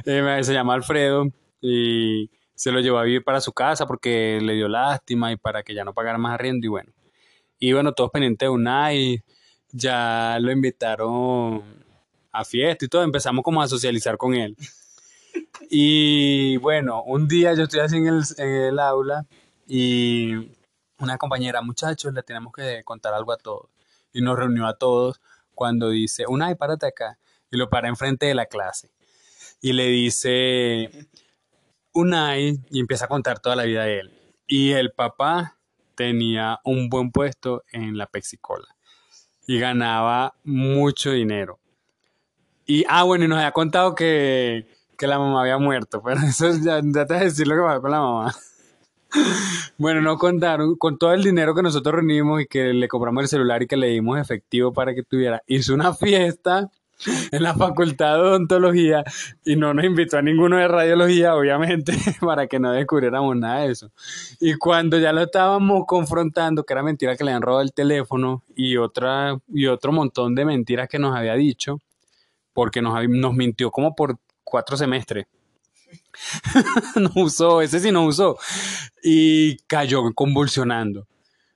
Eh, 0.06 0.40
se 0.44 0.54
llama 0.54 0.74
Alfredo. 0.74 1.28
Y 1.62 2.30
se 2.56 2.74
lo 2.74 2.82
llevó 2.82 2.98
a 2.98 3.04
vivir 3.04 3.24
para 3.24 3.40
su 3.40 3.54
casa 3.54 3.88
porque 3.88 4.40
le 4.42 4.54
dio 4.54 4.68
lástima 4.68 5.32
y 5.32 5.38
para 5.38 5.64
que 5.64 5.74
ya 5.74 5.86
no 5.86 5.94
pagara 5.94 6.18
más 6.18 6.34
arriendo. 6.34 6.66
Y 6.66 6.70
bueno, 6.70 6.92
y 7.58 7.72
bueno, 7.72 7.94
todos 7.94 8.12
pendientes 8.12 8.48
de 8.48 8.50
UNAI. 8.50 9.24
Ya 9.72 10.38
lo 10.42 10.52
invitaron 10.52 11.64
a 12.32 12.46
fiesta 12.46 12.86
y 12.86 12.88
todo, 12.88 13.04
empezamos 13.04 13.44
como 13.44 13.62
a 13.62 13.68
socializar 13.68 14.18
con 14.18 14.34
él. 14.34 14.56
Y 15.70 16.58
bueno, 16.58 17.02
un 17.04 17.28
día 17.28 17.54
yo 17.54 17.64
estoy 17.64 17.80
así 17.80 17.96
en 17.96 18.08
el, 18.08 18.24
en 18.38 18.50
el 18.50 18.80
aula 18.80 19.26
y 19.66 20.52
una 21.00 21.18
compañera, 21.18 21.62
muchachos, 21.62 22.14
le 22.14 22.24
tenemos 22.24 22.52
que 22.54 22.84
contar 22.84 23.14
algo 23.14 23.32
a 23.32 23.38
todos. 23.38 23.70
Y 24.12 24.22
nos 24.22 24.38
reunió 24.38 24.68
a 24.68 24.78
todos 24.78 25.22
cuando 25.56 25.90
dice, 25.90 26.26
Unai, 26.28 26.56
párate 26.56 26.88
acá. 26.88 27.18
Y 27.50 27.58
lo 27.58 27.70
para 27.70 27.88
enfrente 27.88 28.26
de 28.26 28.36
la 28.36 28.48
clase. 28.48 28.92
Y 29.62 29.72
le 29.72 29.88
dice, 29.88 31.08
Unai, 31.94 32.60
y 32.70 32.80
empieza 32.82 33.06
a 33.06 33.08
contar 33.08 33.40
toda 33.40 33.56
la 33.56 33.64
vida 33.64 33.84
de 33.86 34.00
él. 34.00 34.12
Y 34.48 34.72
el 34.72 34.92
papá 34.92 35.58
tenía 35.96 36.60
un 36.66 36.90
buen 36.90 37.12
puesto 37.12 37.64
en 37.72 37.98
la 37.98 38.08
Pexicola 38.08 38.76
y 39.48 39.58
ganaba 39.60 40.36
mucho 40.44 41.12
dinero. 41.12 41.61
Y, 42.66 42.86
ah, 42.88 43.04
bueno, 43.04 43.26
y 43.26 43.28
nos 43.28 43.38
había 43.38 43.52
contado 43.52 43.96
que, 43.96 44.68
que 44.98 45.08
la 45.08 45.18
mamá 45.18 45.42
había 45.42 45.58
muerto, 45.58 46.02
pero 46.04 46.22
eso 46.28 46.52
ya, 46.64 46.82
te 46.82 47.04
voy 47.06 47.18
a 47.18 47.26
decir 47.26 47.48
lo 47.48 47.56
que 47.56 47.62
pasó 47.62 47.82
con 47.82 47.92
la 47.92 48.00
mamá. 48.00 48.36
Bueno, 49.78 50.00
no 50.00 50.18
contaron, 50.18 50.78
con 50.78 50.98
todo 50.98 51.12
el 51.14 51.22
dinero 51.22 51.54
que 51.54 51.62
nosotros 51.62 51.96
reunimos 51.96 52.42
y 52.42 52.46
que 52.46 52.72
le 52.72 52.88
compramos 52.88 53.24
el 53.24 53.28
celular 53.28 53.62
y 53.62 53.68
que 53.68 53.76
le 53.76 53.88
dimos 53.88 54.18
efectivo 54.18 54.72
para 54.72 54.96
que 54.96 55.04
tuviera, 55.04 55.42
hizo 55.48 55.74
una 55.74 55.94
fiesta 55.94 56.70
en 57.32 57.44
la 57.44 57.54
facultad 57.54 58.16
de 58.16 58.22
odontología 58.22 59.04
y 59.44 59.56
no 59.56 59.74
nos 59.74 59.86
invitó 59.86 60.18
a 60.18 60.22
ninguno 60.22 60.58
de 60.58 60.68
radiología, 60.68 61.36
obviamente, 61.36 61.94
para 62.22 62.48
que 62.48 62.60
no 62.60 62.72
descubriéramos 62.72 63.36
nada 63.36 63.62
de 63.62 63.72
eso. 63.72 63.92
Y 64.40 64.54
cuando 64.56 64.98
ya 64.98 65.12
lo 65.12 65.22
estábamos 65.22 65.84
confrontando, 65.88 66.64
que 66.64 66.74
era 66.74 66.84
mentira 66.84 67.16
que 67.16 67.24
le 67.24 67.32
habían 67.32 67.42
robado 67.42 67.64
el 67.64 67.74
teléfono 67.74 68.44
y, 68.56 68.78
otra, 68.78 69.38
y 69.50 69.68
otro 69.68 69.92
montón 69.92 70.36
de 70.36 70.46
mentiras 70.46 70.88
que 70.88 71.00
nos 71.00 71.16
había 71.16 71.36
dicho, 71.36 71.80
porque 72.54 72.82
nos, 72.82 73.08
nos 73.08 73.34
mintió 73.34 73.72
como 73.72 73.96
por 73.96 74.18
cuatro 74.44 74.78
semestres. 74.78 75.28
no 76.96 77.12
usó, 77.16 77.62
ese 77.62 77.80
sí 77.80 77.92
no 77.92 78.06
usó. 78.06 78.38
Y 79.04 79.58
cayó 79.68 80.14
convulsionando. 80.14 81.08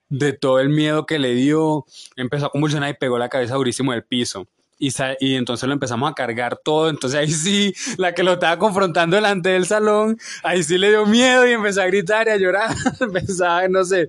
De 0.07 0.33
todo 0.33 0.59
el 0.59 0.69
miedo 0.69 1.05
que 1.05 1.17
le 1.17 1.33
dio, 1.33 1.85
empezó 2.15 2.45
a 2.45 2.51
convulsionar 2.51 2.89
y 2.91 2.93
pegó 2.93 3.17
la 3.17 3.29
cabeza 3.29 3.55
durísimo 3.55 3.91
del 3.91 4.03
piso. 4.03 4.47
Y, 4.77 5.35
entonces 5.35 5.67
lo 5.67 5.73
empezamos 5.73 6.11
a 6.11 6.13
cargar 6.13 6.57
todo. 6.57 6.89
Entonces 6.89 7.19
ahí 7.19 7.31
sí, 7.31 7.73
la 7.97 8.13
que 8.13 8.23
lo 8.23 8.33
estaba 8.33 8.59
confrontando 8.59 9.15
delante 9.15 9.49
del 9.49 9.65
salón, 9.65 10.17
ahí 10.43 10.63
sí 10.63 10.77
le 10.77 10.89
dio 10.89 11.05
miedo 11.05 11.47
y 11.47 11.51
empezó 11.51 11.81
a 11.81 11.85
gritar 11.85 12.27
y 12.27 12.31
a 12.31 12.37
llorar. 12.37 12.75
Pensaba, 13.13 13.67
no 13.67 13.85
sé. 13.85 14.07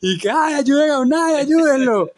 Y 0.00 0.18
que, 0.18 0.30
ay, 0.30 0.54
ayuden 0.54 0.90
a 0.90 1.00
Unai, 1.00 1.36
ayúdenlo. 1.36 2.10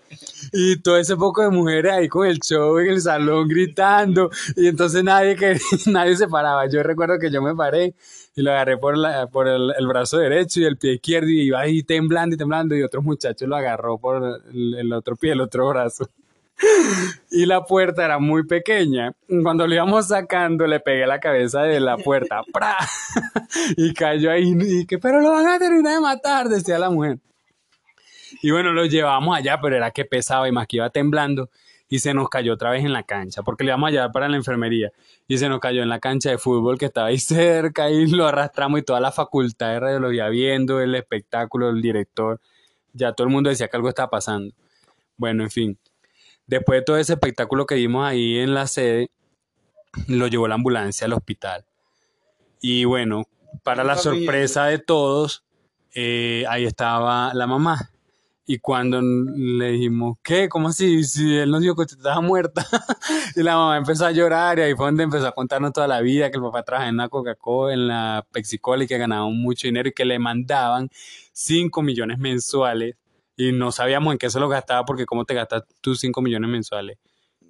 Y 0.52 0.78
todo 0.80 0.98
ese 0.98 1.16
poco 1.16 1.42
de 1.42 1.50
mujeres 1.50 1.92
ahí 1.92 2.08
con 2.08 2.26
el 2.26 2.40
show 2.40 2.78
en 2.78 2.88
el 2.88 3.00
salón 3.00 3.46
gritando. 3.48 4.30
Y 4.56 4.66
entonces 4.66 5.04
nadie, 5.04 5.36
que, 5.36 5.56
nadie 5.86 6.16
se 6.16 6.26
paraba. 6.26 6.68
Yo 6.68 6.82
recuerdo 6.82 7.18
que 7.20 7.30
yo 7.30 7.40
me 7.40 7.54
paré 7.54 7.94
y 8.34 8.42
lo 8.42 8.50
agarré 8.50 8.78
por, 8.78 8.98
la, 8.98 9.28
por 9.28 9.46
el, 9.46 9.72
brazo 9.86 10.18
derecho 10.18 10.60
y 10.60 10.64
el 10.64 10.76
pie 10.76 10.94
izquierdo 10.94 11.28
y 11.28 11.42
iba 11.42 11.60
ahí 11.60 11.84
temblando 11.84 12.34
y 12.34 12.38
temblando. 12.38 12.74
Y 12.74 12.82
otro 12.82 13.00
muchacho 13.00 13.46
lo 13.46 13.54
agarró 13.54 13.98
por 13.98 14.42
el 14.52 14.92
otro 14.92 15.14
pie, 15.14 15.32
el 15.32 15.40
otro 15.40 15.68
brazo. 15.68 16.08
Y 17.30 17.46
la 17.46 17.64
puerta 17.64 18.04
era 18.04 18.18
muy 18.18 18.46
pequeña. 18.46 19.12
Cuando 19.42 19.66
lo 19.66 19.74
íbamos 19.74 20.08
sacando, 20.08 20.66
le 20.66 20.80
pegué 20.80 21.06
la 21.06 21.20
cabeza 21.20 21.62
de 21.62 21.80
la 21.80 21.96
puerta, 21.96 22.42
¡pra! 22.52 22.76
y 23.76 23.92
cayó 23.94 24.30
ahí, 24.30 24.54
y 24.58 24.86
que, 24.86 24.98
pero 24.98 25.20
lo 25.20 25.32
van 25.32 25.46
a 25.46 25.58
terminar 25.58 25.94
de 25.94 26.00
matar, 26.00 26.48
decía 26.48 26.78
la 26.78 26.90
mujer. 26.90 27.18
Y 28.42 28.50
bueno, 28.50 28.72
lo 28.72 28.84
llevamos 28.86 29.36
allá, 29.36 29.60
pero 29.60 29.76
era 29.76 29.90
que 29.90 30.04
pesaba 30.04 30.48
y 30.48 30.52
más 30.52 30.66
que 30.66 30.76
iba 30.76 30.90
temblando 30.90 31.48
y 31.88 32.00
se 32.00 32.14
nos 32.14 32.28
cayó 32.28 32.54
otra 32.54 32.70
vez 32.70 32.84
en 32.84 32.92
la 32.92 33.04
cancha, 33.04 33.42
porque 33.42 33.64
le 33.64 33.70
íbamos 33.70 33.88
a 33.88 33.90
llevar 33.92 34.12
para 34.12 34.28
la 34.28 34.36
enfermería 34.36 34.90
y 35.28 35.38
se 35.38 35.48
nos 35.48 35.60
cayó 35.60 35.82
en 35.82 35.88
la 35.88 36.00
cancha 36.00 36.30
de 36.30 36.38
fútbol 36.38 36.78
que 36.78 36.86
estaba 36.86 37.08
ahí 37.08 37.18
cerca 37.18 37.90
y 37.90 38.06
lo 38.08 38.26
arrastramos 38.26 38.80
y 38.80 38.82
toda 38.82 39.00
la 39.00 39.12
facultad 39.12 39.72
de 39.72 39.80
radiología 39.80 40.28
viendo 40.28 40.80
el 40.80 40.94
espectáculo, 40.94 41.70
el 41.70 41.80
director, 41.80 42.40
ya 42.92 43.12
todo 43.12 43.26
el 43.26 43.32
mundo 43.32 43.50
decía 43.50 43.68
que 43.68 43.76
algo 43.76 43.88
estaba 43.88 44.10
pasando. 44.10 44.54
Bueno, 45.16 45.44
en 45.44 45.50
fin, 45.50 45.78
después 46.46 46.80
de 46.80 46.84
todo 46.84 46.96
ese 46.96 47.14
espectáculo 47.14 47.66
que 47.66 47.74
vimos 47.74 48.06
ahí 48.06 48.38
en 48.38 48.54
la 48.54 48.66
sede, 48.66 49.10
lo 50.08 50.26
llevó 50.26 50.48
la 50.48 50.54
ambulancia 50.54 51.06
al 51.06 51.12
hospital. 51.12 51.64
Y 52.60 52.84
bueno, 52.84 53.24
para 53.62 53.84
la 53.84 53.96
sorpresa 53.96 54.66
de 54.66 54.78
todos, 54.78 55.44
eh, 55.94 56.44
ahí 56.48 56.64
estaba 56.64 57.32
la 57.34 57.46
mamá. 57.46 57.90
Y 58.48 58.58
cuando 58.58 59.00
le 59.02 59.72
dijimos, 59.72 60.18
¿qué? 60.22 60.48
¿Cómo 60.48 60.68
así? 60.68 61.02
Si 61.02 61.36
él 61.36 61.50
nos 61.50 61.62
dijo 61.62 61.74
que 61.74 61.82
estaba 61.82 62.20
muerta. 62.20 62.64
y 63.34 63.42
la 63.42 63.56
mamá 63.56 63.76
empezó 63.76 64.06
a 64.06 64.12
llorar 64.12 64.58
y 64.58 64.62
ahí 64.62 64.74
fue 64.74 64.86
donde 64.86 65.02
empezó 65.02 65.26
a 65.26 65.32
contarnos 65.32 65.72
toda 65.72 65.88
la 65.88 66.00
vida, 66.00 66.30
que 66.30 66.36
el 66.36 66.42
papá 66.44 66.62
trabajaba 66.62 66.88
en 66.88 66.96
la 66.96 67.08
Coca-Cola, 67.08 67.74
en 67.74 67.88
la 67.88 68.26
Pepsi-Cola 68.30 68.84
y 68.84 68.86
que 68.86 68.98
ganaban 68.98 69.36
mucho 69.36 69.66
dinero 69.66 69.88
y 69.88 69.92
que 69.92 70.04
le 70.04 70.20
mandaban 70.20 70.90
5 71.32 71.82
millones 71.82 72.18
mensuales 72.18 72.94
y 73.36 73.52
no 73.52 73.72
sabíamos 73.72 74.12
en 74.12 74.18
qué 74.18 74.30
se 74.30 74.40
lo 74.40 74.48
gastaba 74.48 74.84
porque 74.84 75.06
cómo 75.06 75.24
te 75.24 75.34
gastas 75.34 75.64
tus 75.80 76.00
5 76.00 76.20
millones 76.22 76.50
mensuales. 76.50 76.98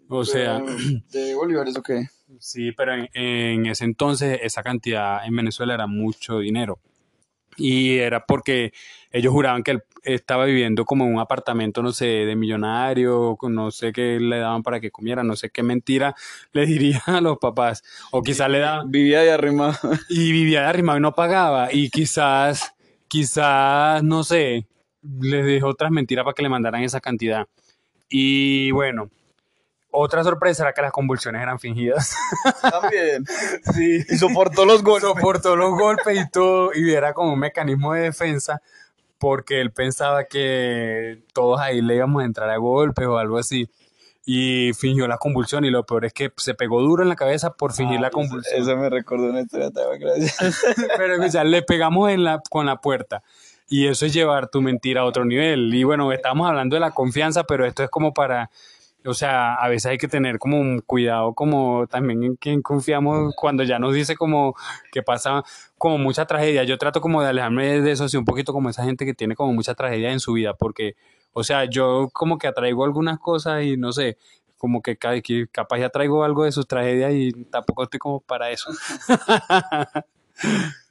O 0.09 0.25
sea... 0.25 0.61
¿De 1.11 1.35
bolívares 1.35 1.77
o 1.77 1.83
qué? 1.83 2.09
Sí, 2.41 2.73
pero 2.73 2.95
en, 2.95 3.09
en 3.15 3.67
ese 3.67 3.85
entonces 3.85 4.41
esa 4.43 4.63
cantidad 4.63 5.25
en 5.25 5.37
Venezuela 5.37 5.75
era 5.75 5.87
mucho 5.87 6.41
dinero. 6.41 6.81
Y 7.57 7.99
era 7.99 8.25
porque 8.27 8.73
ellos 9.11 9.33
juraban 9.33 9.63
que 9.63 9.73
él 9.73 9.83
estaba 10.03 10.45
viviendo 10.45 10.85
como 10.85 11.05
en 11.05 11.15
un 11.15 11.21
apartamento, 11.21 11.83
no 11.83 11.93
sé, 11.93 12.05
de 12.05 12.37
millonario, 12.37 13.37
no 13.43 13.71
sé 13.71 13.93
qué 13.93 14.21
le 14.21 14.39
daban 14.39 14.63
para 14.63 14.79
que 14.79 14.91
comiera, 14.91 15.25
no 15.25 15.37
sé 15.37 15.51
qué 15.51 15.63
mentira 15.63 16.15
le 16.53 16.67
dirían 16.67 17.01
a 17.07 17.21
los 17.21 17.39
papás. 17.39 17.83
O 18.11 18.23
quizás 18.23 18.51
le 18.51 18.59
daban... 18.61 18.91
Vivía 18.91 19.21
de 19.21 19.33
arrimado. 19.33 19.77
Y 20.09 20.33
vivía 20.33 20.63
de 20.63 20.67
arrimado 20.67 20.99
y 20.99 21.03
no 21.03 21.15
pagaba. 21.15 21.73
Y 21.73 21.91
quizás, 21.91 22.75
quizás, 23.09 24.03
no 24.03 24.23
sé, 24.23 24.67
les 25.21 25.45
dejó 25.45 25.69
otras 25.69 25.91
mentiras 25.91 26.25
para 26.25 26.35
que 26.35 26.43
le 26.43 26.49
mandaran 26.49 26.83
esa 26.83 27.01
cantidad. 27.01 27.47
Y 28.09 28.71
bueno, 28.71 29.11
otra 29.91 30.23
sorpresa 30.23 30.63
era 30.65 30.73
que 30.73 30.83
las 30.83 30.93
convulsiones 30.93 31.43
eran 31.43 31.59
fingidas. 31.59 32.15
También. 32.63 33.25
sí. 33.75 34.05
Y 34.09 34.17
soportó 34.17 34.65
los 34.65 34.83
golpes. 34.83 35.09
Soportó 35.09 35.57
los 35.57 35.71
golpes 35.71 36.19
y 36.21 36.31
todo. 36.31 36.71
Y 36.75 36.93
era 36.93 37.13
como 37.15 37.33
un 37.33 37.39
mecanismo 37.39 37.95
de 37.95 38.03
defensa 38.03 38.61
porque 39.19 39.61
él 39.61 39.73
pensaba 39.73 40.25
que 40.25 41.23
todos 41.33 41.61
ahí 41.61 41.81
le 41.81 41.97
íbamos 41.97 42.23
a 42.23 42.27
entrar 42.27 42.51
a 42.51 42.59
golpes 42.59 43.07
o 43.07 43.19
algo 43.19 43.39
así. 43.39 43.69
Y 44.29 44.73
fingió 44.75 45.07
la 45.07 45.19
convulsión 45.19 45.65
y 45.65 45.71
lo 45.71 45.87
peor 45.87 46.05
es 46.05 46.13
que 46.13 46.33
se 46.37 46.55
pegó 46.55 46.83
duro 46.83 47.03
en 47.05 47.09
la 47.09 47.15
cabeza 47.15 47.53
por 47.53 47.73
fingir 47.73 47.99
Ah, 47.99 48.03
la 48.03 48.11
convulsión. 48.11 48.61
Eso 48.61 48.77
me 48.77 48.91
recordó 48.91 49.31
una 49.31 49.43
historia, 49.43 49.71
gracias. 49.99 50.65
Pero 50.97 51.25
o 51.25 51.31
sea, 51.31 51.45
le 51.45 51.63
pegamos 51.63 52.11
en 52.11 52.25
la, 52.25 52.43
con 52.51 52.67
la 52.67 52.81
puerta. 52.81 53.23
Y 53.69 53.89
eso 53.89 54.07
es 54.07 54.13
llevar 54.13 54.49
tu 54.49 54.63
mentira 54.63 55.01
a 55.01 55.05
otro 55.05 55.25
nivel. 55.25 55.75
Y 55.75 55.85
bueno, 55.85 56.13
estamos 56.13 56.49
hablando 56.49 56.77
de 56.77 56.81
la 56.81 56.93
confianza, 56.93 57.45
pero 57.45 57.67
esto 57.67 57.83
es 57.83 57.91
como 57.91 58.15
para, 58.15 58.51
o 59.05 59.15
sea, 59.15 59.55
a 59.55 59.69
veces 59.69 59.87
hay 59.87 59.99
que 59.99 60.09
tener 60.09 60.39
como 60.39 60.61
un 60.61 60.81
cuidado, 60.81 61.35
como 61.35 61.87
también 61.89 62.23
en 62.23 62.37
quién 62.37 62.63
confiamos 62.63 63.35
cuando 63.37 63.65
ya 63.65 63.79
nos 63.79 63.95
dice 63.95 64.17
como 64.17 64.55
que 64.93 65.03
pasa 65.03 65.43
como 65.79 65.99
mucha 65.99 66.27
tragedia. 66.27 66.63
Yo 66.65 66.79
trato 66.79 67.01
como 67.01 67.23
de 67.23 67.29
alejarme 67.29 67.81
de 67.81 67.93
eso, 67.93 68.09
sí, 68.09 68.17
un 68.17 68.25
poquito 68.25 68.53
como 68.53 68.71
esa 68.71 68.85
gente 68.85 69.05
que 69.05 69.15
tiene 69.15 69.35
como 69.35 69.53
mucha 69.53 69.75
tragedia 69.75 70.13
en 70.13 70.21
su 70.21 70.35
vida, 70.35 70.55
porque, 70.55 70.95
o 71.33 71.43
sea, 71.45 71.65
yo 71.65 72.09
como 72.13 72.39
que 72.39 72.47
atraigo 72.47 72.85
algunas 72.85 73.19
cosas 73.19 73.65
y 73.65 73.77
no 73.77 73.93
sé, 73.93 74.17
como 74.59 74.81
que 74.83 74.97
capaz 74.97 75.79
ya 75.79 75.91
traigo 75.91 76.25
algo 76.25 76.45
de 76.45 76.53
sus 76.53 76.67
tragedias 76.67 77.13
y 77.15 77.33
tampoco 77.45 77.85
estoy 77.85 77.99
como 77.99 78.21
para 78.21 78.51
eso. 78.51 78.71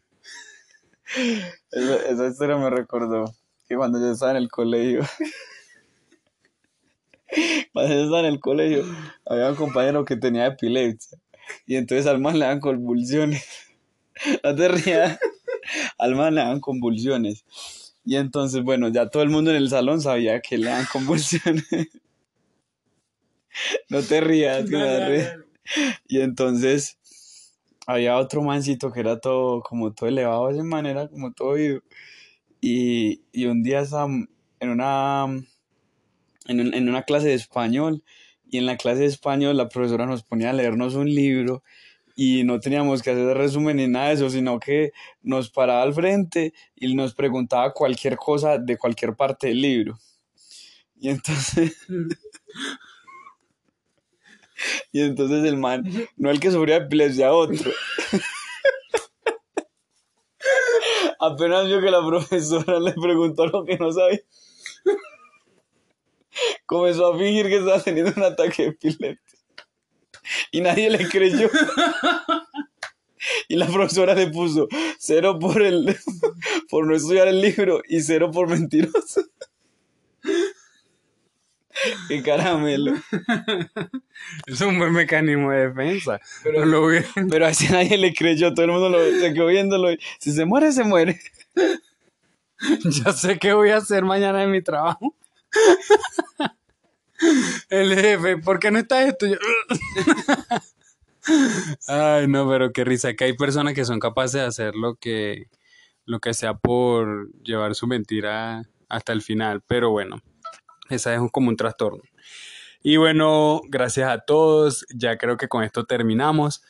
Esa, 1.72 1.95
esa 2.08 2.28
historia 2.28 2.58
me 2.58 2.70
recordó 2.70 3.34
que 3.68 3.76
cuando 3.76 3.99
yo 3.99 4.12
estaba 4.12 4.32
en 4.32 4.38
el 4.38 4.49
colegio, 4.49 5.01
cuando 7.74 7.93
yo 7.93 8.03
estaba 8.03 8.20
en 8.20 8.26
el 8.26 8.39
colegio, 8.39 8.86
había 9.26 9.49
un 9.49 9.56
compañero 9.56 10.06
que 10.06 10.16
tenía 10.16 10.47
epilepsia 10.47 11.18
y 11.66 11.76
entonces 11.76 12.08
al 12.08 12.20
man 12.20 12.39
le 12.39 12.45
dan 12.45 12.60
convulsiones. 12.60 13.45
No 14.45 14.56
te 14.56 14.70
rías, 14.70 15.20
al 15.97 16.16
man 16.16 16.36
le 16.36 16.41
dan 16.41 16.62
convulsiones. 16.62 17.43
Y 18.06 18.16
entonces, 18.16 18.64
bueno, 18.64 18.88
ya 18.88 19.10
todo 19.10 19.24
el 19.24 19.30
mundo 19.30 19.51
en 19.51 19.58
el 19.58 19.70
salón 19.70 19.99
sabía 19.99 20.39
que 20.39 20.58
le 20.58 20.70
dan 20.70 20.86
convulsiones. 20.86 21.66
No 23.89 24.01
te 24.01 24.22
rías, 24.22 24.70
que 24.70 24.76
me 24.76 24.86
da 24.86 25.08
risa. 25.08 25.38
Y 26.08 26.22
entonces 26.22 26.97
había 27.88 28.17
otro 28.17 28.41
mancito 28.43 28.91
que 28.91 28.99
era 29.01 29.19
todo, 29.19 29.61
como 29.61 29.93
todo 29.93 30.09
elevado 30.09 30.47
de 30.49 30.63
manera, 30.63 31.07
como 31.09 31.33
todo 31.33 31.53
vivo. 31.53 31.81
Y, 32.61 33.21
y 33.33 33.45
un 33.47 33.63
día 33.63 33.83
en 34.59 34.69
una, 34.69 35.27
en, 36.47 36.59
un- 36.61 36.73
en 36.73 36.89
una 36.89 37.03
clase 37.03 37.27
de 37.27 37.33
español, 37.33 38.03
y 38.49 38.57
en 38.59 38.65
la 38.67 38.77
clase 38.77 39.01
de 39.01 39.05
español 39.07 39.57
la 39.57 39.69
profesora 39.69 40.05
nos 40.05 40.23
ponía 40.23 40.51
a 40.51 40.53
leernos 40.53 40.95
un 40.95 41.07
libro, 41.13 41.63
y 42.15 42.43
no 42.45 42.59
teníamos 42.59 43.03
que 43.03 43.11
hacer 43.11 43.38
resumen 43.38 43.77
ni 43.77 43.88
nada 43.88 44.09
de 44.09 44.15
eso, 44.15 44.29
sino 44.31 44.59
que 44.59 44.91
nos 45.23 45.51
paraba 45.51 45.83
al 45.83 45.93
frente 45.93 46.53
y 46.75 46.95
nos 46.95 47.13
preguntaba 47.15 47.73
cualquier 47.73 48.17
cosa 48.17 48.57
de 48.57 48.77
cualquier 48.77 49.15
parte 49.15 49.49
del 49.49 49.61
libro. 49.61 49.99
Y 50.99 51.09
entonces, 51.09 51.75
y 54.91 55.01
entonces 55.01 55.43
el 55.45 55.58
man, 55.58 55.84
no 56.18 56.30
el 56.30 56.39
que 56.39 56.51
sufría 56.51 56.78
epilepsia, 56.78 57.34
otro. 57.34 57.72
Apenas 61.20 61.66
vio 61.66 61.82
que 61.82 61.91
la 61.91 62.06
profesora 62.06 62.80
le 62.80 62.93
preguntó 62.93 63.47
lo 63.47 63.66
que 63.66 63.78
no 63.78 63.91
sabía. 63.91 64.22
Comenzó 66.66 67.14
a 67.14 67.18
fingir 67.18 67.47
que 67.47 67.58
estaba 67.58 67.82
teniendo 67.82 68.14
un 68.16 68.24
ataque 68.24 68.64
de 68.64 68.70
epilepsia. 68.70 69.20
Y 70.51 70.62
nadie 70.62 70.89
le 70.89 71.08
creyó. 71.08 71.49
Y 73.47 73.56
la 73.56 73.68
profesora 73.68 74.14
le 74.14 74.28
puso 74.28 74.68
cero 74.99 75.39
por 75.39 75.62
el 75.62 75.97
por 76.70 76.86
no 76.86 76.95
estudiar 76.95 77.28
el 77.28 77.41
libro 77.41 77.82
y 77.88 78.01
cero 78.01 78.30
por 78.32 78.47
mentiroso. 78.47 79.22
Qué 82.07 82.21
caramelo. 82.23 82.93
Es 84.47 84.61
un 84.61 84.78
buen 84.80 84.93
mecanismo 84.93 85.51
de 85.51 85.67
defensa. 85.69 86.19
Pero 86.43 86.65
lo 86.65 86.88
vi- 86.88 86.99
Pero 87.30 87.45
así 87.47 87.67
nadie 87.69 87.97
le 87.97 88.13
creyó, 88.13 88.53
todo 88.53 88.65
el 88.65 88.71
mundo 88.71 88.89
lo, 88.89 89.03
se 89.03 89.34
quedó 89.34 89.47
viéndolo. 89.47 89.91
y, 89.91 89.99
Si 90.19 90.32
se 90.32 90.45
muere, 90.45 90.71
se 90.71 90.84
muere. 90.84 91.19
ya 92.86 93.11
sé 93.13 93.38
qué 93.38 93.53
voy 93.53 93.69
a 93.71 93.78
hacer 93.78 94.03
mañana 94.05 94.43
en 94.43 94.51
mi 94.51 94.61
trabajo. 94.61 95.13
El 97.69 97.95
jefe, 97.95 98.38
¿por 98.38 98.59
qué 98.59 98.71
no 98.71 98.80
está 98.80 99.03
esto? 99.07 99.26
Ay, 101.88 102.28
no, 102.28 102.47
pero 102.49 102.71
qué 102.71 102.84
risa, 102.84 103.13
que 103.15 103.23
hay 103.26 103.34
personas 103.34 103.73
que 103.73 103.86
son 103.86 103.99
capaces 103.99 104.34
de 104.41 104.47
hacer 104.47 104.76
lo 104.76 104.95
que, 104.95 105.47
lo 106.05 106.19
que 106.19 106.34
sea 106.34 106.53
por 106.55 107.32
llevar 107.41 107.73
su 107.76 107.88
mentira 107.88 108.63
hasta 108.89 109.13
el 109.13 109.21
final, 109.21 109.61
pero 109.65 109.89
bueno, 109.89 110.21
esa 110.89 111.13
es 111.13 111.19
un- 111.19 111.29
como 111.29 111.49
un 111.49 111.55
trastorno. 111.57 112.01
Y 112.83 112.97
bueno, 112.97 113.61
gracias 113.67 114.09
a 114.09 114.19
todos, 114.19 114.86
ya 114.93 115.17
creo 115.17 115.38
que 115.38 115.47
con 115.47 115.63
esto 115.63 115.86
terminamos. 115.86 116.61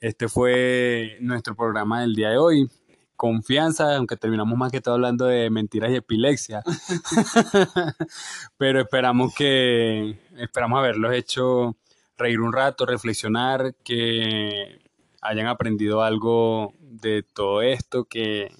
Este 0.00 0.28
fue 0.28 1.18
nuestro 1.20 1.54
programa 1.54 2.00
del 2.00 2.14
día 2.14 2.30
de 2.30 2.38
hoy. 2.38 2.70
Confianza, 3.16 3.96
aunque 3.96 4.16
terminamos 4.16 4.56
más 4.56 4.72
que 4.72 4.80
todo 4.80 4.94
hablando 4.94 5.26
de 5.26 5.50
mentiras 5.50 5.90
y 5.90 5.96
epilepsia. 5.96 6.62
Pero 8.56 8.80
esperamos 8.80 9.34
que, 9.34 10.18
esperamos 10.38 10.78
haberlos 10.78 11.12
hecho 11.14 11.76
reír 12.16 12.40
un 12.40 12.52
rato, 12.52 12.86
reflexionar, 12.86 13.74
que 13.84 14.78
hayan 15.20 15.46
aprendido 15.46 16.02
algo 16.02 16.72
de 16.80 17.22
todo 17.22 17.60
esto, 17.62 18.04
que, 18.04 18.50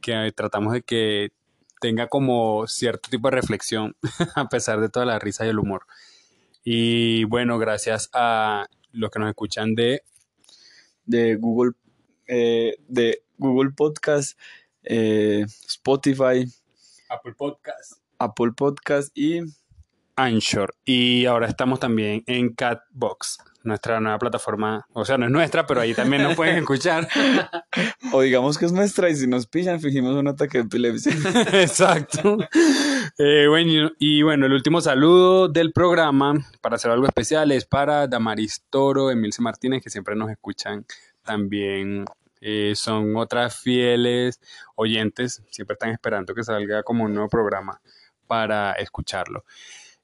que 0.00 0.32
tratamos 0.36 0.72
de 0.72 0.82
que 0.82 1.30
tenga 1.80 2.08
como 2.08 2.66
cierto 2.66 3.10
tipo 3.10 3.28
de 3.28 3.36
reflexión 3.36 3.96
a 4.36 4.48
pesar 4.48 4.80
de 4.80 4.88
toda 4.88 5.06
la 5.06 5.18
risa 5.18 5.46
y 5.46 5.48
el 5.48 5.58
humor. 5.58 5.86
Y 6.62 7.24
bueno, 7.24 7.58
gracias 7.58 8.10
a 8.12 8.68
los 8.92 9.10
que 9.10 9.18
nos 9.18 9.28
escuchan 9.30 9.74
de 9.74 10.02
De 11.06 11.36
Google, 11.36 11.72
eh, 12.26 12.76
de 12.86 13.22
Google 13.38 13.70
Podcast, 13.70 14.38
eh, 14.84 15.44
Spotify, 15.66 16.44
Apple 17.08 17.34
Podcast. 17.36 17.94
Apple 18.18 18.52
Podcast 18.54 19.16
y 19.16 19.40
Anchor. 20.16 20.74
Y 20.84 21.24
ahora 21.24 21.48
estamos 21.48 21.80
también 21.80 22.22
en 22.26 22.54
Catbox, 22.54 23.38
nuestra 23.62 24.00
nueva 24.00 24.18
plataforma. 24.18 24.86
O 24.92 25.04
sea, 25.04 25.18
no 25.18 25.26
es 25.26 25.30
nuestra, 25.32 25.66
pero 25.66 25.80
ahí 25.80 25.94
también 25.94 26.22
nos 26.22 26.34
pueden 26.36 26.58
escuchar. 26.58 27.08
O 28.12 28.22
digamos 28.22 28.58
que 28.58 28.64
es 28.66 28.72
nuestra 28.72 29.08
y 29.08 29.14
si 29.14 29.28
nos 29.28 29.46
pillan, 29.46 29.80
fingimos 29.80 30.16
un 30.16 30.26
ataque 30.26 30.58
de 30.58 30.64
epilepsia. 30.64 31.12
Exacto. 31.52 32.38
Eh, 33.18 33.46
bueno, 33.48 33.92
y 34.00 34.22
bueno, 34.22 34.46
el 34.46 34.52
último 34.52 34.80
saludo 34.80 35.46
del 35.48 35.72
programa 35.72 36.34
para 36.60 36.74
hacer 36.74 36.90
algo 36.90 37.06
especial 37.06 37.52
es 37.52 37.66
para 37.66 38.08
Damaris 38.08 38.64
Toro, 38.68 39.10
Emilce 39.12 39.42
Martínez, 39.42 39.82
que 39.82 39.90
siempre 39.90 40.16
nos 40.16 40.30
escuchan 40.30 40.84
también. 41.22 42.04
eh, 42.40 42.72
son 42.74 43.14
otras 43.16 43.56
fieles 43.60 44.40
oyentes, 44.74 45.42
siempre 45.50 45.74
están 45.74 45.90
esperando 45.90 46.34
que 46.34 46.42
salga 46.42 46.82
como 46.82 47.04
un 47.04 47.14
nuevo 47.14 47.28
programa 47.28 47.80
para 48.26 48.72
escucharlo. 48.72 49.44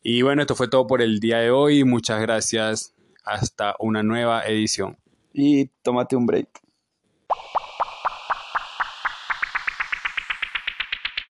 Y 0.02 0.22
bueno, 0.22 0.42
esto 0.42 0.54
fue 0.54 0.68
todo 0.68 0.86
por 0.86 1.02
el 1.02 1.18
día 1.18 1.38
de 1.38 1.50
hoy. 1.50 1.82
Muchas 1.82 2.20
gracias. 2.20 2.95
Hasta 3.26 3.74
una 3.80 4.02
nueva 4.02 4.46
edición. 4.46 4.96
Y 5.32 5.66
tómate 5.82 6.16
un 6.16 6.26
break. 6.26 6.48